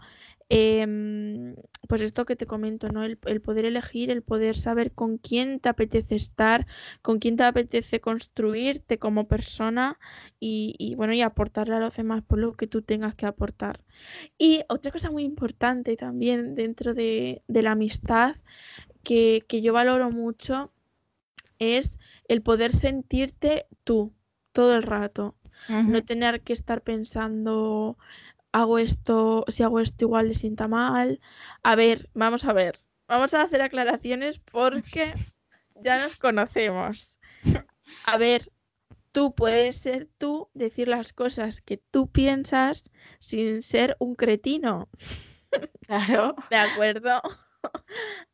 em, 0.49 1.55
pues 1.89 2.03
esto 2.03 2.25
que 2.25 2.37
te 2.37 2.47
comento, 2.47 2.89
¿no? 2.89 3.05
El, 3.05 3.17
poder 3.17 3.65
elegir, 3.65 4.11
el 4.11 4.23
poder 4.23 4.57
saber 4.57 4.93
con 4.93 5.19
quién 5.19 5.61
te 5.61 5.69
apetece 5.69 6.17
estar, 6.17 6.67
con 7.03 7.19
quién 7.19 7.37
te 7.37 7.45
apetece 7.45 8.01
construirte 8.01 8.99
como 8.99 9.29
persona 9.29 9.99
y, 10.41 10.95
bueno, 10.97 11.13
y 11.15 11.23
aportarle 11.23 11.77
a 11.77 11.81
los 11.81 11.97
demás 11.97 12.23
por 12.23 12.39
lo 12.39 12.55
que 12.55 12.67
tú 12.67 12.83
tengas 12.83 13.15
que 13.15 13.27
aportar. 13.27 13.81
Y 14.39 14.63
otra 14.69 14.91
cosa 14.93 15.11
muy 15.11 15.25
importante 15.25 15.97
también 15.97 16.55
dentro 16.55 16.95
de, 16.95 17.43
la 17.49 17.73
amistad 17.73 18.37
que 19.03 19.45
yo 19.63 19.73
valoro 19.73 20.11
mucho 20.11 20.73
es 21.63 21.99
el 22.27 22.43
poder 22.43 22.75
sentirte 22.75 23.67
tú 23.85 24.13
todo 24.53 24.75
el 24.75 24.83
rato. 24.83 25.37
No 25.69 26.05
tener 26.05 26.43
que 26.43 26.53
estar 26.53 26.83
pensando, 26.83 27.97
hago 28.53 28.79
esto, 28.79 29.45
si 29.49 29.63
hago 29.63 29.81
esto 29.81 30.05
igual 30.05 30.29
le 30.29 30.35
sienta 30.35 30.69
mal. 30.69 31.21
A 31.63 31.75
ver, 31.75 32.09
vamos 32.15 32.45
a 32.45 32.53
ver. 32.53 32.77
Vamos 33.09 33.35
a 33.35 33.43
hacer 33.43 33.63
aclaraciones 33.63 34.39
porque 34.39 35.15
ya 35.83 35.99
nos 36.03 36.17
conocemos. 36.17 37.19
A 38.07 38.17
ver, 38.17 38.51
tú 39.13 39.35
puedes 39.35 39.79
ser 39.79 40.09
tú, 40.19 40.49
decir 40.55 40.89
las 40.89 41.13
cosas 41.13 41.61
que 41.61 41.77
tú 41.91 42.11
piensas 42.11 42.91
sin 43.19 43.63
ser 43.63 43.97
un 43.99 44.15
cretino. 44.15 44.89
Claro. 45.87 46.35
¿De 46.51 46.57
acuerdo? 46.57 47.21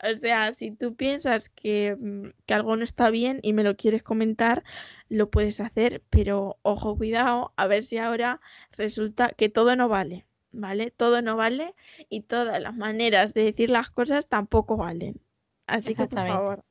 o 0.02 0.16
sea, 0.16 0.52
si 0.54 0.70
tú 0.70 0.94
piensas 0.94 1.48
que, 1.48 1.96
mm, 1.98 2.30
que, 2.46 2.54
algo 2.54 2.76
no 2.76 2.84
está 2.84 3.10
bien 3.10 3.40
y 3.42 3.52
me 3.52 3.64
lo 3.64 3.76
quieres 3.76 4.02
comentar, 4.02 4.64
lo 5.08 5.30
puedes 5.30 5.60
hacer, 5.60 6.02
pero 6.10 6.58
ojo, 6.62 6.96
cuidado, 6.96 7.52
a 7.56 7.66
ver 7.66 7.84
si 7.84 7.98
ahora 7.98 8.40
resulta 8.72 9.30
que 9.30 9.48
todo 9.48 9.76
no 9.76 9.88
vale, 9.88 10.26
¿vale? 10.52 10.90
Todo 10.90 11.22
no 11.22 11.36
vale 11.36 11.74
y 12.08 12.22
todas 12.22 12.60
las 12.60 12.76
maneras 12.76 13.34
de 13.34 13.44
decir 13.44 13.70
las 13.70 13.90
cosas 13.90 14.28
tampoco 14.28 14.76
valen. 14.76 15.20
Así 15.66 15.94
que, 15.94 16.06
por 16.06 16.26
favor. 16.26 16.64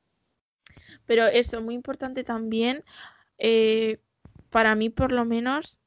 Pero 1.06 1.26
eso, 1.26 1.62
muy 1.62 1.74
importante 1.74 2.24
también, 2.24 2.84
eh, 3.38 3.98
para 4.50 4.74
mí 4.74 4.90
por 4.90 5.12
lo 5.12 5.24
menos, 5.24 5.78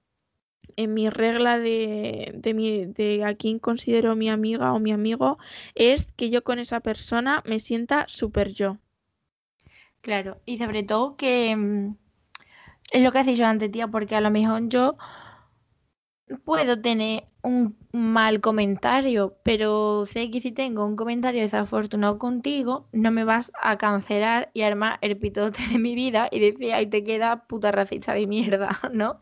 en 0.78 0.94
mi 0.94 1.10
regla 1.10 1.60
de, 1.60 2.32
de, 2.36 2.54
mi, 2.54 2.86
de 2.86 3.24
a 3.26 3.36
quién 3.36 3.60
considero 3.60 4.16
mi 4.16 4.30
amiga 4.30 4.74
o 4.74 4.80
mi 4.80 4.92
amigo 4.92 5.38
es 5.76 6.12
que 6.14 6.30
yo 6.30 6.44
con 6.44 6.60
esa 6.60 6.80
persona 6.82 7.44
me 7.46 7.60
sienta 7.60 8.06
súper 8.08 8.50
yo. 8.54 8.78
Claro, 10.02 10.42
y 10.46 10.58
sobre 10.58 10.84
todo 10.84 11.16
que 11.16 11.56
mm, 11.56 11.96
es 12.92 13.04
lo 13.04 13.12
que 13.12 13.20
has 13.20 13.26
dicho 13.26 13.46
antes, 13.46 13.72
tía, 13.72 13.88
porque 13.88 14.16
a 14.16 14.22
lo 14.22 14.32
mejor 14.32 14.68
yo 14.70 14.98
puedo 16.40 16.82
tener 16.82 17.26
un 17.44 17.76
mal 17.92 18.40
comentario, 18.42 19.38
pero 19.44 20.06
sé 20.06 20.32
que 20.32 20.42
si 20.42 20.52
tengo 20.52 20.86
un 20.86 20.96
comentario 20.96 21.42
desafortunado 21.42 22.18
contigo, 22.20 22.88
no 22.92 23.12
me 23.12 23.24
vas 23.24 23.52
a 23.62 23.78
cancelar 23.78 24.52
y 24.54 24.62
armar 24.62 24.98
el 25.02 25.18
pitote 25.18 25.62
de 25.72 25.80
mi 25.80 25.96
vida 25.96 26.28
y 26.32 26.40
decir, 26.40 26.74
ahí 26.74 26.88
te 26.88 27.04
queda 27.04 27.48
puta 27.48 27.72
racista 27.72 28.14
de 28.14 28.28
mierda, 28.28 28.80
¿no? 28.94 29.20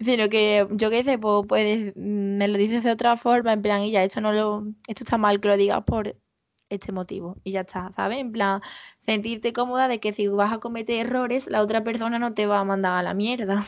Sino 0.00 0.28
que 0.28 0.66
yo 0.72 0.90
qué 0.90 1.04
sé, 1.04 1.18
pues, 1.18 1.46
puedes, 1.46 1.96
me 1.96 2.48
lo 2.48 2.58
dices 2.58 2.84
de 2.84 2.90
otra 2.92 3.16
forma, 3.16 3.52
en 3.52 3.62
plan, 3.62 3.82
y 3.82 3.92
ya, 3.92 4.04
esto 4.04 4.20
no 4.20 4.32
lo, 4.32 4.66
esto 4.88 5.04
está 5.04 5.18
mal 5.18 5.40
que 5.40 5.48
lo 5.48 5.56
digas 5.56 5.82
por 5.84 6.16
este 6.68 6.92
motivo 6.92 7.36
y 7.44 7.52
ya 7.52 7.60
está, 7.60 7.92
¿sabes? 7.92 8.18
En 8.18 8.32
plan, 8.32 8.60
sentirte 9.02 9.52
cómoda 9.52 9.88
de 9.88 10.00
que 10.00 10.12
si 10.12 10.28
vas 10.28 10.52
a 10.52 10.58
cometer 10.58 11.06
errores, 11.06 11.48
la 11.50 11.62
otra 11.62 11.84
persona 11.84 12.18
no 12.18 12.34
te 12.34 12.46
va 12.46 12.60
a 12.60 12.64
mandar 12.64 12.94
a 12.98 13.02
la 13.02 13.14
mierda. 13.14 13.66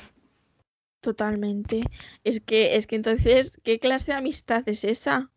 Totalmente. 1.05 1.83
Es 2.25 2.41
que, 2.41 2.77
es 2.77 2.87
que 2.87 2.97
entonces, 2.97 3.61
¿qué 3.63 3.79
clase 3.79 4.13
de 4.13 4.17
amistad 4.17 4.67
es 4.67 4.85
esa? 4.85 5.31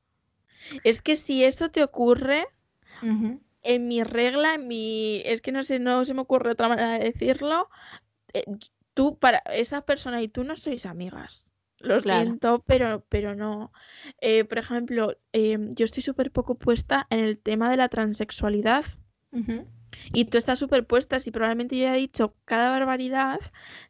Es 0.86 1.01
que 1.01 1.18
si 1.18 1.43
eso 1.43 1.70
te 1.72 1.84
ocurre, 1.84 2.47
en 3.63 3.88
mi 3.89 4.01
regla, 4.03 4.55
en 4.55 4.70
mi. 4.70 5.22
Es 5.26 5.41
que 5.41 5.51
no 5.51 5.63
sé, 5.63 5.80
no 5.80 6.05
se 6.05 6.13
me 6.13 6.22
ocurre 6.22 6.51
otra 6.51 6.70
manera 6.70 6.93
de 6.93 6.99
decirlo. 6.99 7.70
Eh, 8.34 8.45
tú, 8.93 9.20
para 9.20 9.39
esa 9.39 9.82
persona 9.82 10.22
y 10.22 10.30
tú 10.30 10.45
no 10.45 10.55
sois 10.55 10.86
amigas. 10.86 11.51
Lo 11.80 12.01
siento, 12.01 12.63
pero, 12.65 13.05
pero 13.09 13.36
no. 13.36 13.74
Eh, 14.22 14.45
por 14.45 14.59
ejemplo, 14.59 15.15
em, 15.34 15.76
yo 15.76 15.84
estoy 15.84 16.01
súper 16.01 16.32
poco 16.32 16.55
puesta 16.55 17.07
en 17.09 17.20
el 17.20 17.39
tema 17.39 17.70
de 17.70 17.76
la 17.76 17.89
transexualidad. 17.89 18.86
Y 20.13 20.25
tú 20.25 20.38
estás 20.38 20.59
superpuesta, 20.59 21.17
y 21.25 21.31
probablemente 21.31 21.77
yo 21.77 21.88
haya 21.88 21.97
dicho 21.97 22.33
cada 22.45 22.69
barbaridad, 22.71 23.39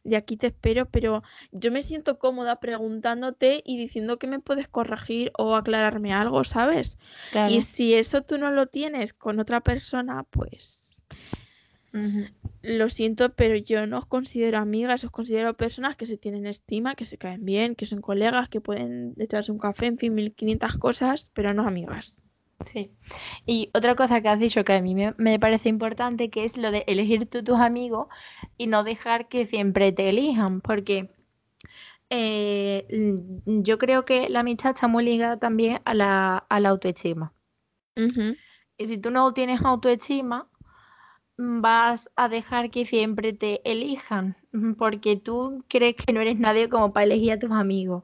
de 0.04 0.16
aquí 0.16 0.38
te 0.38 0.48
espero, 0.48 0.86
pero 0.86 1.24
yo 1.52 1.72
me 1.72 1.82
siento 1.82 2.20
cómoda 2.20 2.60
preguntándote 2.60 3.62
y 3.66 3.78
diciendo 3.78 4.18
que 4.20 4.28
me 4.28 4.40
puedes 4.40 4.68
corregir 4.68 5.32
o 5.38 5.56
aclararme 5.56 6.14
algo, 6.14 6.44
¿sabes? 6.44 6.98
Y 7.50 7.62
si 7.62 7.94
eso 7.94 8.22
tú 8.22 8.38
no 8.38 8.52
lo 8.52 8.68
tienes 8.68 9.14
con 9.14 9.40
otra 9.40 9.62
persona, 9.62 10.24
pues 10.24 10.98
lo 12.62 12.90
siento, 12.90 13.34
pero 13.34 13.56
yo 13.56 13.88
no 13.88 14.00
os 14.00 14.06
considero 14.06 14.60
amigas, 14.60 15.04
os 15.04 15.12
considero 15.12 15.56
personas 15.56 15.98
que 15.98 16.06
se 16.06 16.18
tienen 16.18 16.46
estima, 16.46 16.96
que 16.96 17.06
se 17.06 17.18
caen 17.18 17.44
bien, 17.44 17.76
que 17.76 17.86
son 17.86 18.02
colegas, 18.02 18.50
que 18.50 18.62
pueden 18.62 19.14
echarse 19.18 19.52
un 19.52 19.58
café, 19.58 19.88
en 19.88 19.98
fin, 19.98 20.14
1500 20.14 20.78
cosas, 20.78 21.32
pero 21.34 21.54
no 21.54 21.68
amigas. 21.68 22.22
Sí. 22.66 22.92
Y 23.46 23.70
otra 23.74 23.96
cosa 23.96 24.22
que 24.22 24.30
has 24.30 24.40
dicho 24.40 24.66
que 24.66 24.74
a 24.74 24.82
mí 24.82 24.96
me, 24.96 25.40
parece 25.40 25.70
importante, 25.70 26.30
que 26.30 26.44
es 26.44 26.58
lo 26.58 26.72
de 26.72 26.84
elegir 26.88 27.30
tú 27.30 27.44
tus 27.44 27.60
amigos 27.60 28.08
y 28.58 28.68
no 28.68 28.84
dejar 28.84 29.28
que 29.28 29.46
siempre 29.46 29.92
te 29.92 30.10
elijan, 30.10 30.62
porque 30.62 31.10
eh, 32.10 32.88
yo 33.46 33.78
creo 33.78 34.06
que 34.06 34.30
la 34.30 34.40
amistad 34.42 34.72
está 34.72 34.88
muy 34.88 35.06
ligada 35.06 35.38
también 35.38 35.80
a 35.86 35.94
la, 35.94 36.46
autoestima. 36.50 37.34
Y 38.78 38.88
si 38.88 38.98
tú 38.98 39.12
no 39.12 39.34
tienes 39.34 39.62
autoestima, 39.64 40.50
vas 41.38 42.12
a 42.16 42.30
dejar 42.30 42.72
que 42.72 42.86
siempre 42.86 43.34
te 43.34 43.62
elijan, 43.70 44.36
porque 44.78 45.16
tú 45.16 45.64
crees 45.68 45.96
que 45.96 46.14
no 46.14 46.22
eres 46.22 46.40
nadie 46.40 46.70
como 46.70 46.92
para 46.94 47.06
elegir 47.06 47.34
a 47.34 47.40
tus 47.40 47.52
amigos, 47.52 48.04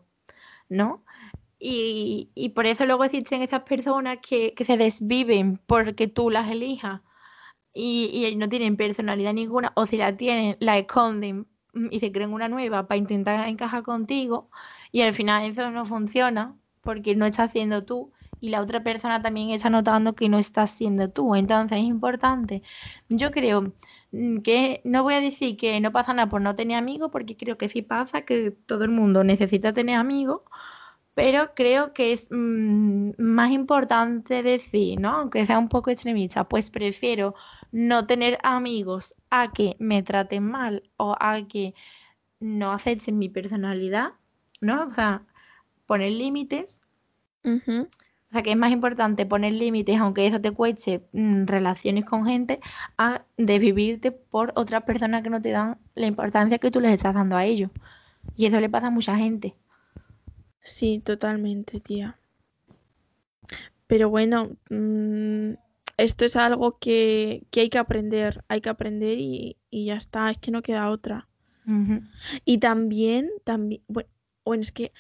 ¿no? 0.70 1.04
Y, 1.66 2.30
y 2.36 2.50
por 2.50 2.66
eso 2.66 2.86
luego 2.86 3.06
existen 3.06 3.42
esas 3.42 3.62
personas 3.64 4.18
que, 4.22 4.54
que 4.54 4.66
se 4.66 4.76
desviven 4.78 5.60
porque 5.66 6.08
tú 6.10 6.30
las 6.30 6.52
elijas 6.52 7.02
y, 7.74 8.28
y 8.28 8.36
no 8.36 8.50
tienen 8.50 8.78
personalidad 8.78 9.34
ninguna, 9.34 9.72
o 9.76 9.86
si 9.86 9.98
la 9.98 10.18
tienen, 10.18 10.58
la 10.60 10.78
esconden 10.78 11.48
y 11.92 12.00
se 12.02 12.12
creen 12.12 12.34
una 12.34 12.50
nueva 12.50 12.88
para 12.88 12.98
intentar 12.98 13.48
encajar 13.48 13.84
contigo 13.84 14.50
y 14.92 15.02
al 15.02 15.14
final 15.14 15.44
eso 15.50 15.72
no 15.72 15.86
funciona 15.86 16.56
porque 16.82 17.16
no 17.16 17.26
estás 17.26 17.50
haciendo 17.50 17.86
tú 17.86 18.12
y 18.42 18.50
la 18.50 18.62
otra 18.62 18.84
persona 18.84 19.22
también 19.22 19.52
está 19.52 19.70
notando 19.70 20.16
que 20.16 20.28
no 20.28 20.38
estás 20.38 20.72
siendo 20.72 21.10
tú. 21.10 21.34
Entonces 21.36 21.80
es 21.80 21.86
importante. 21.86 22.62
Yo 23.08 23.32
creo 23.32 23.74
que 24.44 24.82
no 24.84 25.04
voy 25.04 25.14
a 25.14 25.22
decir 25.22 25.56
que 25.58 25.80
no 25.80 25.94
pasa 25.94 26.14
nada 26.14 26.30
por 26.30 26.42
no 26.42 26.56
tener 26.56 26.78
amigos, 26.78 27.10
porque 27.12 27.38
creo 27.38 27.58
que 27.58 27.70
sí 27.70 27.82
pasa, 27.82 28.24
que 28.24 28.52
todo 28.52 28.84
el 28.84 28.92
mundo 28.92 29.24
necesita 29.24 29.72
tener 29.74 29.96
amigos, 29.98 30.42
pero 31.16 31.54
creo 31.56 31.94
que 31.94 32.12
es 32.12 32.28
mm, 32.32 33.12
más 33.18 33.52
importante 33.52 34.44
decir, 34.44 35.00
¿no? 35.00 35.10
Aunque 35.18 35.46
sea 35.46 35.60
un 35.60 35.70
poco 35.70 35.90
extremista, 35.92 36.44
pues 36.46 36.70
prefiero 36.70 37.36
no 37.72 38.06
tener 38.08 38.40
amigos 38.44 39.16
a 39.30 39.52
que 39.52 39.76
me 39.80 40.04
traten 40.04 40.46
mal 40.50 40.84
o 40.98 41.16
a 41.20 41.42
que 41.48 41.74
no 42.40 42.72
acepten 42.74 43.18
mi 43.18 43.30
personalidad, 43.30 44.14
¿no? 44.62 44.88
O 44.88 44.94
sea, 44.94 45.24
poner 45.86 46.12
límites. 46.12 46.82
O 47.46 48.34
sea, 48.34 48.42
que 48.42 48.52
es 48.52 48.58
más 48.58 48.72
importante 48.72 49.26
poner 49.28 49.54
límites, 49.54 50.00
aunque 50.00 50.26
eso 50.26 50.42
te 50.42 50.52
cueste 50.52 51.04
mm, 51.14 51.46
relaciones 51.46 52.06
con 52.06 52.26
gente, 52.26 52.60
a 52.98 53.24
desvivirte 53.38 54.12
por 54.12 54.54
otras 54.56 54.84
personas 54.84 55.22
que 55.24 55.30
no 55.30 55.42
te 55.42 55.52
dan 55.52 55.78
la 55.96 56.08
importancia 56.08 56.58
que 56.58 56.72
tú 56.72 56.80
les 56.80 56.94
estás 56.94 57.14
dando 57.16 57.38
a 57.38 57.46
ellos. 57.46 57.70
Y 58.36 58.48
eso 58.48 58.60
le 58.60 58.70
pasa 58.70 58.88
a 58.88 58.92
mucha 58.92 59.16
gente. 59.18 59.56
Sí, 60.64 61.00
totalmente, 61.00 61.80
tía. 61.80 62.18
Pero 63.88 64.10
bueno, 64.10 64.56
mm, 64.70 65.54
esto 65.98 66.26
es 66.26 66.36
algo 66.36 66.80
que, 66.80 67.44
que 67.52 67.62
hay 67.62 67.70
que 67.70 67.78
aprender, 67.78 68.44
hay 68.48 68.62
que 68.62 68.70
aprender 68.70 69.20
y, 69.20 69.58
y 69.70 69.86
ya 69.86 69.96
está, 69.96 70.32
es 70.32 70.38
que 70.38 70.52
no 70.52 70.62
queda 70.62 70.90
otra. 70.90 71.28
Y 72.44 72.58
también, 72.58 73.30
también, 73.46 73.82
bueno, 73.88 74.10
bueno, 74.44 74.62
es 74.62 74.74
que 74.74 74.92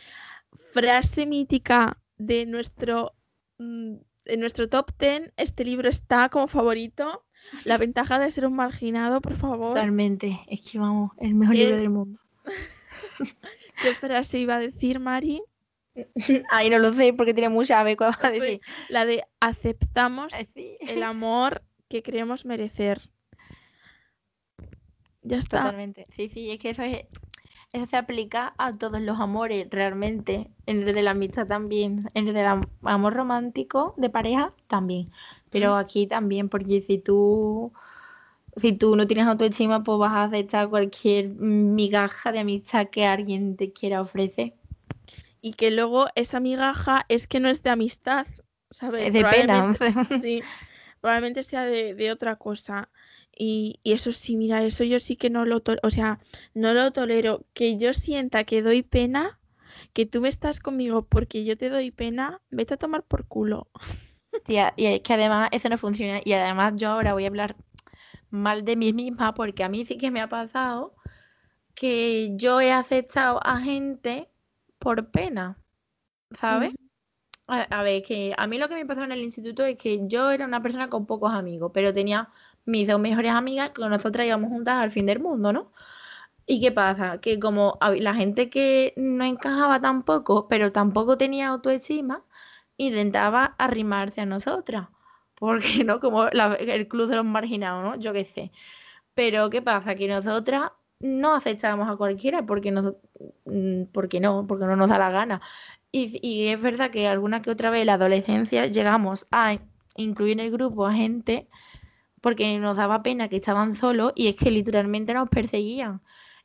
frase 0.71 1.25
mítica 1.25 1.97
de 2.17 2.45
nuestro, 2.45 3.13
mm, 3.57 3.95
de 4.25 4.37
nuestro 4.37 4.69
top 4.69 4.91
10, 4.97 5.33
este 5.35 5.65
libro 5.65 5.89
está 5.89 6.29
como 6.29 6.47
favorito. 6.47 7.25
La 7.65 7.77
ventaja 7.77 8.19
de 8.19 8.31
ser 8.31 8.45
un 8.45 8.55
marginado, 8.55 9.19
por 9.19 9.35
favor. 9.35 9.69
Totalmente. 9.73 10.39
Es 10.47 10.61
que 10.61 10.79
vamos, 10.79 11.11
el 11.19 11.35
mejor 11.35 11.55
Eh, 11.55 11.59
libro 11.59 11.77
del 11.77 11.89
mundo. 11.89 12.19
¿Qué 13.81 13.93
frase 13.99 14.39
iba 14.39 14.55
a 14.55 14.59
decir, 14.59 14.99
Mari? 15.01 15.41
Ay, 16.51 16.69
no 16.69 16.79
lo 16.79 16.93
sé 16.93 17.13
porque 17.13 17.33
tiene 17.33 17.49
mucha 17.49 17.79
ave. 17.79 17.97
¿Cuál 17.97 18.11
va 18.11 18.27
a 18.27 18.31
decir? 18.31 18.61
La 18.89 19.05
de 19.05 19.23
aceptamos 19.39 20.33
sí. 20.55 20.77
el 20.85 21.03
amor 21.03 21.63
que 21.89 22.03
creemos 22.03 22.45
merecer. 22.45 23.01
Ya 25.23 25.37
está. 25.37 25.63
Totalmente. 25.63 26.07
Sí, 26.15 26.29
sí, 26.29 26.51
es 26.51 26.59
que 26.59 26.71
eso 26.71 26.83
es, 26.83 27.05
eso 27.73 27.85
se 27.87 27.97
aplica 27.97 28.53
a 28.57 28.73
todos 28.77 29.01
los 29.01 29.19
amores, 29.19 29.67
realmente. 29.71 30.49
En 30.65 30.87
el 30.87 30.95
de 30.95 31.03
la 31.03 31.11
amistad 31.11 31.47
también, 31.47 32.07
en 32.13 32.27
el 32.27 32.33
del 32.33 32.45
am- 32.45 32.69
amor 32.83 33.13
romántico 33.13 33.93
de 33.97 34.09
pareja 34.09 34.53
también. 34.67 35.11
Pero 35.49 35.75
aquí 35.75 36.07
también, 36.07 36.49
porque 36.49 36.81
si 36.81 36.97
tú, 36.99 37.73
si 38.57 38.73
tú 38.73 38.95
no 38.95 39.07
tienes 39.07 39.27
autoestima, 39.27 39.83
pues 39.83 39.99
vas 39.99 40.13
a 40.13 40.23
aceptar 40.25 40.69
cualquier 40.69 41.29
migaja 41.29 42.31
de 42.31 42.39
amistad 42.39 42.89
que 42.89 43.05
alguien 43.05 43.57
te 43.57 43.73
quiera 43.73 44.01
ofrecer. 44.01 44.53
Y 45.45 45.53
que 45.55 45.71
luego 45.71 46.07
esa 46.15 46.39
migaja 46.39 47.05
es 47.09 47.27
que 47.27 47.41
no 47.41 47.49
es 47.49 47.61
de 47.63 47.69
amistad, 47.69 48.25
¿sabes? 48.71 49.07
Es 49.07 49.13
de 49.13 49.25
pena. 49.25 49.73
Probablemente- 49.77 50.19
Sí, 50.21 50.41
probablemente 51.01 51.43
sea 51.43 51.65
de, 51.65 51.93
de 51.95 52.13
otra 52.13 52.37
cosa. 52.37 52.87
Y, 53.35 53.79
y 53.83 53.91
eso 53.91 54.13
sí, 54.13 54.37
mira, 54.37 54.63
eso 54.63 54.85
yo 54.85 55.01
sí 55.01 55.17
que 55.17 55.29
no 55.29 55.43
lo 55.43 55.59
tolero, 55.59 55.81
o 55.85 55.89
sea, 55.91 56.19
no 56.53 56.73
lo 56.73 56.91
tolero. 56.93 57.45
Que 57.53 57.77
yo 57.77 57.93
sienta 57.93 58.45
que 58.45 58.61
doy 58.61 58.83
pena, 58.83 59.37
que 59.91 60.05
tú 60.05 60.21
me 60.21 60.29
estás 60.29 60.61
conmigo 60.61 61.05
porque 61.05 61.43
yo 61.43 61.57
te 61.57 61.67
doy 61.69 61.91
pena, 61.91 62.39
vete 62.49 62.75
a 62.75 62.77
tomar 62.77 63.03
por 63.03 63.25
culo. 63.27 63.67
Tía, 64.45 64.73
y 64.77 64.85
es 64.85 65.01
que 65.01 65.13
además 65.13 65.49
eso 65.51 65.67
no 65.67 65.77
funciona. 65.77 66.21
Y 66.23 66.31
además 66.31 66.73
yo 66.77 66.87
ahora 66.89 67.11
voy 67.13 67.25
a 67.25 67.27
hablar 67.27 67.57
mal 68.29 68.63
de 68.63 68.77
mí 68.77 68.93
misma 68.93 69.33
porque 69.33 69.65
a 69.65 69.69
mí 69.69 69.83
sí 69.85 69.97
que 69.97 70.09
me 70.09 70.21
ha 70.21 70.29
pasado 70.29 70.95
que 71.75 72.31
yo 72.37 72.61
he 72.61 72.71
aceptado 72.71 73.39
a 73.45 73.59
gente 73.59 74.29
por 74.83 75.11
pena, 75.11 75.57
¿sabes? 76.31 76.73
A, 77.47 77.61
a 77.63 77.83
ver, 77.83 78.03
que 78.03 78.33
a 78.37 78.47
mí 78.47 78.57
lo 78.59 78.69
que 78.69 78.75
me 78.75 78.85
pasó 78.85 79.03
en 79.03 79.11
el 79.13 79.21
instituto 79.23 79.65
es 79.65 79.77
que 79.77 80.01
yo 80.07 80.31
era 80.31 80.45
una 80.45 80.61
persona 80.63 80.89
con 80.89 81.05
pocos 81.07 81.33
amigos, 81.33 81.71
pero 81.73 81.93
tenía 81.93 82.29
mis 82.65 82.87
dos 82.87 82.99
mejores 82.99 83.31
amigas 83.33 83.71
que 83.71 83.81
nosotras 83.89 84.27
íbamos 84.27 84.49
juntas 84.51 84.75
al 84.77 84.91
fin 84.91 85.05
del 85.07 85.19
mundo, 85.21 85.53
¿no? 85.53 85.71
¿Y 86.45 86.61
qué 86.61 86.71
pasa? 86.71 87.19
Que 87.21 87.39
como 87.39 87.77
la 87.99 88.13
gente 88.15 88.49
que 88.49 88.93
no 88.97 89.23
encajaba 89.25 89.79
tampoco, 89.81 90.47
pero 90.47 90.71
tampoco 90.71 91.17
tenía 91.17 91.49
autoestima, 91.49 92.23
intentaba 92.77 93.55
arrimarse 93.57 94.21
a 94.21 94.25
nosotras. 94.25 94.89
Porque, 95.35 95.83
¿no? 95.85 95.99
Como 95.99 96.27
la- 96.31 96.55
el 96.55 96.87
club 96.87 97.09
de 97.09 97.15
los 97.17 97.25
marginados, 97.25 97.83
¿no? 97.83 97.95
Yo 97.99 98.13
qué 98.13 98.25
sé. 98.25 98.51
Pero 99.15 99.49
¿qué 99.49 99.61
pasa? 99.61 99.95
Que 99.95 100.07
nosotras 100.07 100.71
no 101.03 101.35
aceptábamos 101.35 101.89
a 101.89 101.97
cualquiera 101.97 102.45
porque, 102.45 102.71
nos, 102.71 102.93
mm, 103.45 103.83
porque 103.91 104.19
no, 104.21 104.47
porque 104.47 104.65
no 104.65 104.75
nos 104.77 104.89
da 104.89 104.97
la 104.97 105.11
gana. 105.11 105.41
Y, 105.91 106.47
es 106.47 106.61
verdad 106.61 106.91
que 106.91 107.07
alguna 107.07 107.41
que 107.43 107.51
otra 107.51 107.69
vez 107.69 107.81
en 107.81 107.87
la 107.87 107.93
adolescencia 107.95 108.67
llegamos 108.67 109.27
a 109.31 109.57
incluir 109.97 110.33
en 110.33 110.39
el 110.45 110.51
grupo 110.51 110.87
a 110.87 110.93
gente 110.93 111.47
porque 112.21 112.57
nos 112.59 112.77
daba 112.77 113.03
pena 113.03 113.29
que 113.29 113.35
estaban 113.37 113.75
solos 113.75 114.13
y 114.15 114.29
es 114.29 114.35
que 114.35 114.51
literalmente 114.51 115.13
nos 115.13 115.29
perseguían. 115.29 116.01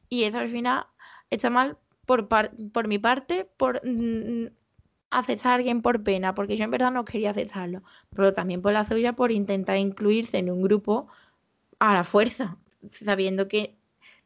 Y 0.08 0.24
eso 0.24 0.38
al 0.38 0.48
final 0.48 0.86
está 1.30 1.50
mal 1.50 1.78
por, 2.06 2.28
por 2.28 2.88
mi 2.88 2.98
parte, 2.98 3.48
por 3.56 3.80
mm, 3.86 4.48
aceptar 5.10 5.52
a 5.52 5.54
alguien 5.56 5.82
por 5.82 6.02
pena, 6.02 6.34
porque 6.34 6.56
yo 6.56 6.64
en 6.64 6.70
verdad 6.72 6.92
no 6.92 7.04
quería 7.04 7.30
aceptarlo, 7.30 7.82
pero 8.10 8.34
también 8.34 8.62
por 8.62 8.72
la 8.72 8.84
suya, 8.84 9.14
por 9.14 9.32
intentar 9.32 9.76
incluirse 9.78 10.38
en 10.38 10.50
un 10.50 10.62
grupo 10.62 11.08
a 11.78 11.94
la 11.94 12.04
fuerza, 12.04 12.58
sabiendo 12.90 13.48
que 13.48 13.77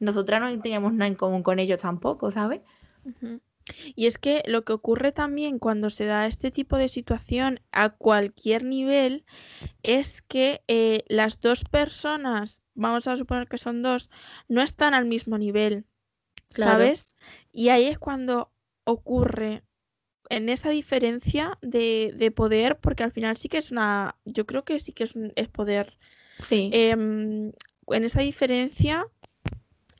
nosotras 0.02 0.40
no 0.40 0.60
teníamos 0.62 0.92
nada 0.92 1.08
en 1.08 1.14
común 1.14 1.42
con 1.42 1.58
ellos 1.58 1.80
tampoco, 1.82 2.30
¿sabes? 2.30 2.60
Y 3.94 4.06
es 4.06 4.18
que 4.18 4.42
lo 4.46 4.64
que 4.64 4.72
ocurre 4.72 5.12
también 5.12 5.58
cuando 5.58 5.88
se 5.90 6.04
da 6.04 6.26
este 6.26 6.50
tipo 6.50 6.76
de 6.76 6.88
situación 6.88 7.60
a 7.70 7.90
cualquier 7.90 8.64
nivel 8.64 9.24
es 9.82 10.22
que 10.22 10.62
eh, 10.68 11.04
las 11.08 11.40
dos 11.40 11.64
personas, 11.64 12.62
vamos 12.74 13.06
a 13.08 13.16
suponer 13.16 13.48
que 13.48 13.58
son 13.58 13.82
dos, 13.82 14.10
no 14.48 14.62
están 14.62 14.94
al 14.94 15.06
mismo 15.06 15.38
nivel, 15.38 15.84
Claro. 16.52 16.72
¿sabes? 16.72 17.16
Y 17.52 17.68
ahí 17.70 17.86
es 17.86 17.98
cuando 17.98 18.50
ocurre 18.84 19.62
en 20.30 20.48
esa 20.48 20.70
diferencia 20.70 21.58
de, 21.62 22.14
de 22.16 22.30
poder, 22.30 22.78
porque 22.80 23.04
al 23.04 23.12
final 23.12 23.36
sí 23.36 23.48
que 23.48 23.58
es 23.58 23.70
una, 23.70 24.16
yo 24.24 24.46
creo 24.46 24.64
que 24.64 24.80
sí 24.80 24.92
que 24.92 25.04
es, 25.04 25.16
un- 25.16 25.32
es 25.36 25.48
poder. 25.48 25.98
Sí, 26.40 26.70
Em, 26.72 27.52
en 27.88 28.04
esa 28.04 28.20
diferencia 28.22 29.06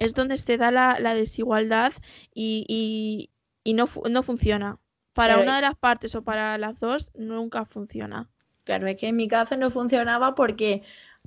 es 0.04 0.14
donde 0.14 0.36
se 0.38 0.56
da 0.58 0.70
la, 0.70 0.98
la 1.00 1.14
desigualdad 1.14 1.92
y, 2.34 2.64
y- 2.68 3.30
y 3.64 3.74
no, 3.74 3.86
no 4.10 4.22
funciona. 4.22 4.78
Para 5.14 5.38
Claro, 5.38 5.40
una 5.40 5.56
de 5.56 5.62
las 5.62 5.76
partes 5.76 6.14
o 6.14 6.22
para 6.24 6.58
las 6.58 6.78
dos 6.80 7.10
nunca 7.14 7.64
funciona. 7.66 8.30
claro, 8.64 8.86
es 8.86 8.96
que 8.96 9.08
en 9.08 9.16
mi 9.16 9.28
caso 9.28 9.56
no 9.56 9.70
funcionaba 9.70 10.34
porque 10.34 10.82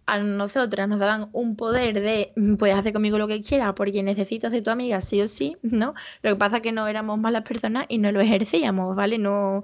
a 0.05 0.19
nosotras 0.19 0.87
nos 0.87 0.99
daban 0.99 1.29
un 1.33 1.55
poder 1.55 1.99
de 2.01 2.31
"Mm, 2.35 2.55
puedes 2.57 2.75
hacer 2.77 2.93
conmigo 2.93 3.17
lo 3.17 3.27
que 3.27 3.41
quieras 3.41 3.73
porque 3.75 4.03
necesito 4.03 4.49
ser 4.49 4.63
tu 4.63 4.69
amiga 4.71 5.01
sí 5.01 5.21
o 5.21 5.27
sí, 5.27 5.57
¿no? 5.63 5.93
Lo 6.21 6.31
que 6.31 6.35
pasa 6.37 6.57
es 6.57 6.61
que 6.63 6.71
no 6.71 6.87
éramos 6.87 7.19
malas 7.19 7.43
personas 7.43 7.85
y 7.89 7.97
no 7.97 8.11
lo 8.11 8.21
ejercíamos, 8.21 8.95
¿vale? 8.95 9.17
No, 9.17 9.63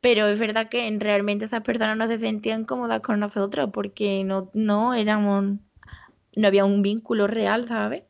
pero 0.00 0.26
es 0.28 0.38
verdad 0.38 0.68
que 0.70 0.88
en- 0.88 1.00
realmente 1.00 1.46
esas 1.46 1.62
personas 1.62 1.96
no 1.98 2.08
se 2.08 2.18
sentían 2.20 2.64
cómodas 2.66 3.00
con 3.02 3.20
nosotros 3.20 3.70
porque 3.72 4.24
no, 4.24 4.50
no 4.54 4.94
éramos, 4.94 5.58
no 6.36 6.46
había 6.48 6.64
un 6.64 6.82
vínculo 6.82 7.26
real, 7.26 7.68
¿sabes? 7.68 8.04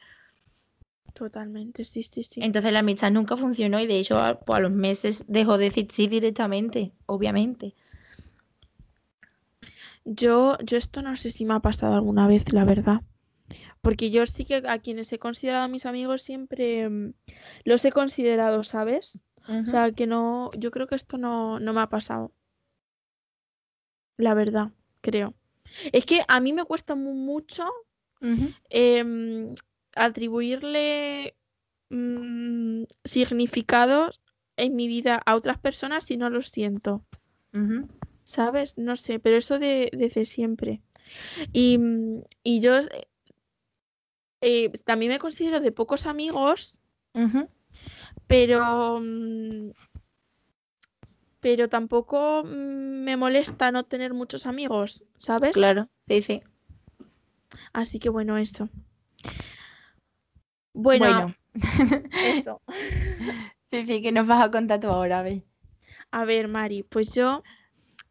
Totalmente, 1.14 1.84
sí, 1.84 2.02
sí, 2.02 2.22
sí. 2.24 2.40
Entonces 2.42 2.72
la 2.72 2.78
amistad 2.80 3.11
nunca 3.11 3.36
funcionó 3.36 3.78
y 3.80 3.86
de 3.86 3.98
hecho 3.98 4.18
a, 4.18 4.40
pues, 4.40 4.56
a 4.58 4.61
los 4.61 4.72
meses 4.72 5.24
dejó 5.28 5.58
de 5.58 5.64
decir 5.66 5.88
sí 5.90 6.06
directamente, 6.06 6.92
obviamente. 7.06 7.74
Yo, 10.04 10.56
yo 10.64 10.78
esto 10.78 11.02
no 11.02 11.14
sé 11.16 11.30
si 11.30 11.44
me 11.44 11.54
ha 11.54 11.61
pasado 11.61 11.94
alguna 11.94 12.26
vez, 12.26 12.52
la 12.52 12.64
verdad. 12.64 13.02
Porque 13.82 14.11
yo 14.11 14.24
sí 14.26 14.44
que 14.44 14.62
a 14.66 14.78
quienes 14.78 15.12
he 15.12 15.18
considerado 15.18 15.68
mis 15.68 15.86
amigos 15.86 16.22
siempre 16.22 16.88
mm, 16.88 17.12
los 17.64 17.84
he 17.84 17.92
considerado, 17.92 18.62
¿sabes? 18.64 19.20
O 19.48 19.66
sea, 19.66 19.90
que 19.92 20.06
no, 20.06 20.50
yo 20.56 20.70
creo 20.70 20.86
que 20.86 20.94
esto 20.94 21.18
no, 21.18 21.58
no 21.58 21.72
me 21.72 21.80
ha 21.80 21.88
pasado. 21.88 22.32
La 24.16 24.34
verdad, 24.34 24.70
creo. 25.00 25.34
Es 25.92 26.04
que 26.04 26.22
a 26.28 26.40
mí 26.40 26.52
me 26.52 26.64
cuesta 26.64 26.94
mu- 26.94 27.14
mucho 27.14 27.64
atribuirle 29.95 31.34
mm, 31.91 32.84
significados 33.05 34.20
en 34.57 34.76
mi 34.76 34.88
vida 34.88 35.20
a 35.24 35.36
otras 35.36 35.59
personas 35.59 36.05
si 36.05 36.16
no 36.16 36.30
lo 36.30 36.43
siento. 36.43 37.05
¿Sabes? 38.24 38.78
No 38.78 38.97
sé, 38.97 39.18
pero 39.18 39.36
eso 39.36 39.59
de, 39.59 39.91
desde 39.93 40.24
siempre. 40.24 40.80
Y, 41.53 41.78
mm, 41.78 42.22
y 42.45 42.61
yo 42.61 42.78
eh, 44.41 44.70
también 44.84 45.12
me 45.12 45.18
considero 45.18 45.61
de 45.61 45.72
pocos 45.72 46.07
amigos, 46.07 46.78
pero, 48.26 49.01
mm, 49.01 49.70
pero 51.41 51.68
tampoco 51.68 52.43
me 52.45 53.16
molesta 53.16 53.72
no 53.72 53.84
tener 53.84 54.14
muchos 54.14 54.47
amigos, 54.47 55.05
¿sabes? 55.18 55.53
Claro, 55.53 55.88
sí, 56.07 56.22
sí. 56.22 56.43
Así 57.72 57.99
que 57.99 58.09
bueno, 58.09 58.36
eso. 58.38 58.68
Bueno, 60.73 60.99
Bueno, 60.99 61.35
eso. 62.21 62.61
Fifi, 63.71 64.03
¿qué 64.03 64.12
nos 64.12 64.27
vas 64.27 64.43
a 64.45 64.51
contar 64.51 64.81
tú 64.81 64.89
ahora, 64.89 65.23
ve? 65.23 65.43
A 66.12 66.25
ver, 66.25 66.47
Mari, 66.49 66.83
pues 66.85 67.14
yo, 67.14 67.43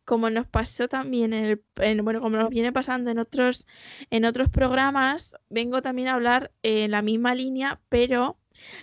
como 0.05 0.29
nos 0.31 0.47
pasó 0.47 0.87
también 0.89 1.33
en 1.33 1.45
el, 1.45 1.63
en- 1.77 2.03
bueno, 2.05 2.21
como 2.21 2.37
nos 2.37 2.49
viene 2.49 2.73
pasando 2.73 3.11
en 3.11 3.19
otros, 3.19 3.67
en 4.11 4.25
otros 4.25 4.49
programas, 4.49 5.37
vengo 5.49 5.81
también 5.81 6.09
a 6.09 6.15
hablar 6.15 6.51
en 6.63 6.91
la 6.91 7.01
misma 7.03 7.35
línea, 7.35 7.79
pero 7.89 8.37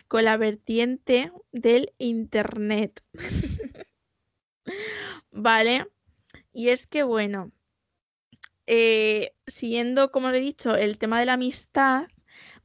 con 0.08 0.24
la 0.26 0.38
vertiente 0.38 1.32
del 1.52 1.92
internet. 1.98 3.02
¿Vale? 5.30 5.86
Y 6.52 6.68
es 6.70 6.86
que, 6.86 7.02
bueno, 7.04 7.52
eh, 8.66 9.34
siguiendo, 9.46 10.10
como 10.10 10.30
le 10.30 10.38
he 10.38 10.40
dicho, 10.40 10.74
el 10.76 10.98
tema 10.98 11.20
de 11.20 11.26
la 11.26 11.34
amistad, 11.34 12.08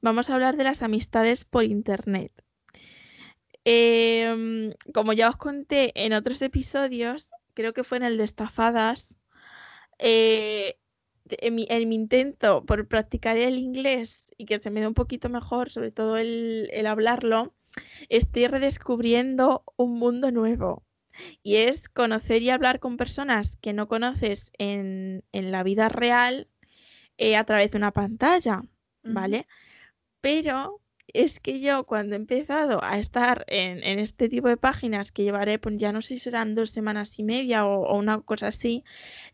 vamos 0.01 0.29
a 0.29 0.35
hablar 0.35 0.57
de 0.57 0.63
las 0.63 0.81
amistades 0.81 1.45
por 1.45 1.63
internet. 1.63 2.31
Em, 3.63 4.73
como 4.93 5.13
ya 5.13 5.29
os 5.29 5.37
conté 5.37 5.91
en 5.95 6.13
otros 6.13 6.41
episodios, 6.41 7.29
creo 7.53 7.73
que 7.73 7.83
fue 7.83 7.97
en 7.97 8.03
el 8.03 8.17
de 8.17 8.23
estafadas, 8.23 9.17
eh, 9.99 10.77
en 11.29 11.55
mi, 11.55 11.67
en 11.69 11.87
mi 11.87 11.95
intento 11.95 12.65
por 12.65 12.87
practicar 12.87 13.37
el 13.37 13.57
inglés 13.57 14.33
y 14.37 14.45
que 14.45 14.59
se 14.59 14.71
me 14.71 14.81
dé 14.81 14.87
un 14.87 14.93
poquito 14.93 15.29
mejor, 15.29 15.69
sobre 15.69 15.91
todo 15.91 16.17
el, 16.17 16.69
el 16.73 16.87
hablarlo, 16.87 17.53
estoy 18.09 18.47
redescubriendo 18.47 19.63
un 19.77 19.93
mundo 19.99 20.31
nuevo. 20.31 20.83
Y 21.43 21.57
es 21.57 21.87
conocer 21.89 22.41
y 22.41 22.49
hablar 22.49 22.79
con 22.79 22.97
personas 22.97 23.55
que 23.57 23.73
no 23.73 23.87
conoces 23.87 24.51
en, 24.57 25.23
en 25.31 25.51
la 25.51 25.63
vida 25.63 25.89
real 25.89 26.47
eh, 27.17 27.35
a 27.35 27.43
través 27.43 27.71
de 27.71 27.77
una 27.77 27.91
pantalla, 27.91 28.63
¿vale? 29.03 29.45
Pero 30.22 30.82
es 31.07 31.39
que 31.39 31.59
yo 31.59 31.86
cuando 31.86 32.15
he 32.15 32.17
empezado 32.17 32.84
a 32.84 32.99
estar 32.99 33.43
en, 33.47 33.84
en 33.84 33.99
este 33.99 34.30
tipo 34.30 34.47
de 34.47 34.57
páginas 34.57 35.11
que 35.11 35.24
llevaré, 35.24 35.59
pues 35.59 35.78
ya 35.78 35.91
no 35.91 36.01
sé 36.01 36.09
si 36.09 36.19
serán 36.19 36.55
dos 36.55 36.72
semanas 36.72 37.19
y 37.19 37.24
media 37.24 37.65
o, 37.65 37.84
o 37.84 37.97
una 37.97 38.22
cosa 38.22 38.47
así, 38.47 38.84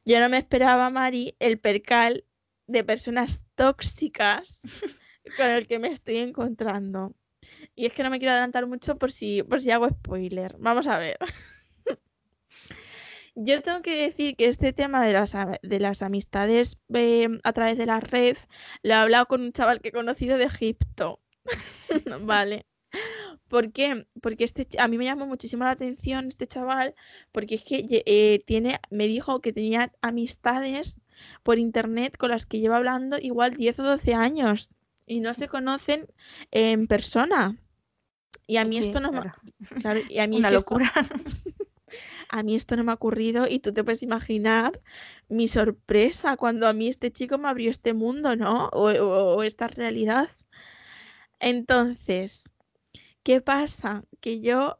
yo 0.06 0.20
no 0.20 0.30
me 0.30 0.38
esperaba, 0.38 0.90
Mari, 0.90 1.36
el 1.40 1.60
percal 1.60 2.26
de 2.68 2.84
personas 2.84 3.44
tóxicas 3.56 4.62
con 5.38 5.48
el 5.48 5.68
que 5.68 5.80
me 5.80 5.90
estoy 5.90 6.18
encontrando. 6.18 7.16
Y 7.76 7.86
es 7.86 7.94
que 7.94 8.04
no 8.04 8.10
me 8.10 8.20
quiero 8.20 8.32
adelantar 8.32 8.68
mucho 8.68 8.98
por 8.98 9.12
si, 9.12 9.44
por 9.44 9.62
si 9.62 9.72
hago 9.72 9.90
spoiler. 9.90 10.56
Vamos 10.60 10.88
a 10.88 10.98
ver. 10.98 11.18
Yo 13.40 13.62
tengo 13.62 13.84
que 13.84 14.02
decir 14.02 14.36
que 14.36 14.48
este 14.48 14.74
tema 14.74 15.06
de 15.06 15.14
las, 15.14 15.34
de 15.62 15.80
las 15.80 16.02
amistades 16.02 16.80
eh, 16.92 17.28
a 17.44 17.54
través 17.54 17.78
de 17.78 17.86
la 17.86 18.00
red 18.00 18.36
lo 18.82 18.92
he 18.94 18.96
hablado 18.96 19.28
con 19.28 19.42
un 19.42 19.52
chaval 19.54 19.80
que 19.80 19.90
he 19.90 19.92
conocido 19.92 20.38
de 20.40 20.46
Egipto. 20.46 21.20
Vale. 22.22 22.66
¿Por 23.48 23.72
qué? 23.72 24.08
Porque 24.22 24.44
este, 24.44 24.68
a 24.80 24.88
mí 24.88 24.98
me 24.98 25.06
llamó 25.06 25.28
muchísimo 25.28 25.64
la 25.66 25.72
atención 25.72 26.28
este 26.30 26.48
chaval, 26.48 26.96
porque 27.32 27.56
es 27.56 27.64
que 27.64 27.86
eh, 28.08 28.42
tiene, 28.48 28.80
me 28.90 29.06
dijo 29.08 29.40
que 29.40 29.54
tenía 29.54 29.92
amistades 30.02 31.00
por 31.44 31.60
internet 31.60 32.18
con 32.18 32.32
las 32.32 32.46
que 32.48 32.60
lleva 32.60 32.78
hablando 32.78 33.18
igual 33.20 33.54
10 33.56 33.80
o 33.80 33.84
12 33.84 34.14
años 34.16 34.70
y 35.06 35.20
no 35.20 35.34
se 35.36 35.48
conocen 35.48 36.08
en 36.52 36.88
persona. 36.88 37.56
Y 38.48 38.58
a 38.58 38.66
mí 38.66 38.82
Sí, 38.82 38.88
esto 38.90 39.00
no 39.00 39.12
me, 39.12 39.20
claro. 39.22 39.36
claro, 39.80 40.00
y 40.10 40.18
a 40.20 40.28
mí 40.28 40.38
es 40.38 40.40
Una 40.40 40.50
esto- 40.50 40.60
locura. 40.80 40.92
a 42.30 42.44
mí 42.44 42.56
esto 42.56 42.76
no 42.76 42.84
me 42.84 42.92
ha 42.92 42.96
ocurrido 42.96 43.48
y 43.48 43.60
tú 43.60 43.74
te 43.74 43.84
puedes 43.84 44.04
imaginar 44.04 44.82
mi 45.30 45.48
sorpresa 45.48 46.38
cuando 46.38 46.68
a 46.68 46.74
mí 46.74 46.88
este 46.90 47.12
chico 47.12 47.38
me 47.38 47.50
abrió 47.50 47.72
este 47.72 47.94
mundo, 47.94 48.36
¿no? 48.36 48.68
O, 48.70 48.90
o- 48.92 49.36
o 49.38 49.44
esta 49.44 49.68
realidad. 49.68 50.30
Entonces, 51.40 52.52
¿qué 53.24 53.42
pasa? 53.42 54.06
Que 54.22 54.42
yo 54.42 54.80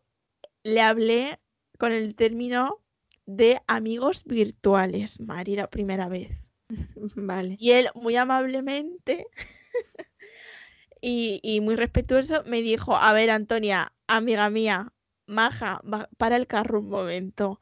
le 0.64 0.82
hablé 0.82 1.40
con 1.80 1.94
el 1.94 2.16
término 2.16 2.82
de 3.26 3.62
amigos 3.68 4.24
virtuales, 4.26 5.22
Mari, 5.22 5.56
la 5.58 5.70
primera 5.70 6.10
vez. 6.10 6.44
Vale. 7.16 7.58
Y 7.60 7.72
él 7.72 7.90
muy 7.96 8.16
amablemente 8.18 9.28
y, 11.02 11.40
y 11.44 11.62
muy 11.62 11.76
respetuoso 11.76 12.44
me 12.46 12.62
dijo, 12.62 12.96
a 12.96 13.14
ver, 13.14 13.30
Antonia, 13.30 13.94
amiga 14.08 14.50
mía, 14.50 14.94
maja, 15.28 15.82
para 16.18 16.36
el 16.38 16.48
carro 16.48 16.80
un 16.80 16.90
momento. 16.90 17.60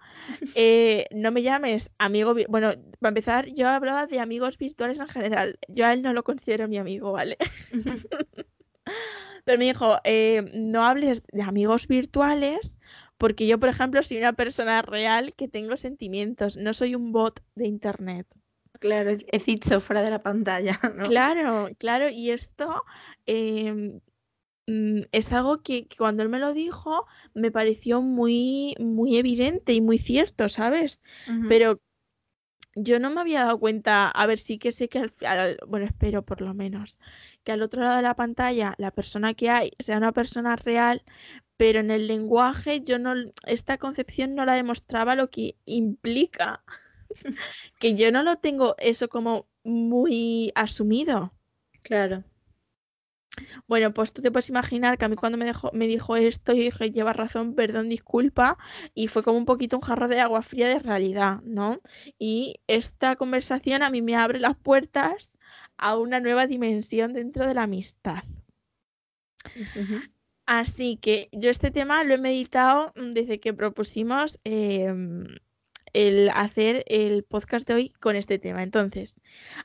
Eh, 0.56 1.08
no 1.12 1.32
me 1.32 1.42
llames 1.44 1.92
amigo, 1.98 2.34
bueno, 2.48 2.74
para 3.00 3.10
empezar, 3.10 3.48
yo 3.48 3.68
hablaba 3.68 4.08
de 4.08 4.20
amigos 4.20 4.58
virtuales 4.58 5.00
en 5.00 5.08
general. 5.08 5.60
Yo 5.68 5.86
a 5.86 5.94
él 5.94 6.02
no 6.02 6.14
lo 6.14 6.24
considero 6.24 6.68
mi 6.68 6.78
amigo, 6.78 7.12
¿vale? 7.12 7.38
Pero 9.46 9.58
me 9.60 9.66
dijo, 9.66 9.98
eh, 10.04 10.44
no 10.56 10.84
hables 10.84 11.24
de 11.32 11.42
amigos 11.44 11.88
virtuales 11.88 12.80
porque 13.18 13.48
yo, 13.48 13.60
por 13.60 13.70
ejemplo, 13.70 14.02
soy 14.04 14.18
una 14.18 14.34
persona 14.34 14.82
real 14.82 15.34
que 15.36 15.48
tengo 15.48 15.78
sentimientos, 15.78 16.58
no 16.58 16.74
soy 16.74 16.96
un 16.96 17.12
bot 17.12 17.42
de 17.56 17.68
internet. 17.68 18.28
Claro, 18.80 19.12
es- 19.12 19.26
es 19.32 19.46
dicho 19.46 19.80
fuera 19.80 20.02
de 20.04 20.10
la 20.10 20.22
pantalla, 20.22 20.80
¿no? 20.96 21.04
Claro, 21.04 21.70
claro, 21.78 22.10
y 22.10 22.32
esto 22.32 22.84
em, 23.26 24.00
es 24.68 25.32
algo 25.34 25.62
que, 25.64 25.88
que 25.88 25.98
cuando 25.98 26.24
él 26.24 26.30
me 26.30 26.40
lo 26.40 26.54
dijo 26.54 27.06
me 27.34 27.52
pareció 27.52 28.02
muy, 28.02 28.76
muy 28.80 29.18
evidente 29.18 29.74
y 29.74 29.82
muy 29.82 29.98
cierto, 30.00 30.50
¿sabes? 30.50 31.02
Pero 31.46 31.82
yo 32.76 33.00
no 33.00 33.10
me 33.10 33.22
había 33.22 33.44
dado 33.46 33.60
cuenta, 33.60 34.10
a 34.10 34.26
ver, 34.28 34.40
sí 34.40 34.58
que 34.60 34.72
sé 34.72 34.90
que 34.90 35.00
al, 35.00 35.14
al- 35.26 35.60
bueno, 35.68 35.86
espero 35.86 36.24
por 36.26 36.42
lo 36.42 36.54
menos, 36.54 36.98
que 37.44 37.52
al 37.52 37.62
otro 37.62 37.82
lado 37.84 37.98
de 37.98 38.02
la 38.04 38.16
pantalla 38.16 38.76
la 38.78 38.92
persona 38.92 39.34
que 39.34 39.50
hay 39.50 39.72
sea 39.80 39.98
una 39.98 40.12
persona 40.12 40.56
real, 40.58 41.04
pero 41.58 41.80
en 41.80 41.92
el 41.92 42.08
lenguaje 42.08 42.82
yo 42.84 43.00
no, 43.00 43.14
esta 43.48 43.78
concepción 43.78 44.36
no 44.36 44.46
la 44.46 44.56
demostraba 44.56 45.16
lo 45.16 45.30
que 45.30 45.58
implica, 45.66 46.64
que 47.80 47.96
yo 47.96 48.12
no 48.12 48.24
lo 48.24 48.38
tengo 48.38 48.76
eso 48.80 49.10
como 49.10 49.48
muy 49.64 50.52
asumido. 50.56 51.34
Claro. 51.84 52.24
Bueno, 53.68 53.94
pues 53.94 54.14
tú 54.14 54.22
te 54.22 54.32
puedes 54.32 54.50
imaginar 54.50 54.98
que 54.98 55.06
a 55.06 55.10
mí 55.10 55.16
cuando 55.16 55.38
me, 55.38 55.46
dejó, 55.46 55.72
me 55.74 55.88
dijo 55.88 56.16
esto, 56.16 56.54
yo 56.54 56.62
dije, 56.62 56.92
lleva 56.92 57.14
razón, 57.14 57.56
perdón, 57.56 57.90
disculpa, 57.90 58.58
y 58.94 59.08
fue 59.08 59.24
como 59.24 59.38
un 59.38 59.46
poquito 59.46 59.78
un 59.78 59.82
jarro 59.82 60.08
de 60.08 60.20
agua 60.20 60.42
fría 60.42 60.68
de 60.68 60.80
realidad, 60.80 61.42
¿no? 61.44 61.82
Y 62.18 62.62
esta 62.68 63.16
conversación 63.16 63.84
a 63.84 63.90
mí 63.90 64.02
me 64.02 64.16
abre 64.16 64.40
las 64.40 64.56
puertas 64.56 65.32
a 65.78 65.98
una 65.98 66.20
nueva 66.20 66.48
dimensión 66.48 67.14
dentro 67.14 67.48
de 67.48 67.54
la 67.54 67.64
amistad. 67.64 68.24
Así 70.46 70.98
que 70.98 71.30
yo 71.32 71.50
este 71.50 71.72
tema 71.72 72.04
lo 72.04 72.14
he 72.14 72.18
meditado 72.20 72.94
desde 72.96 73.40
que 73.40 73.54
propusimos 73.54 74.40
em, 74.44 75.26
el 75.94 76.30
hacer 76.30 76.84
el 76.88 77.24
podcast 77.24 77.68
de 77.68 77.74
hoy 77.74 77.90
con 78.00 78.16
este 78.16 78.38
tema. 78.38 78.62
Entonces, 78.62 79.20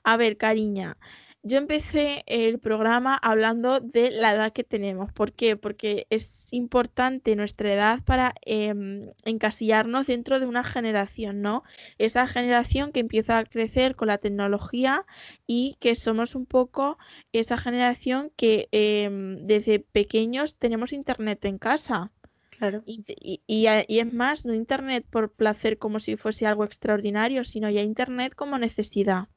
a 0.05 0.17
ver, 0.17 0.37
cariña, 0.37 0.97
yo 1.43 1.59
empecé 1.59 2.23
el 2.27 2.59
programa 2.59 3.17
hablando 3.17 3.81
de 3.81 4.11
la 4.11 4.35
edad 4.35 4.53
que 4.53 4.65
tenemos. 4.65 5.13
¿Por 5.13 5.33
qué? 5.33 5.57
Porque 5.57 6.07
es 6.11 6.53
importante 6.53 7.35
nuestra 7.37 7.73
edad 7.73 8.05
para 8.05 8.35
em, 8.43 9.03
encasillarnos 9.25 10.07
dentro 10.07 10.39
de 10.41 10.47
una 10.47 10.65
generación, 10.65 11.41
¿no? 11.43 11.63
Esa 11.99 12.27
generación 12.27 12.93
que 12.93 13.01
empieza 13.01 13.39
a 13.39 13.45
crecer 13.45 13.97
con 13.97 14.09
la 14.09 14.19
tecnología 14.19 15.07
y 15.47 15.77
que 15.81 15.95
somos 15.97 16.35
un 16.35 16.47
poco 16.47 16.99
esa 17.33 17.57
generación 17.59 18.31
que 18.37 18.69
em, 18.73 19.37
desde 19.47 19.81
pequeños 19.81 20.57
tenemos 20.59 20.93
internet 20.93 21.45
en 21.47 21.59
casa. 21.59 22.13
Claro. 22.51 22.83
Y, 22.85 23.05
y- 23.21 23.43
y 23.89 23.99
es 24.01 24.13
más, 24.13 24.45
no 24.45 24.55
internet 24.55 25.07
por 25.11 25.33
placer 25.33 25.79
como 25.79 26.01
si 26.01 26.17
fuese 26.17 26.47
algo 26.47 26.65
extraordinario, 26.65 27.45
sino 27.45 27.71
ya 27.71 27.83
internet 27.83 28.35
como 28.35 28.59
necesidad, 28.59 29.29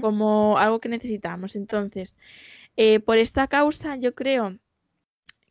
Como 0.00 0.58
algo 0.58 0.80
que 0.80 0.88
necesitamos. 0.88 1.56
Entonces, 1.56 2.16
eh, 2.76 3.00
por 3.00 3.18
esta 3.18 3.46
causa, 3.46 3.96
yo 3.96 4.14
creo 4.14 4.58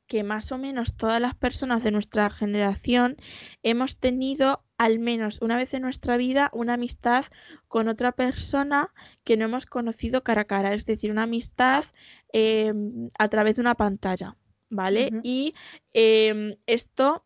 que 0.07 0.23
más 0.23 0.51
o 0.51 0.57
menos 0.57 0.95
todas 0.95 1.21
las 1.21 1.35
personas 1.35 1.83
de 1.83 1.91
nuestra 1.91 2.29
generación 2.29 3.17
hemos 3.63 3.97
tenido 3.97 4.63
al 4.77 4.99
menos 4.99 5.41
una 5.41 5.55
vez 5.55 5.73
en 5.73 5.81
nuestra 5.81 6.17
vida 6.17 6.49
una 6.53 6.73
amistad 6.73 7.25
con 7.67 7.87
otra 7.87 8.11
persona 8.11 8.93
que 9.23 9.37
no 9.37 9.45
hemos 9.45 9.65
conocido 9.65 10.23
cara 10.23 10.41
a 10.41 10.45
cara, 10.45 10.73
es 10.73 10.85
decir, 10.85 11.09
una 11.09 11.23
amistad 11.23 11.85
em, 12.33 13.09
a 13.17 13.27
través 13.29 13.55
de 13.55 13.61
una 13.61 13.75
pantalla, 13.75 14.35
¿vale? 14.69 15.09
Y 15.23 15.55
em, 15.93 16.55
esto 16.67 17.25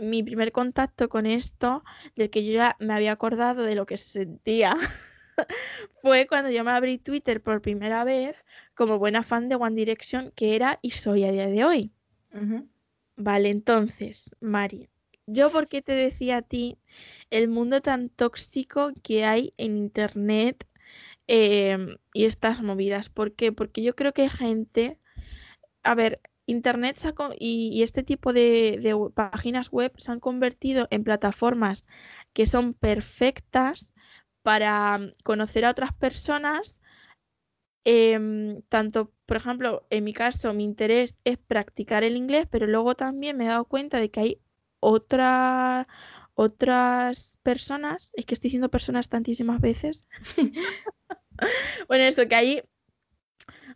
mi 0.00 0.22
primer 0.22 0.52
contacto 0.52 1.08
con 1.08 1.26
esto, 1.26 1.84
del 2.16 2.30
que 2.30 2.44
yo 2.44 2.52
ya 2.52 2.76
me 2.78 2.94
había 2.94 3.12
acordado 3.12 3.64
de 3.64 3.74
lo 3.74 3.86
que 3.86 3.96
se 3.96 4.08
sentía, 4.08 4.76
fue 6.02 6.26
cuando 6.26 6.50
yo 6.50 6.64
me 6.64 6.70
abrí 6.70 6.98
Twitter 6.98 7.42
por 7.42 7.62
primera 7.62 8.04
vez 8.04 8.36
como 8.74 8.98
buena 8.98 9.22
fan 9.22 9.48
de 9.48 9.56
One 9.56 9.76
Direction, 9.76 10.32
que 10.34 10.54
era 10.54 10.78
y 10.82 10.92
soy 10.92 11.24
a 11.24 11.32
día 11.32 11.46
de 11.48 11.64
hoy. 11.64 11.92
Vale, 13.16 13.50
entonces, 13.50 14.36
Mari, 14.40 14.88
yo 15.26 15.50
por 15.50 15.68
qué 15.68 15.82
te 15.82 15.92
decía 15.92 16.38
a 16.38 16.42
ti 16.42 16.78
el 17.30 17.48
mundo 17.48 17.80
tan 17.80 18.08
tóxico 18.08 18.92
que 19.02 19.24
hay 19.24 19.54
en 19.56 19.76
Internet 19.76 20.66
em, 21.26 21.96
y 22.14 22.24
estas 22.24 22.62
movidas. 22.62 23.08
¿Por 23.08 23.34
qué? 23.34 23.52
Porque 23.52 23.82
yo 23.82 23.94
creo 23.94 24.12
que 24.12 24.22
hay 24.22 24.30
gente, 24.30 24.98
a 25.82 25.94
ver, 25.94 26.20
Internet 26.48 26.98
y, 27.38 27.82
este 27.82 28.02
tipo 28.02 28.32
de, 28.32 28.96
páginas 29.14 29.70
web 29.70 29.92
se 29.98 30.10
han 30.10 30.18
convertido 30.18 30.88
en 30.90 31.04
plataformas 31.04 31.84
que 32.32 32.46
son 32.46 32.72
perfectas 32.72 33.94
para 34.42 34.98
mm, 34.98 35.14
conocer 35.24 35.64
a 35.64 35.70
otras 35.70 35.92
personas. 35.94 36.80
Em, 37.84 38.62
tanto, 38.68 39.12
por 39.26 39.36
ejemplo, 39.36 39.86
en 39.90 40.04
mi 40.04 40.12
caso, 40.12 40.52
mi 40.52 40.64
interés 40.64 41.16
es 41.24 41.38
practicar 41.38 42.04
el 42.04 42.16
inglés, 42.16 42.46
pero 42.50 42.66
luego 42.66 42.94
también 42.94 43.36
me 43.36 43.44
he 43.44 43.48
dado 43.48 43.64
cuenta 43.64 43.98
de 43.98 44.10
que 44.10 44.20
hay 44.20 44.40
otra, 44.80 45.88
otras 46.34 47.38
personas, 47.42 48.12
es 48.14 48.26
que 48.26 48.34
estoy 48.34 48.48
diciendo 48.48 48.70
personas 48.70 49.08
tantísimas 49.08 49.60
veces. 49.60 50.04
bueno, 51.88 52.04
eso, 52.04 52.28
que 52.28 52.34
hay 52.34 52.62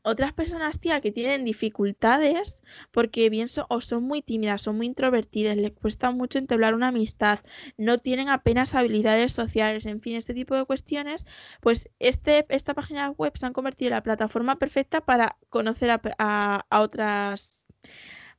otras 0.03 0.33
personas, 0.33 0.81
tía, 0.81 1.01
que 1.01 1.13
tienen 1.13 1.45
dificultades 1.45 2.63
porque 2.91 3.31
bien 3.31 3.47
o 3.69 3.81
son 3.81 4.05
muy 4.05 4.23
tímidas, 4.23 4.63
son 4.63 4.77
muy 4.77 4.87
introvertidas, 4.87 5.57
les 5.57 5.73
cuesta 5.73 6.11
mucho 6.11 6.39
entablar 6.39 6.75
una 6.75 6.89
amistad, 6.89 7.41
no 7.77 7.99
tienen 7.99 8.29
apenas 8.29 8.75
habilidades 8.75 9.33
sociales, 9.33 9.87
en 9.87 10.01
fin, 10.01 10.17
este 10.17 10.35
tipo 10.35 10.55
de 10.55 10.65
cuestiones, 10.65 11.27
pues 11.61 11.89
este, 11.99 12.47
esta 12.49 12.75
página 12.75 13.11
web 13.11 13.33
se 13.37 13.47
han 13.47 13.53
convertido 13.53 13.89
en 13.89 13.95
la 13.95 14.03
plataforma 14.03 14.59
perfecta 14.59 15.01
para 15.03 15.37
conocer 15.49 15.91
a, 15.91 16.67
a 16.69 16.81
otras 16.81 17.67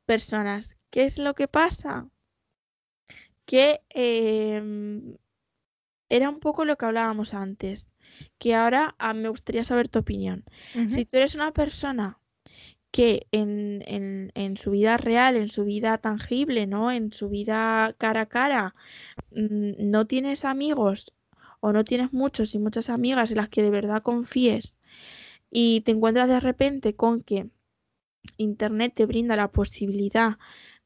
personas. 0.06 0.78
¿Qué 0.90 1.06
es 1.06 1.18
lo 1.18 1.34
que 1.36 1.48
pasa? 1.48 2.10
Que 3.46 3.82
em, 3.90 5.18
era 6.10 6.30
un 6.30 6.40
poco 6.40 6.66
lo 6.66 6.78
que 6.78 6.86
hablábamos 6.86 7.34
antes 7.34 7.90
que 8.38 8.56
ahora 8.56 8.96
ah, 9.00 9.14
me 9.14 9.30
gustaría 9.30 9.64
saber 9.64 9.90
tu 9.90 10.00
opinión. 10.00 10.44
Si 10.90 11.06
tú 11.06 11.18
eres 11.18 11.36
una 11.36 11.52
persona 11.52 12.20
que 12.92 13.26
en, 13.32 13.82
en, 14.36 14.58
su 14.58 14.72
vida 14.72 14.98
real, 14.98 15.36
en 15.36 15.48
su 15.48 15.64
vida 15.66 15.98
tangible, 15.98 16.68
¿no? 16.68 16.92
En 16.92 17.12
su 17.12 17.28
vida 17.30 17.96
cara 17.98 18.22
a 18.22 18.26
cara, 18.28 18.76
mm, 19.32 19.90
no 19.92 20.06
tienes 20.06 20.46
amigos 20.46 21.12
o 21.60 21.74
no 21.74 21.84
tienes 21.84 22.14
muchos 22.14 22.54
y 22.54 22.60
muchas 22.60 22.90
amigas 22.90 23.32
en 23.32 23.38
las 23.38 23.50
que 23.50 23.64
de 23.64 23.72
verdad 23.72 24.04
confíes 24.04 24.78
y 25.50 25.82
te 25.82 25.92
encuentras 25.92 26.28
de 26.28 26.40
repente 26.40 26.96
con 26.96 27.22
que 27.22 27.48
Internet 28.38 28.94
te 28.96 29.06
brinda 29.06 29.36
la 29.36 29.50
posibilidad 29.50 30.38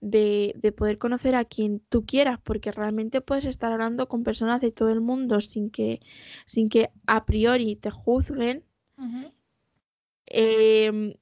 de, 0.02 0.74
poder 0.78 0.98
conocer 0.98 1.36
a 1.36 1.46
quien 1.46 1.80
tú 1.90 2.06
quieras, 2.06 2.40
porque 2.44 2.72
realmente 2.72 3.22
puedes 3.22 3.46
estar 3.46 3.72
hablando 3.72 4.08
con 4.08 4.24
personas 4.24 4.62
de 4.62 4.72
todo 4.72 4.90
el 4.90 5.02
mundo 5.02 5.42
sin 5.42 5.70
que, 5.70 6.02
sin 6.46 6.70
que 6.70 6.92
a 7.06 7.26
priori 7.26 7.76
te 7.76 7.90
juzguen. 7.90 8.64
Em, 10.26 11.14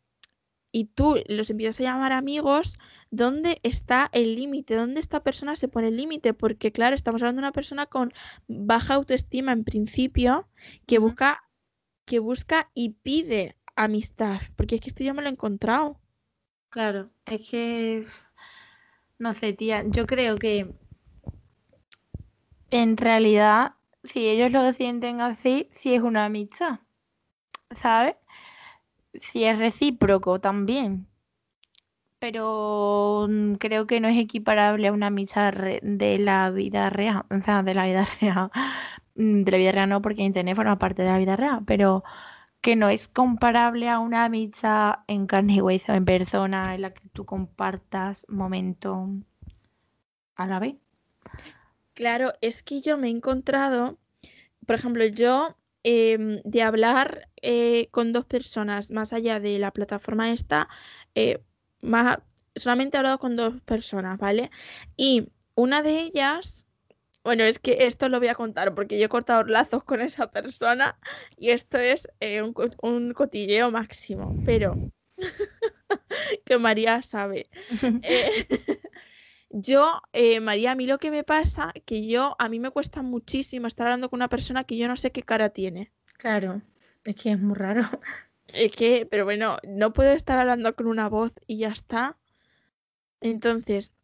y 0.72 0.86
tú 0.86 1.16
los 1.28 1.50
empiezas 1.50 1.80
a 1.80 1.84
llamar 1.84 2.12
amigos, 2.12 2.78
¿dónde 3.12 3.60
está 3.64 4.10
el 4.12 4.36
límite? 4.36 4.76
¿Dónde 4.76 5.00
esta 5.00 5.24
persona 5.24 5.56
se 5.56 5.68
pone 5.68 5.88
el 5.88 5.98
límite? 5.98 6.34
Porque 6.34 6.72
claro, 6.72 6.96
estamos 6.96 7.22
hablando 7.22 7.42
de 7.42 7.48
una 7.48 7.54
persona 7.54 7.86
con 7.86 8.12
baja 8.48 8.96
autoestima 8.96 9.54
en 9.54 9.64
principio, 9.64 10.50
que 10.86 11.00
busca, 11.00 11.44
que 12.06 12.20
busca 12.20 12.72
y 12.74 12.90
pide 12.90 13.56
amistad, 13.76 14.42
porque 14.56 14.76
es 14.76 14.82
que 14.82 14.90
esto 14.90 15.04
ya 15.04 15.14
me 15.14 15.22
lo 15.22 15.30
he 15.30 15.32
encontrado. 15.32 16.00
Claro, 16.70 17.10
es 17.26 17.50
que 17.50 18.06
no 19.20 19.34
sé, 19.34 19.54
tía, 19.54 19.84
yo 19.88 20.06
creo 20.06 20.38
que 20.38 20.74
en 22.72 22.98
realidad, 22.98 23.74
si 24.04 24.28
ellos 24.28 24.52
lo 24.52 24.74
sienten 24.74 25.22
así, 25.22 25.70
si 25.72 25.94
es 25.94 26.02
una 26.02 26.26
amistad, 26.26 26.80
¿sabes? 27.72 28.16
Si 29.14 29.46
es 29.46 29.58
recíproco 29.60 30.40
también. 30.40 31.08
Pero 32.20 33.28
mm, 33.30 33.54
creo 33.56 33.88
que 33.88 34.00
no 34.00 34.08
es 34.08 34.18
equiparable 34.18 34.88
a 34.88 34.92
una 34.94 35.08
amistad 35.08 35.54
de 35.54 36.18
la 36.20 36.50
vida 36.50 36.90
real, 36.90 37.26
o 37.30 37.40
sea, 37.42 37.64
de 37.64 37.74
la 37.74 37.86
vida 37.86 38.06
real. 38.22 38.52
Mm, 39.16 39.44
de 39.44 39.52
la 39.52 39.58
vida 39.58 39.72
real 39.72 39.90
no, 39.90 40.02
porque 40.02 40.24
Internet 40.24 40.56
forma 40.56 40.78
parte 40.80 41.04
de 41.04 41.10
la 41.10 41.18
vida 41.18 41.36
real, 41.36 41.62
pero 41.66 42.04
que 42.66 42.76
no 42.76 42.90
es 42.90 43.08
comparable 43.08 43.90
a 43.90 44.00
una 44.00 44.26
amistad 44.26 44.96
en 45.06 45.28
carne 45.28 45.58
y 45.58 45.62
hueso, 45.62 45.94
en 45.94 46.04
persona, 46.04 46.74
en 46.74 46.82
la 46.82 46.96
que 46.96 47.08
tú 47.10 47.24
compartas 47.24 48.26
momento 48.28 49.08
a 50.36 50.48
la 50.48 50.58
vez. 50.58 50.74
Claro, 51.94 52.34
es 52.42 52.64
que 52.64 52.82
yo 52.82 52.98
me 52.98 53.06
he 53.06 53.12
encontrado, 53.12 54.00
por 54.66 54.78
ejemplo, 54.78 55.06
yo 55.06 55.56
em, 55.84 56.42
de 56.44 56.64
hablar 56.64 57.30
eh, 57.44 57.88
con 57.92 58.14
dos 58.14 58.26
personas 58.26 58.90
más 58.90 59.14
allá 59.14 59.40
de 59.40 59.60
la 59.60 59.70
plataforma 59.70 60.32
esta, 60.32 60.68
eh, 61.14 61.44
solamente 62.56 62.98
he 62.98 63.00
hablado 63.00 63.20
con 63.20 63.36
dos 63.36 63.62
personas, 63.62 64.18
¿vale? 64.18 64.50
Y 64.98 65.30
una 65.54 65.84
de 65.84 66.00
ellas 66.00 66.65
bueno, 67.26 67.44
es 67.44 67.58
que 67.58 67.88
esto 67.88 68.08
lo 68.08 68.20
voy 68.20 68.28
a 68.28 68.36
contar 68.36 68.76
porque 68.76 69.00
yo 69.00 69.06
he 69.06 69.10
cortado 69.10 69.44
lazos 69.46 69.84
con 69.84 70.00
esa 70.00 70.30
persona 70.30 70.96
y 71.38 71.50
esto 71.50 71.80
es 71.80 72.08
eh, 72.20 72.44
un, 72.44 73.14
cotilleo 73.14 73.72
máximo, 73.72 74.38
pero 74.46 74.78
que 76.46 76.58
María 76.60 77.02
sabe. 77.02 77.50
Eh, 78.04 78.46
yo, 79.50 80.04
eh, 80.14 80.40
María, 80.40 80.74
a 80.74 80.76
mí 80.76 80.86
lo 80.86 81.00
que 81.00 81.10
me 81.10 81.24
pasa, 81.24 81.74
que 81.86 82.06
yo, 82.06 82.36
a 82.38 82.48
mí 82.48 82.60
me 82.60 82.70
cuesta 82.70 83.02
muchísimo 83.02 83.66
estar 83.66 83.88
hablando 83.88 84.12
con 84.12 84.20
una 84.20 84.30
persona 84.30 84.64
que 84.64 84.78
yo 84.78 84.88
no 84.88 84.96
sé 84.96 85.12
qué 85.12 85.24
cara 85.24 85.50
tiene. 85.50 85.92
Claro, 86.20 86.62
es 87.06 87.16
que 87.16 87.32
es 87.32 87.40
muy 87.40 87.56
raro. 87.56 87.90
Es 88.50 88.72
que, 88.72 89.08
pero 89.10 89.26
bueno, 89.26 89.58
no 89.64 89.94
puedo 89.94 90.12
estar 90.12 90.38
hablando 90.38 90.76
con 90.76 90.86
una 90.86 91.10
voz 91.10 91.32
y 91.48 91.58
ya 91.58 91.70
está. 91.70 92.18
Entonces, 93.20 93.96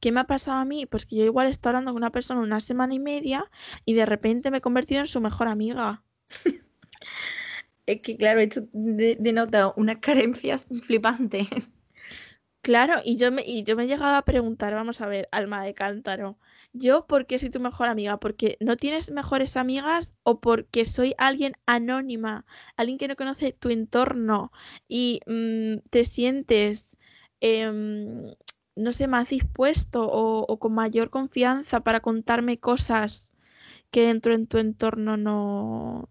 ¿Qué 0.00 0.12
me 0.12 0.20
ha 0.20 0.24
pasado 0.24 0.58
a 0.58 0.64
mí? 0.64 0.86
Pues 0.86 1.06
que 1.06 1.16
yo 1.16 1.24
igual 1.24 1.46
he 1.46 1.50
estado 1.50 1.76
hablando 1.76 1.92
con 1.92 2.02
una 2.02 2.12
persona 2.12 2.40
una 2.40 2.60
semana 2.60 2.94
y 2.94 2.98
media 2.98 3.50
y 3.84 3.94
de 3.94 4.06
repente 4.06 4.50
me 4.50 4.58
he 4.58 4.60
convertido 4.60 5.00
en 5.00 5.06
su 5.06 5.20
mejor 5.20 5.48
amiga. 5.48 6.02
es 7.86 8.00
que, 8.02 8.16
claro, 8.16 8.40
esto 8.40 8.62
denota 8.72 9.72
unas 9.76 9.98
carencias 9.98 10.68
flipantes. 10.82 11.48
Claro, 12.60 13.00
y 13.04 13.16
yo, 13.16 13.32
me, 13.32 13.42
y 13.46 13.62
yo 13.62 13.76
me 13.76 13.84
he 13.84 13.86
llegado 13.86 14.16
a 14.16 14.24
preguntar, 14.24 14.74
vamos 14.74 15.00
a 15.00 15.06
ver, 15.06 15.28
alma 15.32 15.64
de 15.64 15.74
cántaro, 15.74 16.38
¿yo 16.72 17.06
por 17.06 17.26
qué 17.26 17.38
soy 17.38 17.50
tu 17.50 17.60
mejor 17.60 17.88
amiga? 17.88 18.18
¿Porque 18.18 18.58
no 18.60 18.76
tienes 18.76 19.10
mejores 19.10 19.56
amigas 19.56 20.12
o 20.22 20.40
porque 20.40 20.84
soy 20.84 21.14
alguien 21.18 21.54
anónima, 21.66 22.44
alguien 22.76 22.98
que 22.98 23.08
no 23.08 23.16
conoce 23.16 23.52
tu 23.52 23.70
entorno 23.70 24.52
y 24.86 25.20
mm, 25.26 25.88
te 25.88 26.04
sientes 26.04 26.98
em, 27.40 28.24
no 28.78 28.92
sé, 28.92 29.08
más 29.08 29.28
dispuesto 29.28 30.08
o, 30.10 30.58
con 30.58 30.72
mayor 30.72 31.10
confianza 31.10 31.80
para 31.80 32.00
contarme 32.00 32.58
cosas 32.58 33.32
que 33.90 34.06
dentro 34.06 34.32
en 34.34 34.46
tu 34.46 34.58
entorno 34.58 35.16
no, 35.16 36.08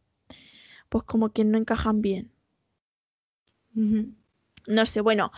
pues 0.89 1.03
como 1.05 1.30
que 1.30 1.43
no 1.43 1.57
encajan 1.57 2.01
bien. 2.01 2.32
No 4.68 4.86
sé, 4.86 5.01
bueno, 5.01 5.32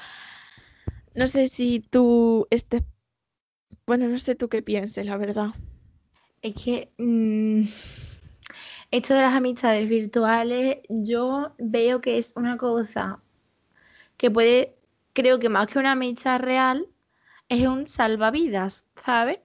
no 1.14 1.28
sé 1.28 1.48
si 1.48 1.82
tú 1.82 2.48
estés, 2.50 2.84
bueno, 3.86 4.08
no 4.08 4.18
sé 4.18 4.36
tú 4.36 4.50
qué 4.50 4.62
pienses, 4.62 5.06
la 5.06 5.18
verdad. 5.18 5.50
Es 6.42 6.56
que 6.56 6.92
mm, 6.98 7.64
esto 8.92 9.14
de 9.14 9.22
las 9.22 9.36
amistades 9.36 9.88
virtuales, 9.90 10.78
yo 10.88 11.54
veo 11.60 12.02
que 12.02 12.18
es 12.18 12.34
una 12.36 12.58
cosa 12.58 13.20
que 14.18 14.32
puede, 14.32 14.76
creo 15.14 15.40
que 15.40 15.50
más 15.50 15.68
que 15.68 15.80
una 15.80 15.92
amistad 15.92 16.40
real, 16.40 16.88
es 17.50 17.68
un 17.68 17.88
salvavidas, 17.88 18.86
¿sabes? 18.96 19.40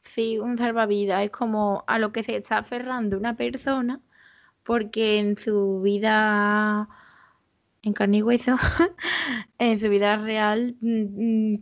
sí, 0.00 0.38
un 0.38 0.56
salvavidas 0.58 1.24
es 1.24 1.30
como 1.30 1.84
a 1.86 1.98
lo 1.98 2.12
que 2.12 2.22
se 2.22 2.36
está 2.36 2.58
aferrando 2.58 3.16
una 3.16 3.36
persona 3.36 4.00
porque 4.64 5.18
en 5.18 5.38
su 5.38 5.80
vida 5.82 6.88
en 7.82 7.92
carne 7.92 8.18
y 8.18 8.22
hueso, 8.22 8.56
en 9.58 9.80
su 9.80 9.88
vida 9.88 10.16
real 10.18 10.76
mm, 10.80 11.54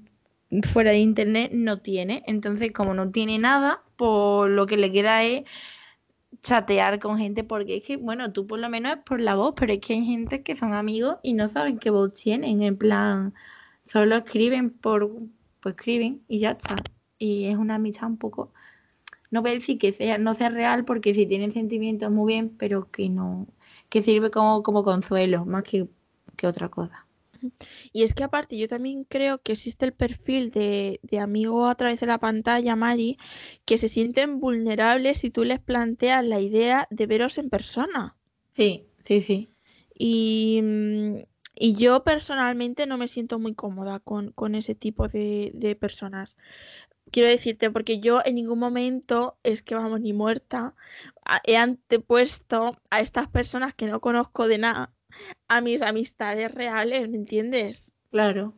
mm, 0.50 0.62
fuera 0.62 0.90
de 0.90 0.98
internet 0.98 1.52
no 1.54 1.78
tiene. 1.80 2.22
Entonces, 2.26 2.72
como 2.72 2.94
no 2.94 3.10
tiene 3.10 3.38
nada, 3.38 3.82
pues 3.96 4.50
lo 4.50 4.66
que 4.66 4.76
le 4.76 4.92
queda 4.92 5.22
es 5.22 5.44
chatear 6.42 6.98
con 6.98 7.18
gente 7.18 7.44
porque 7.44 7.76
es 7.76 7.84
que, 7.84 7.96
bueno, 7.96 8.32
tú 8.32 8.46
por 8.46 8.58
lo 8.58 8.68
menos 8.68 8.96
es 8.96 9.02
por 9.04 9.20
la 9.20 9.34
voz, 9.34 9.54
pero 9.56 9.72
es 9.72 9.80
que 9.80 9.94
hay 9.94 10.04
gente 10.04 10.42
que 10.42 10.56
son 10.56 10.74
amigos 10.74 11.16
y 11.22 11.34
no 11.34 11.48
saben 11.48 11.78
qué 11.78 11.90
voz 11.90 12.12
tienen, 12.14 12.62
en 12.62 12.76
plan, 12.76 13.34
Solo 13.86 14.16
escriben 14.16 14.70
por, 14.70 15.10
pues 15.60 15.74
escriben 15.76 16.24
y 16.28 16.40
ya 16.40 16.52
está. 16.52 16.76
y 17.18 17.46
es 17.46 17.56
una 17.56 17.76
amistad 17.76 18.08
un 18.08 18.18
poco, 18.18 18.52
no 19.30 19.42
voy 19.42 19.52
a 19.52 19.54
decir 19.54 19.78
que 19.78 19.92
sea, 19.92 20.18
no 20.18 20.34
sea 20.34 20.48
real 20.50 20.84
porque 20.84 21.14
si 21.14 21.26
tienen 21.26 21.52
sentimientos 21.52 22.10
muy 22.10 22.34
bien, 22.34 22.50
pero 22.56 22.90
que 22.90 23.08
no, 23.08 23.48
que 23.88 24.02
sirve 24.02 24.30
como, 24.30 24.62
como 24.62 24.84
consuelo 24.84 25.44
más 25.46 25.64
que, 25.64 25.88
que 26.36 26.46
otra 26.46 26.68
cosa. 26.70 27.06
Y 27.92 28.02
es 28.02 28.14
que 28.14 28.24
aparte 28.24 28.56
yo 28.56 28.68
también 28.68 29.04
creo 29.04 29.38
que 29.42 29.52
existe 29.52 29.84
el 29.86 29.92
perfil 29.92 30.50
de, 30.50 31.00
de 31.02 31.18
amigo 31.18 31.66
a 31.66 31.74
través 31.74 32.00
de 32.00 32.06
la 32.06 32.18
pantalla, 32.18 32.76
Mari, 32.76 33.18
que 33.64 33.78
se 33.78 33.88
sienten 33.88 34.40
vulnerables 34.40 35.18
si 35.18 35.30
tú 35.30 35.44
les 35.44 35.60
planteas 35.60 36.24
la 36.24 36.40
idea 36.40 36.86
de 36.90 37.06
veros 37.06 37.38
en 37.38 37.50
persona. 37.50 38.16
Sí, 38.54 38.88
sí, 39.04 39.20
sí. 39.20 39.54
Y, 39.94 40.60
mm, 40.62 41.18
y 41.58 41.74
yo 41.74 42.04
personalmente 42.04 42.86
no 42.86 42.98
me 42.98 43.08
siento 43.08 43.38
muy 43.38 43.54
cómoda 43.54 43.98
con, 43.98 44.30
con 44.32 44.54
ese 44.54 44.74
tipo 44.74 45.08
de, 45.08 45.50
de 45.54 45.74
personas. 45.74 46.36
Quiero 47.10 47.28
decirte, 47.28 47.70
porque 47.70 47.98
yo 47.98 48.20
en 48.24 48.34
ningún 48.34 48.58
momento 48.58 49.38
es 49.42 49.62
que 49.62 49.74
vamos 49.74 50.00
ni 50.00 50.12
muerta, 50.12 50.74
he 51.44 51.56
antepuesto 51.56 52.76
a 52.90 53.00
estas 53.00 53.28
personas 53.28 53.74
que 53.74 53.86
no 53.86 54.00
conozco 54.00 54.48
de 54.48 54.58
nada 54.58 54.92
a 55.48 55.60
mis 55.60 55.82
amistades 55.82 56.52
reales, 56.52 57.08
¿me 57.08 57.16
entiendes? 57.16 57.94
Claro. 58.10 58.52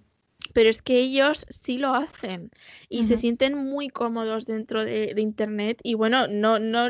Pero 0.52 0.68
es 0.68 0.82
que 0.82 0.98
ellos 0.98 1.46
sí 1.50 1.78
lo 1.78 1.94
hacen 1.94 2.50
y 2.88 3.04
se 3.04 3.16
sienten 3.16 3.56
muy 3.56 3.88
cómodos 3.90 4.46
dentro 4.46 4.84
de, 4.84 5.12
de 5.14 5.20
internet 5.20 5.80
y 5.82 5.94
bueno, 5.94 6.26
no, 6.26 6.58
no, 6.58 6.88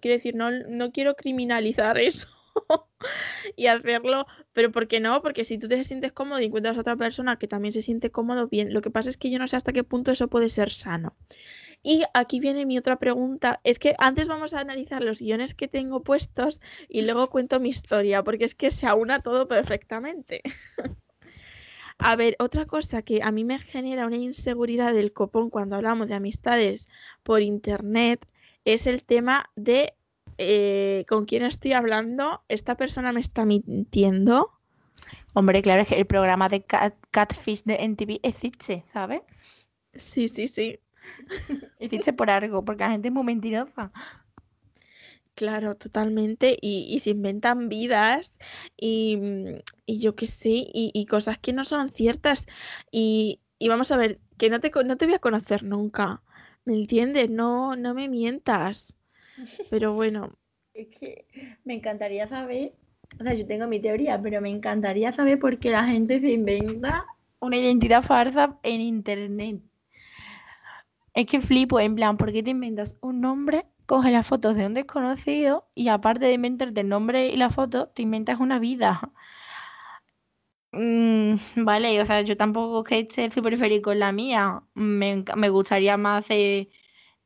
quiero 0.00 0.14
decir, 0.14 0.36
no, 0.36 0.50
no 0.50 0.92
quiero 0.92 1.16
criminalizar 1.16 1.98
eso 1.98 2.28
y 3.56 3.66
hacerlo, 3.66 4.26
pero 4.52 4.70
¿por 4.70 4.88
qué 4.88 5.00
no? 5.00 5.22
Porque 5.22 5.44
si 5.44 5.58
tú 5.58 5.68
te 5.68 5.82
sientes 5.84 6.12
cómodo 6.12 6.40
y 6.40 6.46
encuentras 6.46 6.76
a 6.76 6.80
otra 6.80 6.96
persona 6.96 7.36
que 7.36 7.48
también 7.48 7.72
se 7.72 7.82
siente 7.82 8.10
cómodo, 8.10 8.48
bien, 8.48 8.72
lo 8.72 8.82
que 8.82 8.90
pasa 8.90 9.10
es 9.10 9.16
que 9.16 9.30
yo 9.30 9.38
no 9.38 9.48
sé 9.48 9.56
hasta 9.56 9.72
qué 9.72 9.84
punto 9.84 10.10
eso 10.10 10.28
puede 10.28 10.48
ser 10.50 10.70
sano. 10.70 11.16
Y 11.82 12.04
aquí 12.12 12.40
viene 12.40 12.66
mi 12.66 12.76
otra 12.76 12.98
pregunta, 12.98 13.60
es 13.64 13.78
que 13.78 13.94
antes 13.98 14.28
vamos 14.28 14.52
a 14.52 14.60
analizar 14.60 15.02
los 15.02 15.20
guiones 15.20 15.54
que 15.54 15.68
tengo 15.68 16.02
puestos 16.02 16.60
y 16.88 17.02
luego 17.02 17.28
cuento 17.30 17.60
mi 17.60 17.70
historia, 17.70 18.22
porque 18.22 18.44
es 18.44 18.54
que 18.54 18.70
se 18.70 18.86
aúna 18.86 19.20
todo 19.20 19.48
perfectamente. 19.48 20.42
A 22.02 22.16
ver, 22.16 22.34
otra 22.38 22.64
cosa 22.64 23.02
que 23.02 23.22
a 23.22 23.30
mí 23.30 23.44
me 23.44 23.58
genera 23.58 24.06
una 24.06 24.16
inseguridad 24.16 24.94
del 24.94 25.12
copón 25.12 25.50
cuando 25.50 25.76
hablamos 25.76 26.08
de 26.08 26.14
amistades 26.14 26.88
por 27.22 27.42
internet 27.42 28.26
es 28.64 28.86
el 28.86 29.04
tema 29.04 29.50
de 29.54 29.94
eh, 30.40 31.04
con 31.08 31.26
quién 31.26 31.44
estoy 31.44 31.72
hablando, 31.74 32.42
esta 32.48 32.76
persona 32.76 33.12
me 33.12 33.20
está 33.20 33.44
mintiendo. 33.44 34.52
Hombre, 35.34 35.62
claro, 35.62 35.82
es 35.82 35.88
que 35.88 35.96
el 35.98 36.06
programa 36.06 36.48
de 36.48 36.62
Cat- 36.64 36.96
Catfish 37.10 37.64
de 37.64 37.76
NTV 37.84 38.20
existe, 38.22 38.84
¿sabes? 38.92 39.22
Sí, 39.94 40.28
sí, 40.28 40.48
sí. 40.48 40.80
Existe 41.80 42.12
por 42.12 42.30
algo, 42.30 42.64
porque 42.64 42.84
la 42.84 42.90
gente 42.92 43.08
es 43.08 43.14
muy 43.14 43.24
mentirosa. 43.24 43.92
Claro, 45.34 45.76
totalmente. 45.76 46.56
Y, 46.60 46.86
y 46.94 47.00
se 47.00 47.10
inventan 47.10 47.68
vidas 47.68 48.38
y, 48.76 49.18
y 49.86 50.00
yo 50.00 50.14
qué 50.16 50.26
sé, 50.26 50.50
y, 50.50 50.90
y 50.94 51.06
cosas 51.06 51.38
que 51.38 51.52
no 51.52 51.64
son 51.64 51.88
ciertas. 51.90 52.46
Y, 52.90 53.40
y 53.58 53.68
vamos 53.68 53.90
a 53.92 53.96
ver, 53.96 54.20
que 54.38 54.50
no 54.50 54.60
te, 54.60 54.70
no 54.84 54.96
te 54.96 55.06
voy 55.06 55.14
a 55.14 55.18
conocer 55.20 55.62
nunca. 55.64 56.22
¿Me 56.64 56.74
entiendes? 56.74 57.30
No, 57.30 57.76
no 57.76 57.94
me 57.94 58.08
mientas. 58.08 58.96
Pero 59.68 59.94
bueno, 59.94 60.28
Es 60.74 60.88
que 60.88 61.28
me 61.64 61.74
encantaría 61.74 62.26
saber, 62.28 62.72
o 63.20 63.22
sea, 63.22 63.34
yo 63.34 63.46
tengo 63.46 63.68
mi 63.68 63.80
teoría, 63.80 64.20
pero 64.20 64.40
me 64.40 64.50
encantaría 64.50 65.12
saber 65.12 65.38
por 65.38 65.60
qué 65.60 65.70
la 65.70 65.84
gente 65.86 66.20
se 66.20 66.32
inventa 66.32 67.06
una 67.40 67.58
identidad 67.58 68.02
falsa 68.02 68.58
en 68.62 68.80
internet. 68.80 69.60
Es 71.14 71.26
que 71.26 71.40
flipo, 71.40 71.78
en 71.78 71.94
plan, 71.94 72.16
¿por 72.16 72.32
qué 72.32 72.42
te 72.42 72.50
inventas 72.50 72.96
un 73.00 73.20
nombre, 73.20 73.64
coges 73.86 74.10
las 74.10 74.26
fotos 74.26 74.56
de 74.56 74.66
un 74.66 74.74
desconocido 74.74 75.68
y 75.74 75.86
aparte 75.86 76.24
de 76.26 76.32
inventarte 76.32 76.80
el 76.80 76.88
nombre 76.88 77.28
y 77.28 77.36
la 77.36 77.50
foto, 77.50 77.88
te 77.90 78.02
inventas 78.02 78.40
una 78.40 78.58
vida? 78.58 79.00
Mm, 80.72 81.36
vale, 81.64 82.00
o 82.00 82.04
sea, 82.06 82.22
yo 82.22 82.36
tampoco 82.36 82.84
que 82.84 83.00
esté 83.00 83.30
súper 83.30 83.56
feliz 83.58 83.82
con 83.82 83.98
la 83.98 84.12
mía. 84.12 84.62
Me, 84.74 85.24
me 85.36 85.48
gustaría 85.48 85.96
más 85.96 86.24
hacer, 86.24 86.68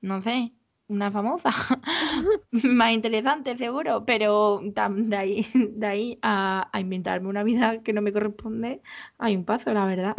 no 0.00 0.22
sé, 0.22 0.54
una 0.88 1.10
famosa. 1.10 1.50
Más 2.52 2.92
interesante, 2.92 3.56
seguro, 3.58 4.04
pero 4.06 4.60
tam- 4.74 5.08
de 5.08 5.16
ahí, 5.16 5.46
de 5.72 5.86
ahí 5.86 6.18
a, 6.22 6.68
a 6.72 6.80
inventarme 6.80 7.28
una 7.28 7.42
vida 7.44 7.82
que 7.82 7.92
no 7.92 8.02
me 8.02 8.12
corresponde, 8.12 8.82
hay 9.18 9.36
un 9.36 9.44
paso, 9.44 9.72
la 9.74 9.86
verdad. 9.86 10.16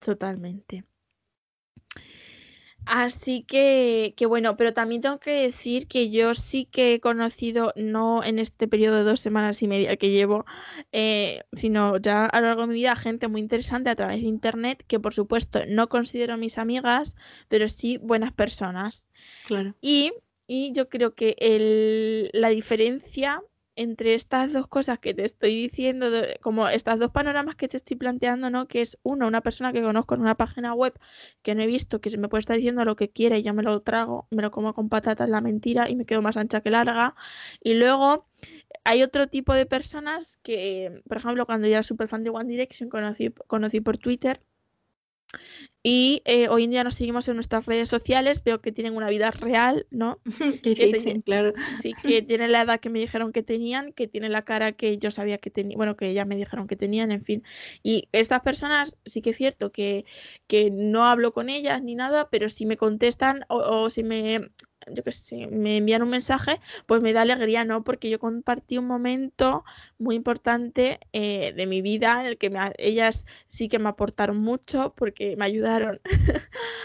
totalmente. 0.00 0.84
Así 2.88 3.42
que, 3.42 4.14
que 4.16 4.26
bueno, 4.26 4.56
pero 4.56 4.72
también 4.72 5.02
tengo 5.02 5.18
que 5.18 5.32
decir 5.32 5.88
que 5.88 6.10
yo 6.10 6.36
sí 6.36 6.66
que 6.66 6.94
he 6.94 7.00
conocido, 7.00 7.72
no 7.76 8.22
en 8.22 8.38
este 8.38 8.68
periodo 8.68 8.98
de 8.98 9.02
dos 9.02 9.20
semanas 9.20 9.60
y 9.62 9.66
media 9.66 9.96
que 9.96 10.10
llevo, 10.10 10.46
eh, 10.92 11.42
sino 11.52 11.96
ya 11.98 12.24
a 12.26 12.40
lo 12.40 12.46
largo 12.46 12.62
de 12.62 12.68
mi 12.68 12.74
vida, 12.74 12.94
gente 12.94 13.26
muy 13.28 13.40
interesante 13.40 13.90
a 13.90 13.96
través 13.96 14.20
de 14.22 14.28
internet 14.28 14.84
que 14.86 15.00
por 15.00 15.14
supuesto 15.14 15.60
no 15.68 15.88
considero 15.88 16.36
mis 16.36 16.58
amigas, 16.58 17.16
pero 17.48 17.68
sí 17.68 17.98
buenas 17.98 18.32
personas. 18.32 19.06
Claro. 19.46 19.74
Y, 19.80 20.12
y 20.46 20.72
yo 20.72 20.88
creo 20.88 21.14
que 21.14 21.36
el- 21.38 22.30
la 22.32 22.50
diferencia 22.50 23.42
entre 23.76 24.14
estas 24.14 24.52
dos 24.52 24.66
cosas 24.66 24.98
que 24.98 25.14
te 25.14 25.24
estoy 25.24 25.54
diciendo, 25.68 26.06
como 26.40 26.68
estas 26.68 26.98
dos 26.98 27.10
panoramas 27.10 27.56
que 27.56 27.68
te 27.68 27.76
estoy 27.76 27.96
planteando, 27.96 28.50
¿no? 28.50 28.66
Que 28.68 28.80
es 28.80 28.98
uno, 29.02 29.26
una 29.28 29.42
persona 29.42 29.72
que 29.72 29.82
conozco 29.82 30.14
en 30.14 30.22
una 30.22 30.34
página 30.34 30.74
web 30.74 30.98
que 31.42 31.54
no 31.54 31.62
he 31.62 31.66
visto, 31.66 32.00
que 32.00 32.10
se 32.10 32.18
me 32.18 32.28
puede 32.28 32.40
estar 32.40 32.56
diciendo 32.56 32.84
lo 32.84 32.96
que 32.96 33.10
quiera 33.10 33.38
y 33.38 33.42
yo 33.42 33.54
me 33.54 33.62
lo 33.62 33.80
trago, 33.82 34.26
me 34.30 34.42
lo 34.42 34.50
como 34.50 34.74
con 34.74 34.88
patatas 34.88 35.28
la 35.28 35.40
mentira 35.40 35.88
y 35.90 35.96
me 35.96 36.06
quedo 36.06 36.22
más 36.22 36.36
ancha 36.36 36.62
que 36.62 36.70
larga. 36.70 37.14
Y 37.62 37.74
luego 37.74 38.26
hay 38.84 39.02
otro 39.02 39.28
tipo 39.28 39.54
de 39.54 39.66
personas 39.66 40.38
que, 40.42 41.02
por 41.08 41.18
ejemplo, 41.18 41.46
cuando 41.46 41.66
yo 41.68 41.74
era 41.74 41.82
súper 41.82 42.08
fan 42.08 42.24
de 42.24 42.30
One 42.30 42.48
Direction, 42.48 42.88
conocí, 42.90 43.30
conocí 43.46 43.80
por 43.80 43.98
Twitter. 43.98 44.40
Y 45.82 46.22
eh, 46.24 46.48
hoy 46.48 46.64
en 46.64 46.70
día 46.72 46.82
nos 46.84 46.94
seguimos 46.96 47.28
en 47.28 47.36
nuestras 47.36 47.64
redes 47.66 47.88
sociales, 47.88 48.42
veo 48.42 48.60
que 48.60 48.72
tienen 48.72 48.96
una 48.96 49.08
vida 49.08 49.30
real, 49.30 49.86
¿no? 49.90 50.20
Que 50.74 50.88
se- 50.88 51.20
claro. 51.24 51.52
Sí, 51.76 51.94
que 52.04 52.22
tienen 52.22 52.50
la 52.52 52.62
edad 52.62 52.80
que 52.80 52.90
me 52.90 52.98
dijeron 52.98 53.32
que 53.32 53.42
tenían, 53.44 53.92
que 53.92 54.08
tienen 54.08 54.32
la 54.32 54.42
cara 54.44 54.72
que 54.72 54.98
yo 54.98 55.10
sabía 55.12 55.38
que 55.38 55.50
tenían, 55.50 55.76
bueno, 55.78 55.96
que 55.96 56.12
ya 56.12 56.24
me 56.24 56.36
dijeron 56.36 56.66
que 56.66 56.76
tenían, 56.76 57.12
en 57.12 57.22
fin. 57.24 57.44
Y 57.82 58.08
estas 58.12 58.42
personas 58.42 58.98
sí 59.04 59.22
que 59.22 59.30
es 59.30 59.36
cierto 59.36 59.70
que, 59.72 60.04
que 60.48 60.70
no 60.70 61.04
hablo 61.04 61.32
con 61.32 61.48
ellas 61.50 61.82
ni 61.82 61.94
nada, 61.94 62.28
pero 62.30 62.48
si 62.48 62.66
me 62.66 62.76
contestan 62.76 63.44
o, 63.48 63.58
o 63.58 63.90
si 63.90 64.02
me, 64.02 64.50
yo 64.90 65.02
qué 65.02 65.12
sé, 65.12 65.46
me 65.48 65.78
envían 65.78 66.02
un 66.02 66.10
mensaje, 66.10 66.60
pues 66.86 67.02
me 67.02 67.12
da 67.12 67.22
alegría, 67.22 67.64
¿no? 67.64 67.84
Porque 67.84 68.10
yo 68.10 68.18
compartí 68.18 68.78
un 68.78 68.86
momento 68.86 69.64
muy 69.98 70.16
importante 70.16 71.00
eh, 71.12 71.52
de 71.54 71.66
mi 71.66 71.82
vida 71.82 72.20
en 72.20 72.26
el 72.26 72.38
que 72.38 72.50
me 72.50 72.60
ellas 72.78 73.26
sí 73.48 73.68
que 73.68 73.78
me 73.78 73.88
aportaron 73.88 74.38
mucho 74.38 74.94
porque 74.96 75.36
me 75.36 75.44
ayudaron 75.44 76.00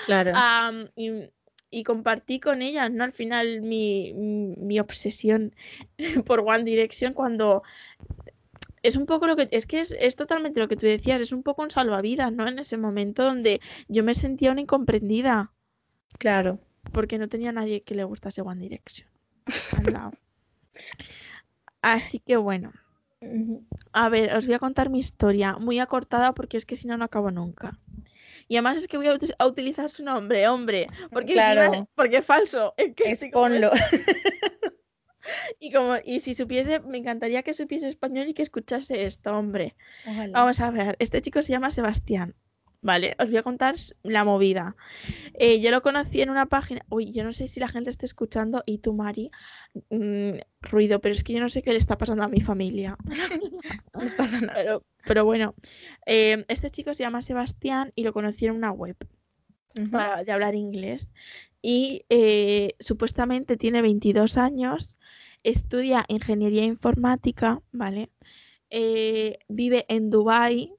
Claro. 0.05 0.31
Am, 0.35 0.89
y, 0.95 1.29
y 1.69 1.83
compartí 1.83 2.39
con 2.39 2.61
ellas, 2.61 2.91
¿no? 2.91 3.03
Al 3.03 3.13
final 3.13 3.61
mi, 3.61 4.13
mi 4.57 4.79
obsesión 4.79 5.55
por 6.25 6.39
One 6.39 6.63
Direction 6.63 7.13
cuando 7.13 7.63
es 8.83 8.95
un 8.95 9.05
poco 9.05 9.27
lo 9.27 9.35
que, 9.35 9.47
es 9.51 9.67
que 9.67 9.81
es, 9.81 9.95
es 9.99 10.15
totalmente 10.15 10.59
lo 10.59 10.67
que 10.67 10.75
tú 10.75 10.87
decías, 10.87 11.21
es 11.21 11.31
un 11.31 11.43
poco 11.43 11.61
un 11.61 11.69
salvavidas, 11.69 12.31
¿no? 12.33 12.47
En 12.47 12.57
ese 12.57 12.77
momento 12.77 13.23
donde 13.23 13.61
yo 13.87 14.03
me 14.03 14.15
sentía 14.15 14.51
una 14.51 14.61
incomprendida 14.61 15.51
Claro. 16.17 16.59
Porque 16.91 17.17
no 17.17 17.27
tenía 17.29 17.51
nadie 17.51 17.81
que 17.81 17.95
le 17.95 18.03
gustase 18.03 18.41
One 18.41 18.61
Direction 18.61 19.07
al. 19.95 20.11
Así 21.81 22.19
que 22.19 22.37
bueno, 22.37 22.73
a 23.91 24.09
ver, 24.09 24.35
os 24.35 24.45
voy 24.45 24.55
a 24.55 24.59
contar 24.59 24.89
mi 24.89 24.99
historia, 24.99 25.57
muy 25.57 25.79
acortada 25.79 26.33
porque 26.33 26.57
es 26.57 26.65
que 26.65 26.75
si 26.75 26.87
no, 26.87 26.97
no 26.97 27.05
acabo 27.05 27.31
nunca. 27.31 27.77
Y 28.47 28.55
además 28.57 28.77
es 28.77 28.87
que 28.87 28.97
voy 28.97 29.07
a, 29.07 29.13
ut- 29.15 29.33
a 29.39 29.47
utilizar 29.47 29.89
su 29.89 30.03
nombre, 30.03 30.47
hombre, 30.47 30.87
porque, 31.11 31.33
Claro. 31.33 31.87
porque 31.95 32.17
es 32.17 32.25
falso. 32.25 32.73
Es 32.77 32.93
que 32.95 33.03
es- 33.11 33.23
Exponlo. 33.23 33.71
Y 35.59 35.71
como, 35.71 35.93
y 36.03 36.19
si 36.19 36.33
supiese, 36.33 36.79
me 36.79 36.97
encantaría 36.97 37.43
que 37.43 37.53
supiese 37.53 37.87
español 37.87 38.27
y 38.27 38.33
que 38.33 38.41
escuchase 38.41 39.05
esto, 39.05 39.31
hombre. 39.31 39.75
Ojalá. 40.05 40.31
Vamos 40.33 40.59
a 40.59 40.71
ver, 40.71 40.95
este 40.99 41.21
chico 41.21 41.41
se 41.43 41.53
llama 41.53 41.69
Sebastián. 41.69 42.33
Vale, 42.83 43.15
os 43.19 43.27
voy 43.29 43.37
a 43.37 43.43
contar 43.43 43.75
la 44.01 44.23
movida. 44.23 44.75
Eh, 45.35 45.61
yo 45.61 45.69
lo 45.69 45.83
conocí 45.83 46.21
en 46.21 46.31
una 46.31 46.47
página. 46.47 46.83
Uy, 46.89 47.11
yo 47.11 47.23
no 47.23 47.31
sé 47.31 47.47
si 47.47 47.59
la 47.59 47.67
gente 47.67 47.91
está 47.91 48.07
escuchando 48.07 48.63
y 48.65 48.79
tú, 48.79 48.93
Mari, 48.93 49.29
mm, 49.91 50.39
ruido, 50.61 50.99
pero 50.99 51.13
es 51.13 51.23
que 51.23 51.33
yo 51.33 51.39
no 51.39 51.49
sé 51.49 51.61
qué 51.61 51.71
le 51.73 51.77
está 51.77 51.97
pasando 51.97 52.23
a 52.23 52.27
mi 52.27 52.41
familia. 52.41 52.97
No 53.93 54.01
pasa 54.17 54.41
nada. 54.41 54.53
Pero, 54.55 54.83
pero 55.05 55.25
bueno, 55.25 55.53
eh, 56.05 56.43
este 56.47 56.69
chico 56.71 56.93
se 56.95 57.03
llama 57.03 57.21
Sebastián 57.21 57.91
y 57.95 58.03
lo 58.03 58.13
conocí 58.13 58.45
en 58.45 58.53
una 58.53 58.71
web 58.71 58.95
para- 59.91 60.23
de 60.23 60.31
hablar 60.31 60.55
inglés. 60.55 61.13
Y 61.61 62.03
eh, 62.09 62.73
supuestamente 62.79 63.57
tiene 63.57 63.81
22 63.83 64.37
años, 64.37 64.97
estudia 65.43 66.05
ingeniería 66.07 66.63
informática, 66.63 67.61
¿vale? 67.71 68.09
Eh, 68.71 69.37
vive 69.49 69.85
en 69.87 70.09
Dubái 70.09 70.73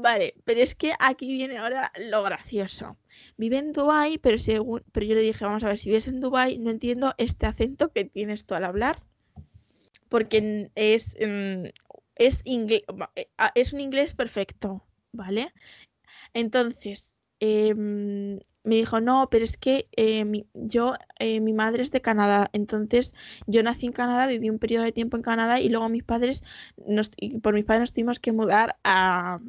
Vale, 0.00 0.34
pero 0.44 0.60
es 0.60 0.76
que 0.76 0.92
aquí 1.00 1.32
viene 1.32 1.58
ahora 1.58 1.90
lo 1.98 2.22
gracioso. 2.22 2.96
Vive 3.36 3.58
en 3.58 3.72
Dubai, 3.72 4.18
pero 4.18 4.38
según, 4.38 4.84
pero 4.92 5.04
yo 5.04 5.16
le 5.16 5.22
dije, 5.22 5.44
vamos 5.44 5.64
a 5.64 5.68
ver, 5.68 5.78
si 5.78 5.88
vives 5.88 6.06
en 6.06 6.20
Dubai, 6.20 6.56
no 6.58 6.70
entiendo 6.70 7.14
este 7.18 7.46
acento 7.46 7.92
que 7.92 8.04
tienes 8.04 8.46
tú 8.46 8.54
al 8.54 8.64
hablar, 8.64 9.02
porque 10.08 10.70
es 10.76 11.16
mm, 11.20 11.64
es 12.14 12.42
eh, 12.46 12.84
es 13.56 13.72
un 13.72 13.80
inglés 13.80 14.14
perfecto, 14.14 14.84
¿vale? 15.10 15.52
Entonces 16.32 17.16
em, 17.40 18.38
me 18.62 18.76
dijo, 18.76 19.00
no, 19.00 19.28
pero 19.30 19.44
es 19.44 19.56
que 19.56 19.88
eh, 19.96 20.24
mi, 20.24 20.46
yo, 20.54 20.94
eh, 21.18 21.40
mi 21.40 21.52
madre 21.52 21.82
es 21.82 21.90
de 21.90 22.02
Canadá, 22.02 22.50
entonces 22.52 23.14
yo 23.48 23.64
nací 23.64 23.86
en 23.86 23.92
Canadá, 23.92 24.28
viví 24.28 24.48
un 24.48 24.60
periodo 24.60 24.84
de 24.84 24.92
tiempo 24.92 25.16
en 25.16 25.22
Canadá 25.24 25.60
y 25.60 25.68
luego 25.68 25.88
mis 25.88 26.04
padres, 26.04 26.44
nos, 26.86 27.10
por 27.42 27.54
mis 27.54 27.64
padres 27.64 27.80
nos 27.80 27.92
tuvimos 27.92 28.20
que 28.20 28.32
mudar 28.32 28.76
a, 28.84 29.40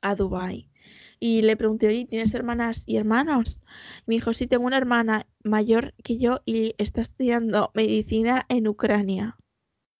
a 0.00 0.14
Dubái. 0.14 0.70
Y 1.18 1.42
le 1.42 1.56
pregunté, 1.56 1.88
oye, 1.88 2.06
¿tienes 2.06 2.32
hermanas 2.34 2.84
y 2.86 2.96
hermanos? 2.96 3.60
me 4.06 4.14
dijo, 4.14 4.32
sí, 4.32 4.46
tengo 4.46 4.64
una 4.64 4.78
hermana 4.78 5.26
mayor 5.44 5.92
que 6.02 6.18
yo 6.18 6.40
y 6.46 6.74
está 6.78 7.02
estudiando 7.02 7.70
medicina 7.74 8.46
en 8.48 8.68
Ucrania. 8.68 9.36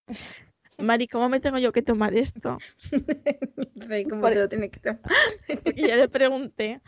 Mari, 0.78 1.08
¿cómo 1.08 1.28
me 1.28 1.40
tengo 1.40 1.58
yo 1.58 1.72
que 1.72 1.82
tomar 1.82 2.14
esto? 2.14 2.58
¿Cómo 4.10 4.28
te 4.30 4.38
lo 4.38 4.48
tienes 4.48 4.70
que 4.70 4.80
tomar? 4.80 5.00
y 5.76 5.88
yo 5.88 5.96
le 5.96 6.08
pregunté, 6.08 6.80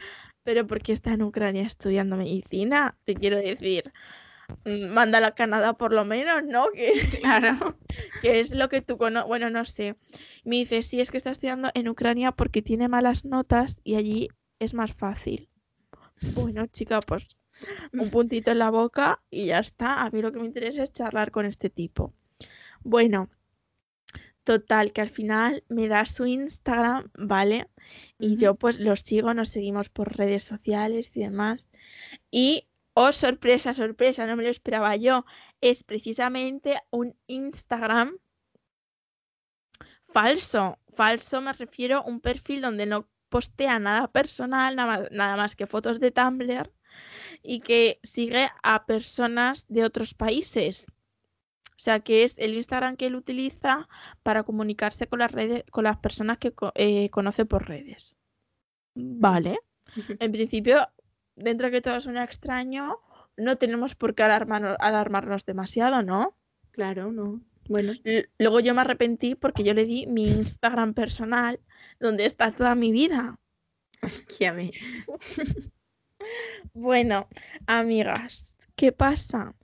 ¿pero 0.42 0.66
por 0.66 0.82
qué 0.82 0.92
está 0.92 1.12
en 1.12 1.22
Ucrania 1.22 1.66
estudiando 1.66 2.16
medicina? 2.16 2.96
Te 3.04 3.14
quiero 3.14 3.36
decir, 3.36 3.92
mándala 4.64 5.28
a 5.28 5.34
Canadá 5.34 5.74
por 5.74 5.92
lo 5.92 6.04
menos, 6.04 6.44
¿no? 6.44 6.66
Que, 6.74 7.18
claro, 7.20 7.76
que 8.20 8.40
es 8.40 8.54
lo 8.54 8.68
que 8.68 8.82
tú 8.82 8.98
conoces. 8.98 9.28
Bueno, 9.28 9.50
no 9.50 9.64
sé. 9.64 9.96
Me 10.44 10.56
dice, 10.56 10.82
sí, 10.82 11.00
es 11.00 11.10
que 11.10 11.16
está 11.16 11.30
estudiando 11.30 11.70
en 11.74 11.88
Ucrania 11.88 12.32
porque 12.32 12.62
tiene 12.62 12.88
malas 12.88 13.24
notas 13.24 13.80
y 13.84 13.96
allí 13.96 14.28
es 14.58 14.74
más 14.74 14.94
fácil. 14.94 15.48
Bueno, 16.34 16.66
chica, 16.66 17.00
pues 17.00 17.36
un 17.92 18.10
puntito 18.10 18.50
en 18.50 18.58
la 18.58 18.70
boca 18.70 19.20
y 19.30 19.46
ya 19.46 19.58
está. 19.58 20.02
A 20.02 20.10
mí 20.10 20.22
lo 20.22 20.32
que 20.32 20.38
me 20.38 20.46
interesa 20.46 20.82
es 20.82 20.92
charlar 20.92 21.30
con 21.30 21.46
este 21.46 21.70
tipo. 21.70 22.12
Bueno, 22.82 23.28
total, 24.44 24.92
que 24.92 25.00
al 25.00 25.10
final 25.10 25.64
me 25.68 25.88
da 25.88 26.04
su 26.06 26.26
Instagram, 26.26 27.10
¿vale? 27.14 27.68
Y 28.18 28.36
yo 28.36 28.54
pues 28.54 28.78
los 28.78 29.00
sigo, 29.00 29.34
nos 29.34 29.50
seguimos 29.50 29.88
por 29.88 30.16
redes 30.16 30.44
sociales 30.44 31.16
y 31.16 31.20
demás. 31.20 31.70
Y, 32.30 32.68
oh, 32.94 33.12
sorpresa, 33.12 33.74
sorpresa, 33.74 34.26
no 34.26 34.36
me 34.36 34.42
lo 34.42 34.50
esperaba 34.50 34.96
yo. 34.96 35.24
Es 35.60 35.84
precisamente 35.84 36.80
un 36.90 37.16
Instagram 37.26 38.18
falso. 40.12 40.78
Falso 40.94 41.40
me 41.40 41.52
refiero 41.52 41.98
a 41.98 42.06
un 42.06 42.20
perfil 42.20 42.60
donde 42.60 42.86
no 42.86 43.08
postea 43.28 43.78
nada 43.78 44.08
personal, 44.08 44.76
nada, 44.76 45.08
nada 45.10 45.36
más 45.36 45.56
que 45.56 45.66
fotos 45.66 46.00
de 46.00 46.10
Tumblr 46.10 46.70
y 47.42 47.60
que 47.60 47.98
sigue 48.02 48.50
a 48.62 48.84
personas 48.84 49.66
de 49.68 49.84
otros 49.84 50.14
países. 50.14 50.86
O 51.70 51.84
sea, 51.84 52.00
que 52.00 52.22
es 52.22 52.38
el 52.38 52.54
Instagram 52.54 52.96
que 52.96 53.06
él 53.06 53.16
utiliza 53.16 53.88
para 54.22 54.44
comunicarse 54.44 55.06
con 55.06 55.18
las 55.18 55.32
redes, 55.32 55.64
con 55.70 55.84
las 55.84 55.98
personas 55.98 56.38
que 56.38 56.52
eh, 56.74 57.10
conoce 57.10 57.44
por 57.44 57.66
redes. 57.66 58.16
Vale. 58.94 59.58
En 60.20 60.30
principio, 60.30 60.86
dentro 61.36 61.66
de 61.66 61.72
que 61.72 61.80
todo 61.80 62.00
suena 62.00 62.24
extraño, 62.24 62.98
no 63.36 63.56
tenemos 63.56 63.94
por 63.94 64.14
qué 64.14 64.22
alarmarnos, 64.22 64.76
alarmarnos 64.80 65.44
demasiado, 65.44 66.02
¿no? 66.02 66.36
Claro, 66.72 67.12
no. 67.12 67.40
Bueno. 67.68 67.92
luego 68.38 68.60
yo 68.60 68.74
me 68.74 68.80
arrepentí 68.80 69.34
porque 69.34 69.62
yo 69.62 69.72
le 69.72 69.84
di 69.84 70.06
mi 70.06 70.24
Instagram 70.28 70.94
personal 70.94 71.60
donde 72.00 72.24
está 72.24 72.52
toda 72.52 72.74
mi 72.74 72.92
vida. 72.92 73.38
Ya 74.40 74.52
me... 74.52 74.72
bueno, 76.74 77.28
amigas, 77.66 78.56
¿qué 78.74 78.90
pasa? 78.90 79.54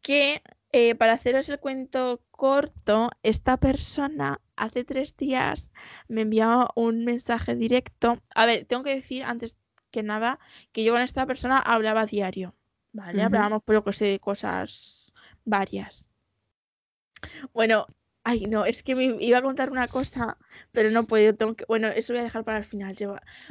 Que 0.00 0.42
eh, 0.70 0.94
para 0.94 1.14
haceros 1.14 1.48
el 1.48 1.58
cuento 1.58 2.22
corto, 2.30 3.10
esta 3.24 3.56
persona 3.56 4.40
hace 4.54 4.84
tres 4.84 5.16
días 5.16 5.72
me 6.06 6.20
envió 6.20 6.68
un 6.76 7.04
mensaje 7.04 7.56
directo. 7.56 8.22
A 8.34 8.46
ver, 8.46 8.64
tengo 8.66 8.84
que 8.84 8.94
decir 8.94 9.24
antes 9.24 9.56
que 9.94 10.02
nada 10.02 10.38
que 10.72 10.82
yo 10.84 10.92
con 10.92 11.02
esta 11.02 11.24
persona 11.26 11.58
hablaba 11.58 12.06
diario, 12.06 12.54
¿vale? 12.92 13.22
Hablábamos 13.22 13.62
por 13.62 13.76
lo 13.76 13.84
que 13.84 13.92
sé 13.92 14.06
de 14.06 14.18
cosas 14.18 15.12
varias. 15.44 16.04
Bueno, 17.52 17.86
Ay, 18.26 18.46
no, 18.46 18.64
es 18.64 18.82
que 18.82 18.94
me 18.94 19.04
iba 19.20 19.36
a 19.38 19.42
contar 19.42 19.70
una 19.70 19.86
cosa, 19.86 20.38
pero 20.72 20.90
no 20.90 21.06
puedo. 21.06 21.34
Tengo 21.34 21.54
que... 21.56 21.66
Bueno, 21.68 21.88
eso 21.88 22.14
voy 22.14 22.20
a 22.20 22.24
dejar 22.24 22.42
para 22.42 22.56
el 22.56 22.64
final. 22.64 22.96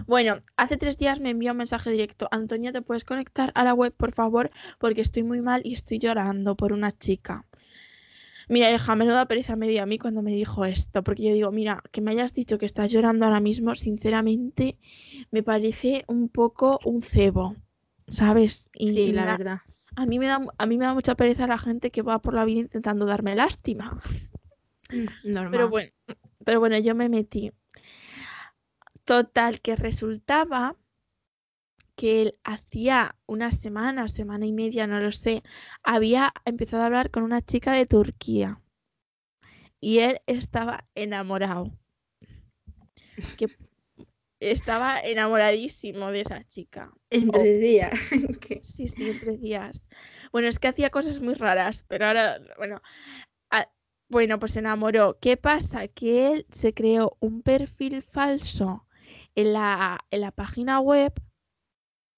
Bueno, 0.07 0.41
hace 0.57 0.77
tres 0.77 0.97
días 0.97 1.19
me 1.19 1.29
envió 1.29 1.51
un 1.51 1.59
mensaje 1.59 1.91
directo. 1.91 2.27
Antonia, 2.31 2.71
¿te 2.71 2.81
puedes 2.81 3.05
conectar 3.05 3.51
a 3.53 3.63
la 3.63 3.75
web, 3.75 3.93
por 3.93 4.13
favor? 4.13 4.49
Porque 4.79 5.01
estoy 5.01 5.21
muy 5.21 5.41
mal 5.41 5.61
y 5.63 5.73
estoy 5.73 5.99
llorando 5.99 6.55
por 6.55 6.73
una 6.73 6.91
chica. 6.91 7.45
Mira, 8.49 8.71
hija, 8.71 8.95
da 8.95 9.25
pereza 9.27 9.55
me 9.55 9.67
dio 9.67 9.83
a 9.83 9.85
mí 9.85 9.97
cuando 9.97 10.21
me 10.21 10.31
dijo 10.31 10.65
esto, 10.65 11.03
porque 11.03 11.23
yo 11.23 11.33
digo, 11.33 11.51
mira, 11.51 11.83
que 11.91 12.01
me 12.01 12.11
hayas 12.11 12.33
dicho 12.33 12.57
que 12.57 12.65
estás 12.65 12.91
llorando 12.91 13.25
ahora 13.25 13.39
mismo, 13.39 13.75
sinceramente, 13.75 14.77
me 15.31 15.43
parece 15.43 16.03
un 16.07 16.29
poco 16.29 16.79
un 16.85 17.01
cebo, 17.01 17.55
¿sabes? 18.07 18.69
Y 18.73 18.89
sí, 18.89 19.11
la 19.11 19.25
verdad. 19.25 19.61
A 19.95 20.05
mí, 20.05 20.19
me 20.19 20.27
da, 20.27 20.39
a 20.57 20.65
mí 20.65 20.77
me 20.77 20.85
da 20.85 20.93
mucha 20.93 21.15
pereza 21.15 21.47
la 21.47 21.57
gente 21.57 21.91
que 21.91 22.01
va 22.01 22.19
por 22.19 22.33
la 22.33 22.45
vida 22.45 22.61
intentando 22.61 23.05
darme 23.05 23.35
lástima. 23.35 24.01
Normal. 25.23 25.51
Pero 25.51 25.69
bueno, 25.69 25.91
pero 26.43 26.59
bueno, 26.59 26.77
yo 26.79 26.95
me 26.95 27.09
metí. 27.09 27.51
Total, 29.05 29.61
que 29.61 29.75
resultaba 29.75 30.75
que 31.95 32.21
él 32.21 32.39
hacía 32.43 33.15
una 33.25 33.51
semana, 33.51 34.07
semana 34.07 34.45
y 34.45 34.53
media, 34.53 34.87
no 34.87 34.99
lo 34.99 35.11
sé, 35.11 35.43
había 35.83 36.33
empezado 36.45 36.83
a 36.83 36.87
hablar 36.87 37.11
con 37.11 37.23
una 37.23 37.41
chica 37.41 37.71
de 37.73 37.85
Turquía. 37.85 38.61
Y 39.79 39.99
él 39.99 40.21
estaba 40.27 40.85
enamorado. 40.95 41.77
Que 43.37 43.47
estaba 44.39 44.99
enamoradísimo 44.99 46.11
de 46.11 46.21
esa 46.21 46.47
chica. 46.47 46.91
En 47.09 47.29
tres 47.29 47.59
días. 47.59 47.99
sí, 48.63 48.87
sí, 48.87 49.09
en 49.09 49.19
tres 49.19 49.41
días. 49.41 49.83
Bueno, 50.31 50.47
es 50.47 50.59
que 50.59 50.69
hacía 50.69 50.89
cosas 50.89 51.19
muy 51.19 51.33
raras, 51.33 51.85
pero 51.87 52.07
ahora, 52.07 52.39
bueno, 52.57 52.81
bueno, 54.09 54.39
pues 54.39 54.53
se 54.53 54.59
enamoró. 54.59 55.17
¿Qué 55.19 55.37
pasa? 55.37 55.87
Que 55.87 56.31
él 56.31 56.45
se 56.51 56.73
creó 56.73 57.17
un 57.19 57.41
perfil 57.41 58.03
falso 58.03 58.85
en 59.35 59.53
la, 59.53 60.05
en 60.11 60.21
la 60.21 60.31
página 60.31 60.79
web 60.79 61.13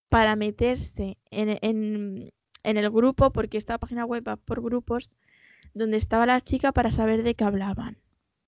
para 0.10 0.36
meterse 0.36 1.18
en, 1.32 1.58
en, 1.62 2.32
en, 2.64 2.78
el 2.78 2.90
grupo, 2.90 3.32
porque 3.32 3.58
esta 3.58 3.78
página 3.78 4.06
web 4.06 4.28
va 4.28 4.38
por 4.38 4.62
grupos, 4.62 5.12
donde 5.74 5.98
estaba 5.98 6.26
la 6.26 6.42
chica 6.42 6.72
para 6.72 6.92
saber 6.92 7.24
de 7.24 7.36
qué 7.36 7.44
hablaban. 7.44 7.98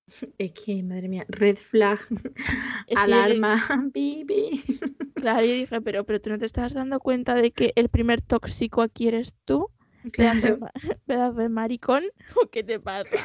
Es 0.38 0.54
que, 0.54 0.82
madre 0.84 1.10
mía, 1.10 1.26
red 1.28 1.58
flag, 1.58 2.00
alarma, 2.96 3.90
bibi. 3.94 4.64
Claro, 5.16 5.42
yo 5.42 5.54
dije, 5.54 5.82
pero, 5.82 6.04
pero 6.04 6.22
tú 6.22 6.30
no 6.30 6.38
te 6.38 6.46
estás 6.46 6.76
dando 6.76 7.00
cuenta 7.00 7.34
de 7.34 7.50
que 7.50 7.74
el 7.76 7.90
primer 7.90 8.22
tóxico 8.22 8.84
aquí 8.84 9.08
eres 9.08 9.34
tú. 9.46 9.68
Claro. 10.12 10.60
Pedazo 11.08 11.40
de 11.40 11.50
maricón, 11.50 12.04
¿o 12.36 12.48
qué 12.48 12.64
te 12.64 12.80
pasa? 12.80 13.16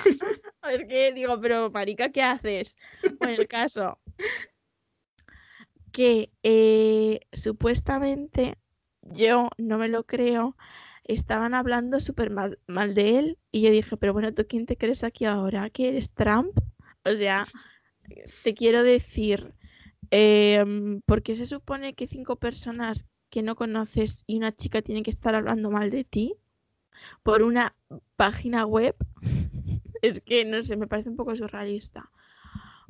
es 0.71 0.85
que 0.85 1.13
digo, 1.13 1.39
pero 1.39 1.71
marica, 1.71 2.11
¿qué 2.11 2.23
haces? 2.23 2.77
Bueno, 3.21 3.43
el 3.43 3.47
caso 3.47 3.99
que 5.93 6.31
eh, 6.43 7.21
supuestamente 7.33 8.57
yo 9.03 9.51
no 9.59 9.79
me 9.79 9.89
lo 9.89 10.05
creo, 10.05 10.57
estaban 11.05 11.55
hablando 11.55 12.01
súper 12.01 12.31
mal, 12.31 12.95
de 12.95 13.19
él 13.19 13.39
y 13.51 13.63
yo 13.63 13.71
dije, 13.71 13.97
pero 13.97 14.13
bueno, 14.13 14.33
¿tú 14.33 14.45
quién 14.49 14.67
te 14.67 14.77
crees 14.77 15.05
aquí 15.05 15.25
ahora? 15.25 15.71
¿Que 15.71 15.89
eres 15.89 16.11
Trump? 16.11 16.57
O 17.05 17.15
sea, 17.15 17.45
te 18.43 18.55
quiero 18.55 18.83
decir, 18.83 19.55
eh, 20.11 20.65
¿por 21.07 21.23
qué 21.23 21.37
se 21.37 21.47
supone 21.47 21.95
que 21.95 22.07
cinco 22.07 22.37
personas 22.37 23.07
que 23.31 23.43
no 23.43 23.57
conoces 23.57 24.25
y 24.27 24.37
una 24.37 24.53
chica 24.53 24.83
tienen 24.83 25.05
que 25.05 25.11
estar 25.11 25.35
hablando 25.35 25.71
mal 25.71 25.91
de 25.91 26.05
ti? 26.05 26.37
por 27.23 27.43
una 27.43 27.75
página 28.17 28.67
web, 28.67 28.97
es 30.03 30.21
que 30.21 30.45
no 30.45 30.63
sé, 30.65 30.77
me 30.77 30.87
parece 30.87 31.09
un 31.11 31.17
poco 31.17 31.35
surrealista. 31.37 32.11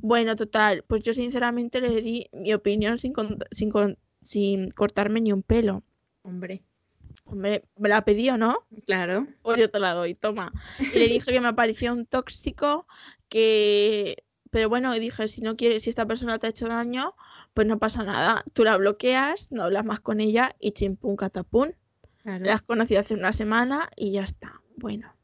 Bueno, 0.03 0.35
total, 0.35 0.85
pues 0.87 1.03
yo 1.03 1.13
sinceramente 1.13 1.81
le 1.81 2.03
di 2.03 2.29
mi 2.33 2.53
opinión 2.53 2.99
sin, 2.99 3.15
sin, 3.53 3.73
sin 4.21 4.71
cortarme 4.73 5.21
ni 5.21 5.33
un 5.33 5.45
pelo. 5.45 5.85
Hombre. 6.23 6.63
Hombre, 7.25 7.65
me 7.79 7.89
la 7.89 8.05
pidió, 8.05 8.37
¿no? 8.37 8.67
Claro. 8.85 9.29
Pues 9.43 9.61
yo 9.61 9.71
te 9.71 9.79
la 9.79 9.95
doy, 9.95 10.17
toma. 10.17 10.53
Y 10.81 10.99
le 10.99 11.07
dije 11.07 11.33
que 11.33 11.41
me 11.41 11.55
parecía 11.55 11.93
un 11.93 12.05
tóxico, 12.05 12.87
que... 13.29 14.25
Pero 14.51 14.69
bueno, 14.69 14.93
dije, 14.93 15.29
si 15.29 15.41
no 15.41 15.57
quieres, 15.57 15.85
si 15.85 15.91
esta 15.91 16.05
persona 16.05 16.39
te 16.39 16.49
ha 16.49 16.51
hecho 16.51 16.67
daño, 16.67 17.15
pues 17.55 17.67
no 17.67 17.79
pasa 17.79 18.03
nada. 18.03 18.45
Tú 18.53 18.65
la 18.65 18.77
bloqueas, 18.77 19.51
no 19.53 19.63
hablas 19.63 19.85
más 19.85 20.01
con 20.01 20.21
ella 20.21 20.57
y 20.59 20.73
chimpún 20.73 21.17
catapún. 21.17 21.75
La 22.25 22.55
has 22.55 22.63
conocido 22.63 23.01
hace 23.01 23.15
una 23.15 23.33
semana 23.33 23.89
y 23.97 24.13
ya 24.13 24.25
está. 24.25 24.61
Bueno. 24.77 25.15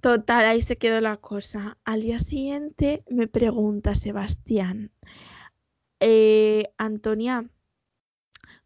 Total, 0.00 0.46
ahí 0.46 0.62
se 0.62 0.76
quedó 0.76 1.00
la 1.00 1.16
cosa. 1.16 1.78
Al 1.84 2.02
día 2.02 2.18
siguiente 2.18 3.02
me 3.08 3.26
pregunta 3.26 3.94
Sebastián, 3.94 4.92
eh, 6.00 6.70
Antonia, 6.76 7.48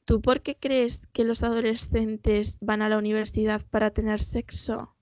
¿tú 0.05 0.21
por 0.21 0.43
qué 0.43 0.57
crees 0.57 1.07
que 1.13 1.25
los 1.25 1.43
adolescentes 1.43 2.59
van 2.61 2.83
a 2.83 2.89
la 2.89 2.99
universidad 2.99 3.63
para 3.71 3.91
tener 3.91 4.23
sexo? 4.23 4.95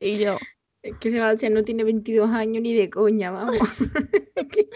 Y 0.00 0.18
yo, 0.18 0.38
Es 0.82 0.98
que 0.98 1.10
Sebastián 1.10 1.54
no 1.54 1.64
tiene 1.64 1.82
22 1.82 2.30
años 2.30 2.62
ni 2.62 2.74
de 2.74 2.90
coña, 2.90 3.30
vamos. 3.30 3.56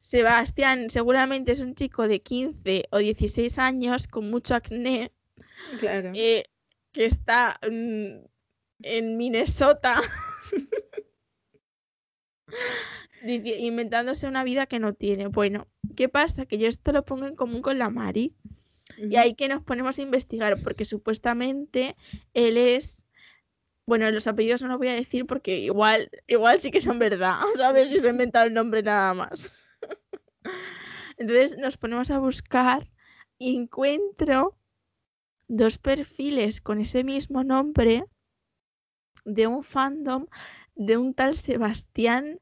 Sebastián 0.00 0.90
seguramente 0.90 1.52
es 1.52 1.60
un 1.60 1.74
chico 1.74 2.08
de 2.08 2.22
15 2.22 2.88
o 2.90 2.98
16 2.98 3.58
años 3.58 4.08
con 4.08 4.30
mucho 4.30 4.54
acné 4.54 5.12
claro. 5.80 6.12
eh, 6.14 6.44
que 6.92 7.06
está 7.06 7.60
mm, 7.62 8.24
en 8.82 9.16
Minnesota 9.16 10.00
inventándose 13.24 14.26
una 14.26 14.44
vida 14.44 14.66
que 14.66 14.78
no 14.78 14.94
tiene. 14.94 15.28
Bueno, 15.28 15.68
¿qué 15.96 16.08
pasa? 16.08 16.46
Que 16.46 16.58
yo 16.58 16.68
esto 16.68 16.92
lo 16.92 17.04
pongo 17.04 17.26
en 17.26 17.36
común 17.36 17.62
con 17.62 17.78
la 17.78 17.90
Mari 17.90 18.34
y 18.98 19.16
ahí 19.16 19.34
que 19.34 19.48
nos 19.48 19.62
ponemos 19.62 19.98
a 19.98 20.02
investigar 20.02 20.60
porque 20.62 20.84
supuestamente 20.84 21.96
él 22.34 22.56
es... 22.56 23.06
Bueno, 23.84 24.08
los 24.10 24.28
apellidos 24.28 24.62
no 24.62 24.68
los 24.68 24.78
voy 24.78 24.88
a 24.88 24.94
decir 24.94 25.26
porque 25.26 25.58
igual, 25.58 26.08
igual 26.28 26.60
sí 26.60 26.70
que 26.70 26.80
son 26.80 26.98
verdad. 26.98 27.40
A 27.64 27.72
ver 27.72 27.88
si 27.88 27.98
se 27.98 28.06
ha 28.06 28.10
inventado 28.10 28.46
el 28.46 28.54
nombre 28.54 28.82
nada 28.82 29.12
más. 29.12 29.52
Entonces 31.16 31.58
nos 31.58 31.76
ponemos 31.76 32.10
a 32.10 32.18
buscar 32.18 32.90
y 33.38 33.56
encuentro 33.56 34.56
dos 35.46 35.78
perfiles 35.78 36.60
con 36.60 36.80
ese 36.80 37.04
mismo 37.04 37.44
nombre 37.44 38.04
de 39.24 39.46
un 39.46 39.62
fandom 39.62 40.26
de 40.74 40.96
un 40.96 41.14
tal 41.14 41.36
Sebastián 41.36 42.40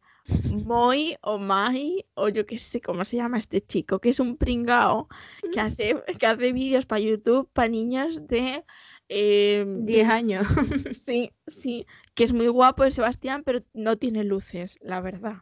Moy 0.64 1.16
o 1.22 1.38
Mai 1.38 2.06
o 2.14 2.28
yo 2.28 2.46
qué 2.46 2.58
sé 2.58 2.80
cómo 2.80 3.04
se 3.04 3.16
llama 3.16 3.38
este 3.38 3.64
chico, 3.64 3.98
que 3.98 4.10
es 4.10 4.20
un 4.20 4.36
pringao 4.36 5.08
que 5.52 5.60
hace, 5.60 5.96
que 6.18 6.26
hace 6.26 6.52
vídeos 6.52 6.86
para 6.86 7.00
YouTube 7.00 7.50
para 7.52 7.68
niños 7.68 8.26
de 8.26 8.64
eh, 9.08 9.64
10 9.66 10.08
años. 10.08 10.46
Sí, 10.94 11.32
sí, 11.46 11.86
que 12.14 12.24
es 12.24 12.32
muy 12.32 12.48
guapo 12.48 12.84
el 12.84 12.92
Sebastián, 12.92 13.42
pero 13.44 13.64
no 13.72 13.96
tiene 13.98 14.24
luces, 14.24 14.78
la 14.80 15.00
verdad. 15.00 15.38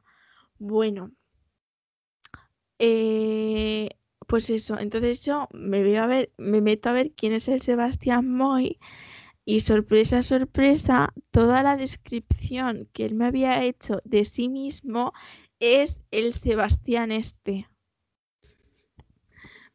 Bueno, 0.58 1.12
eh, 2.78 3.90
pues 4.26 4.48
eso, 4.50 4.78
entonces 4.78 5.24
yo 5.24 5.48
me 5.52 5.82
veo 5.82 6.02
a 6.02 6.06
ver, 6.06 6.32
me 6.38 6.60
meto 6.60 6.88
a 6.88 6.92
ver 6.92 7.12
quién 7.12 7.32
es 7.32 7.48
el 7.48 7.60
Sebastián 7.60 8.30
Moy 8.32 8.78
y 9.48 9.60
sorpresa, 9.60 10.22
sorpresa, 10.22 11.14
toda 11.30 11.62
la 11.62 11.78
descripción 11.78 12.86
que 12.92 13.06
él 13.06 13.14
me 13.14 13.24
había 13.24 13.64
hecho 13.64 14.02
de 14.04 14.26
sí 14.26 14.50
mismo 14.50 15.14
es 15.58 16.02
el 16.10 16.34
Sebastián 16.34 17.10
este. 17.10 17.66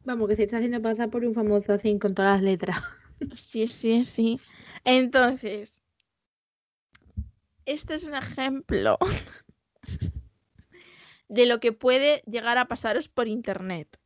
Vamos, 0.04 0.28
que 0.28 0.36
se 0.36 0.44
está 0.44 0.58
haciendo 0.58 0.80
pasar 0.80 1.10
por 1.10 1.24
un 1.24 1.34
famoso 1.34 1.72
así 1.72 1.98
con 1.98 2.14
todas 2.14 2.36
las 2.36 2.42
letras. 2.42 2.76
Sí, 3.36 3.66
sí, 3.66 4.04
sí. 4.04 4.38
Entonces, 4.84 5.82
este 7.64 7.94
es 7.94 8.04
un 8.04 8.14
ejemplo 8.14 8.98
de 11.28 11.46
lo 11.46 11.58
que 11.58 11.72
puede 11.72 12.22
llegar 12.26 12.58
a 12.58 12.68
pasaros 12.68 13.08
por 13.08 13.26
Internet. 13.26 13.98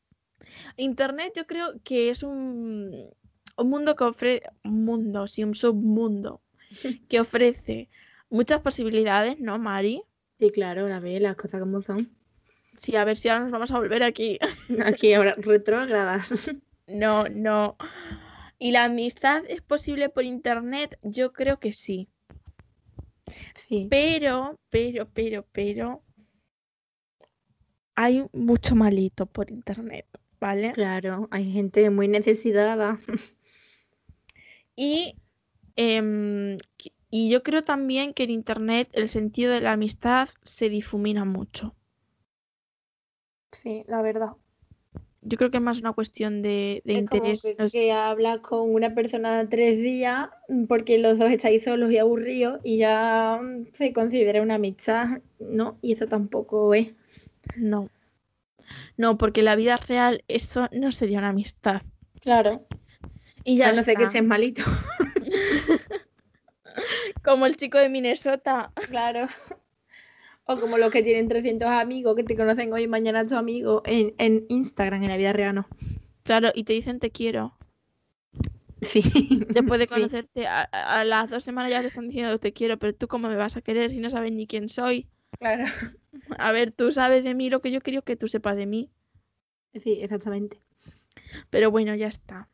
Internet 0.76 1.34
yo 1.36 1.46
creo 1.46 1.74
que 1.84 2.10
es 2.10 2.22
un, 2.22 3.10
un 3.58 3.70
mundo 3.70 3.96
que 3.96 4.04
ofrece, 4.04 4.42
un 4.64 4.84
mundo, 4.84 5.26
sí, 5.26 5.44
un 5.44 5.54
submundo, 5.54 6.40
que 7.08 7.20
ofrece 7.20 7.88
muchas 8.30 8.60
posibilidades, 8.60 9.38
¿no, 9.40 9.58
Mari? 9.58 10.02
Sí, 10.38 10.50
claro, 10.50 10.88
la 10.88 11.00
ve, 11.00 11.20
las 11.20 11.36
cosas 11.36 11.60
como 11.60 11.82
son. 11.82 12.10
Sí, 12.76 12.94
a 12.94 13.04
ver 13.04 13.16
si 13.16 13.28
ahora 13.28 13.42
nos 13.42 13.50
vamos 13.52 13.70
a 13.72 13.78
volver 13.78 14.02
aquí. 14.02 14.38
Aquí 14.84 15.12
ahora, 15.12 15.34
retrógradas. 15.36 16.50
No, 16.86 17.28
no. 17.28 17.76
¿Y 18.58 18.70
la 18.70 18.84
amistad 18.84 19.42
es 19.48 19.60
posible 19.62 20.08
por 20.08 20.24
Internet? 20.24 20.96
Yo 21.02 21.32
creo 21.32 21.58
que 21.58 21.72
sí. 21.72 22.08
Sí. 23.54 23.88
Pero, 23.90 24.58
pero, 24.70 25.08
pero, 25.12 25.44
pero, 25.52 26.02
hay 28.00 28.24
mucho 28.32 28.76
malito 28.76 29.26
por 29.26 29.50
internet, 29.50 30.06
¿vale? 30.40 30.70
Claro, 30.70 31.26
hay 31.32 31.50
gente 31.50 31.90
muy 31.90 32.06
necesitada. 32.06 33.00
Y, 34.78 35.14
qui- 36.78 36.92
y 37.10 37.30
yo 37.30 37.42
creo 37.42 37.62
también 37.64 38.14
que 38.14 38.24
en 38.24 38.30
internet 38.30 38.88
el 38.92 39.08
sentido 39.08 39.52
de 39.52 39.60
la 39.60 39.72
amistad 39.72 40.28
se 40.42 40.68
difumina 40.68 41.24
mucho. 41.24 41.74
Sí, 43.52 43.84
la 43.88 44.00
verdad. 44.02 44.32
Yo 45.22 45.36
creo 45.38 45.50
que 45.50 45.58
es 45.58 45.62
más 45.62 45.80
una 45.80 45.92
cuestión 45.92 46.42
de, 46.42 46.82
de 46.84 46.92
Es 46.92 47.04
como 47.06 47.22
interés. 47.22 47.42
que, 47.42 47.54
no 47.58 47.64
es- 47.64 47.72
que 47.72 47.92
hablas 47.92 48.40
con 48.40 48.74
una 48.74 48.94
persona 48.94 49.48
tres 49.48 49.78
días 49.78 50.28
mm, 50.48 50.64
porque 50.66 50.98
los 50.98 51.18
dos 51.18 51.30
estáis 51.30 51.64
solos 51.64 51.90
y 51.92 51.98
aburridos 51.98 52.60
y 52.64 52.78
ya 52.78 53.38
mm, 53.42 53.66
se 53.74 53.92
considera 53.92 54.42
una 54.42 54.56
amistad, 54.56 55.20
¿no? 55.38 55.78
Y 55.82 55.92
eso 55.92 56.06
tampoco 56.08 56.74
es. 56.74 56.88
No. 57.56 57.90
No, 58.98 59.16
porque 59.16 59.40
en 59.40 59.46
la 59.46 59.56
vida 59.56 59.78
real 59.78 60.24
eso 60.28 60.68
no 60.72 60.92
sería 60.92 61.18
una 61.20 61.30
amistad. 61.30 61.82
Claro. 62.20 62.60
Y 63.48 63.56
ya 63.56 63.70
A 63.70 63.72
no 63.72 63.82
ser 63.82 63.96
que 63.96 64.10
seas 64.10 64.24
malito. 64.24 64.62
Como 67.24 67.46
el 67.46 67.56
chico 67.56 67.78
de 67.78 67.88
Minnesota. 67.88 68.72
Claro. 68.90 69.26
O 70.44 70.58
como 70.60 70.76
los 70.78 70.90
que 70.90 71.02
tienen 71.02 71.28
300 71.28 71.68
amigos 71.68 72.14
que 72.16 72.24
te 72.24 72.36
conocen 72.36 72.72
hoy 72.72 72.82
y 72.82 72.88
mañana 72.88 73.26
tu 73.26 73.36
amigo 73.36 73.82
en, 73.86 74.14
en 74.18 74.44
Instagram, 74.48 75.02
en 75.02 75.08
la 75.08 75.16
vida 75.16 75.32
real, 75.32 75.54
no. 75.54 75.66
Claro, 76.24 76.50
y 76.54 76.64
te 76.64 76.72
dicen 76.74 76.98
te 77.00 77.10
quiero. 77.10 77.56
Sí. 78.82 79.02
Después 79.48 79.80
de 79.80 79.86
conocerte, 79.88 80.46
a, 80.46 80.68
a- 80.70 81.00
a 81.00 81.04
las 81.04 81.30
dos 81.30 81.42
semanas 81.44 81.70
ya 81.70 81.80
te 81.80 81.86
están 81.88 82.06
diciendo 82.08 82.38
te 82.38 82.52
quiero, 82.52 82.78
pero 82.78 82.94
tú 82.94 83.08
cómo 83.08 83.28
me 83.28 83.36
vas 83.36 83.56
a 83.56 83.62
querer 83.62 83.90
si 83.90 83.98
no 84.00 84.10
sabes 84.10 84.30
ni 84.32 84.46
quién 84.46 84.68
soy. 84.68 85.08
Claro. 85.38 85.64
A 86.38 86.52
ver, 86.52 86.72
tú 86.72 86.92
sabes 86.92 87.24
de 87.24 87.34
mí 87.34 87.48
lo 87.50 87.60
que 87.62 87.70
yo 87.70 87.80
quiero 87.80 88.02
que 88.02 88.16
tú 88.16 88.28
sepas 88.28 88.56
de 88.56 88.66
mí. 88.66 88.90
Sí, 89.74 89.98
exactamente. 90.02 90.60
Pero 91.50 91.70
bueno, 91.70 91.94
ya 91.94 92.08
está. 92.08 92.48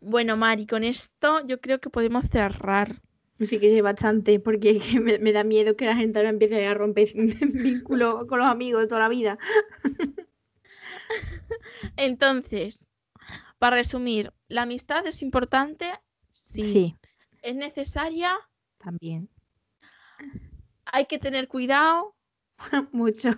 Bueno, 0.00 0.36
Mari, 0.36 0.66
con 0.66 0.84
esto 0.84 1.46
yo 1.46 1.60
creo 1.60 1.80
que 1.80 1.90
podemos 1.90 2.26
cerrar. 2.28 3.02
Sí 3.38 3.58
que 3.58 3.70
sé 3.70 3.80
bastante, 3.82 4.38
porque 4.38 4.70
es 4.72 4.82
que 4.84 5.00
me, 5.00 5.18
me 5.18 5.32
da 5.32 5.44
miedo 5.44 5.74
que 5.76 5.86
la 5.86 5.96
gente 5.96 6.18
ahora 6.18 6.28
empiece 6.30 6.66
a 6.66 6.74
romper 6.74 7.12
vínculos 7.14 8.26
con 8.26 8.38
los 8.38 8.48
amigos 8.48 8.82
de 8.82 8.88
toda 8.88 9.00
la 9.00 9.08
vida. 9.08 9.38
Entonces, 11.96 12.84
para 13.58 13.76
resumir, 13.76 14.32
¿la 14.48 14.62
amistad 14.62 15.06
es 15.06 15.22
importante? 15.22 15.90
Sí. 16.32 16.96
¿Es 17.42 17.54
necesaria? 17.54 18.32
también. 18.78 19.28
Hay 20.86 21.04
que 21.04 21.18
tener 21.18 21.48
cuidado, 21.48 22.14
Mucho. 22.92 23.30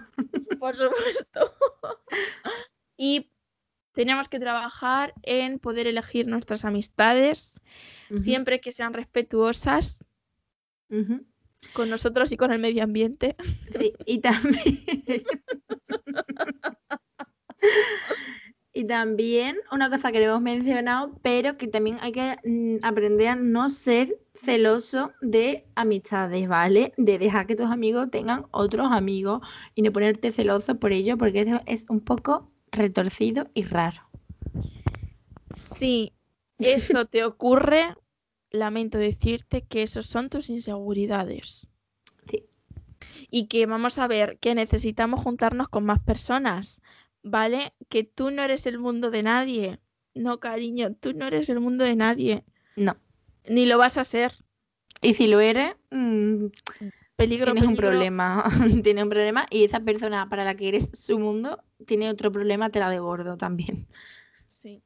por 0.61 0.77
supuesto. 0.77 1.55
y 2.97 3.32
tenemos 3.93 4.29
que 4.29 4.41
trabajar 4.41 5.15
en 5.23 5.59
poder 5.59 5.87
elegir 5.87 6.27
nuestras 6.27 6.65
amistades, 6.65 7.61
siempre 8.15 8.61
que 8.61 8.73
sean 8.73 8.93
respetuosas 8.93 10.05
con 11.73 11.89
nosotros 11.89 12.33
y 12.33 12.37
con 12.37 12.53
el 12.53 12.59
medio 12.59 12.83
ambiente. 12.83 13.37
Sí, 13.79 13.93
y 14.07 14.19
también. 14.19 14.63
Y 18.75 18.85
también 18.85 19.59
una 19.71 19.91
cosa 19.91 20.13
que 20.13 20.19
no 20.19 20.25
hemos 20.25 20.41
mencionado, 20.41 21.13
pero 21.21 21.59
que 21.59 21.67
también 21.67 21.99
hay 22.01 22.13
que 22.13 22.39
mm, 22.43 22.77
aprender 22.83 23.29
a 23.29 23.37
no 23.37 23.69
ser 23.69 24.19
celoso 24.35 25.13
de 25.21 25.67
amistades, 25.75 26.49
¿vale? 26.49 26.95
De 26.97 27.19
dejar 27.19 27.47
que 27.47 27.55
tus 27.55 27.67
amigos 27.67 28.11
tengan 28.11 28.47
otros 28.51 28.91
amigos 28.91 29.43
y 29.75 29.83
no 29.83 29.93
ponerte 29.93 30.33
celoso 30.33 30.77
por 30.77 30.93
ello, 30.93 31.19
porque 31.19 31.43
eso 31.43 31.61
es 31.67 31.85
un 31.91 32.01
poco 32.01 32.51
retorcido 32.73 33.51
y 33.55 33.65
raro. 33.65 34.03
Si 35.55 36.13
eso 36.59 37.05
te 37.05 37.25
ocurre, 37.25 37.95
lamento 38.51 38.99
decirte 38.99 39.63
que 39.63 39.83
esos 39.83 40.07
son 40.07 40.31
tus 40.31 40.51
inseguridades. 40.51 41.69
Sí. 42.27 42.47
Y 43.31 43.47
que 43.47 43.67
vamos 43.67 43.99
a 43.99 44.07
ver 44.07 44.39
que 44.39 44.55
necesitamos 44.55 45.21
juntarnos 45.21 45.69
con 45.69 45.85
más 45.85 46.01
personas, 46.01 46.81
¿vale? 47.23 47.75
Que 47.89 48.05
tú 48.05 48.31
no 48.31 48.43
eres 48.43 48.67
el 48.67 48.79
mundo 48.79 49.11
de 49.11 49.23
nadie. 49.23 49.79
No, 50.15 50.41
cariño, 50.41 50.95
tú 50.95 51.13
no 51.15 51.27
eres 51.27 51.49
el 51.49 51.61
mundo 51.61 51.85
de 51.85 51.97
nadie. 51.97 52.45
No. 52.77 52.97
Ni 53.49 53.67
lo 53.67 53.79
vas 53.79 53.99
a 53.99 54.05
ser. 54.05 54.35
Y 55.01 55.15
si 55.15 55.27
lo 55.27 55.41
eres, 55.41 55.75
mm, 55.91 56.47
Peligro, 57.23 57.53
tienes 57.53 57.65
un 57.65 57.77
problema. 57.77 58.45
Tienes 58.83 59.05
un 59.05 59.11
problema 59.11 59.47
y 59.49 59.63
esa 59.63 59.79
persona 59.79 60.29
para 60.29 60.43
la 60.43 60.57
que 60.57 60.69
eres 60.69 60.91
su 60.93 61.21
mundo 61.21 61.63
tiene 61.87 62.11
otro 62.11 62.33
problema, 62.33 62.71
te 62.71 62.81
la 62.81 62.91
de 62.91 62.99
gordo 62.99 63.37
también. 63.37 63.87
Sí. 64.49 64.83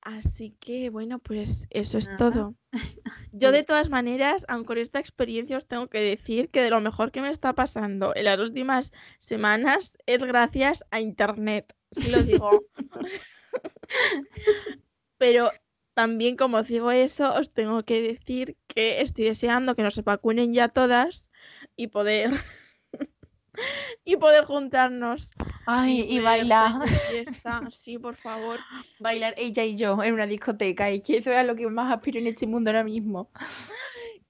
Así 0.00 0.56
que 0.58 0.90
bueno, 0.90 1.20
pues 1.20 1.68
eso 1.70 1.98
es 1.98 2.08
Nada. 2.08 2.16
todo. 2.16 2.54
Yo 3.32 3.52
de 3.52 3.62
todas 3.62 3.90
maneras, 3.90 4.44
aun 4.48 4.64
con 4.64 4.78
esta 4.78 4.98
experiencia, 4.98 5.56
os 5.56 5.66
tengo 5.66 5.86
que 5.86 6.00
decir 6.00 6.48
que 6.48 6.62
de 6.62 6.70
lo 6.70 6.80
mejor 6.80 7.12
que 7.12 7.20
me 7.20 7.30
está 7.30 7.52
pasando 7.52 8.12
en 8.16 8.24
las 8.24 8.40
últimas 8.40 8.92
semanas 9.20 9.96
es 10.06 10.24
gracias 10.24 10.84
a 10.90 11.00
Internet. 11.00 11.76
Sí 11.92 12.10
lo 12.10 12.24
digo. 12.24 12.64
Pero 15.18 15.52
también 15.98 16.36
como 16.36 16.62
digo 16.62 16.92
eso, 16.92 17.34
os 17.34 17.52
tengo 17.52 17.82
que 17.82 18.00
decir 18.00 18.56
que 18.68 19.00
estoy 19.00 19.24
deseando 19.24 19.74
que 19.74 19.82
nos 19.82 20.00
vacunen 20.04 20.54
ya 20.54 20.68
todas 20.68 21.28
y 21.74 21.88
poder 21.88 22.30
y 24.04 24.16
poder 24.16 24.44
juntarnos 24.44 25.32
Ay, 25.66 26.06
y 26.08 26.18
ver 26.18 26.24
bailar. 26.24 26.72
Sí, 27.72 27.98
por 27.98 28.14
favor. 28.14 28.60
Bailar 29.00 29.34
ella 29.36 29.64
y 29.64 29.74
yo 29.74 30.00
en 30.04 30.14
una 30.14 30.28
discoteca. 30.28 30.88
Y 30.92 31.00
que 31.00 31.16
eso 31.16 31.32
es 31.32 31.36
a 31.36 31.42
lo 31.42 31.56
que 31.56 31.66
más 31.66 31.92
aspiro 31.92 32.20
en 32.20 32.28
este 32.28 32.46
mundo 32.46 32.70
ahora 32.70 32.84
mismo. 32.84 33.32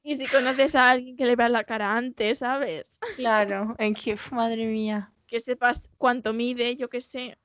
Y 0.03 0.17
si 0.17 0.25
conoces 0.25 0.75
a 0.75 0.89
alguien 0.89 1.19
que 1.19 1.27
le 1.27 1.37
veas 1.37 1.51
la 1.51 1.65
cara 1.65 1.95
antes, 1.95 2.39
¿sabes? 2.39 2.91
Claro, 3.17 3.77
es 3.79 3.93
que, 4.03 4.17
madre 4.31 4.65
mía. 4.69 5.13
Que 5.27 5.39
sepas 5.39 5.91
cuánto 5.99 6.33
mide, 6.33 6.77
yo 6.77 6.89
qué 6.89 7.03
sé. 7.03 7.37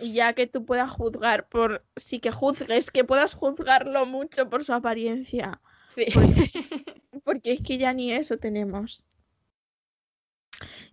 Y 0.00 0.12
ya 0.12 0.32
que 0.32 0.46
tú 0.46 0.64
puedas 0.64 0.90
juzgar 0.90 1.48
por. 1.48 1.84
Sí 1.96 2.20
que 2.20 2.30
juzgues, 2.30 2.90
que 2.90 3.04
puedas 3.04 3.34
juzgarlo 3.34 4.06
mucho 4.06 4.48
por 4.48 4.64
su 4.64 4.72
apariencia. 4.72 5.60
Sí. 5.94 6.06
Porque 7.24 7.52
es 7.52 7.62
que 7.62 7.78
ya 7.78 7.92
ni 7.92 8.12
eso 8.12 8.38
tenemos. 8.38 9.04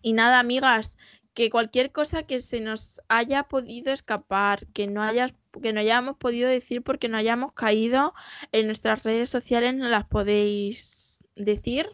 Y 0.02 0.14
nada, 0.14 0.40
amigas, 0.40 0.98
que 1.36 1.50
cualquier 1.50 1.92
cosa 1.92 2.24
que 2.24 2.40
se 2.40 2.62
nos 2.62 3.02
haya 3.10 3.44
podido 3.44 3.92
escapar, 3.92 4.66
que 4.68 4.88
no 4.88 5.04
hayas, 5.04 5.34
que 5.62 5.74
no 5.74 5.82
hayamos 5.82 6.18
podido 6.18 6.50
decir 6.50 6.82
porque 6.82 7.10
no 7.10 7.18
hayamos 7.18 7.52
caído 7.52 8.14
en 8.52 8.68
nuestras 8.68 9.04
redes 9.04 9.30
sociales, 9.30 9.76
nos 9.76 9.90
las 9.90 10.06
podéis 10.06 11.20
decir. 11.36 11.90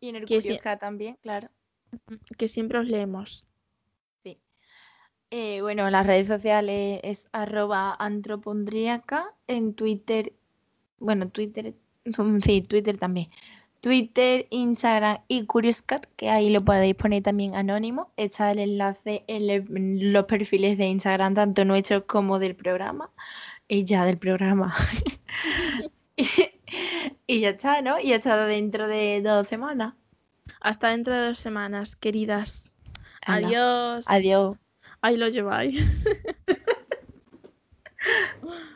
Y 0.00 0.08
en 0.08 0.16
el 0.16 0.24
Que 0.24 0.38
Curioscat 0.38 0.80
también, 0.80 1.16
claro. 1.22 1.50
que 2.38 2.48
siempre 2.48 2.78
os 2.78 2.86
leemos. 2.86 3.46
Eh, 5.36 5.62
bueno, 5.62 5.90
las 5.90 6.06
redes 6.06 6.28
sociales 6.28 7.00
es 7.02 7.26
arroba 7.32 7.96
antropondríaca, 7.98 9.34
en 9.48 9.74
Twitter, 9.74 10.32
bueno, 11.00 11.28
Twitter, 11.28 11.74
sí, 12.44 12.62
Twitter 12.62 12.98
también. 12.98 13.30
Twitter, 13.80 14.46
Instagram 14.50 15.18
y 15.26 15.44
Curioscat, 15.44 16.06
que 16.16 16.30
ahí 16.30 16.50
lo 16.50 16.64
podéis 16.64 16.94
poner 16.94 17.24
también 17.24 17.56
anónimo. 17.56 18.12
Está 18.16 18.52
el 18.52 18.60
enlace 18.60 19.24
en, 19.26 19.48
le- 19.48 19.56
en 19.56 20.12
los 20.12 20.24
perfiles 20.26 20.78
de 20.78 20.86
Instagram, 20.86 21.34
tanto 21.34 21.64
nuestros 21.64 22.04
como 22.04 22.38
del 22.38 22.54
programa. 22.54 23.10
Y 23.66 23.82
ya 23.82 24.04
del 24.04 24.18
programa. 24.18 24.72
y 27.26 27.40
ya 27.40 27.50
está, 27.50 27.82
¿no? 27.82 27.98
Y 27.98 28.12
hasta 28.12 28.46
dentro 28.46 28.86
de 28.86 29.20
dos 29.20 29.48
semanas. 29.48 29.94
Hasta 30.60 30.90
dentro 30.90 31.12
de 31.12 31.26
dos 31.30 31.40
semanas, 31.40 31.96
queridas. 31.96 32.70
Anda. 33.26 33.48
Adiós. 33.48 34.04
Adiós. 34.08 34.56
Ahí 35.04 35.18
lo 35.18 35.28
lleváis. 35.28 36.08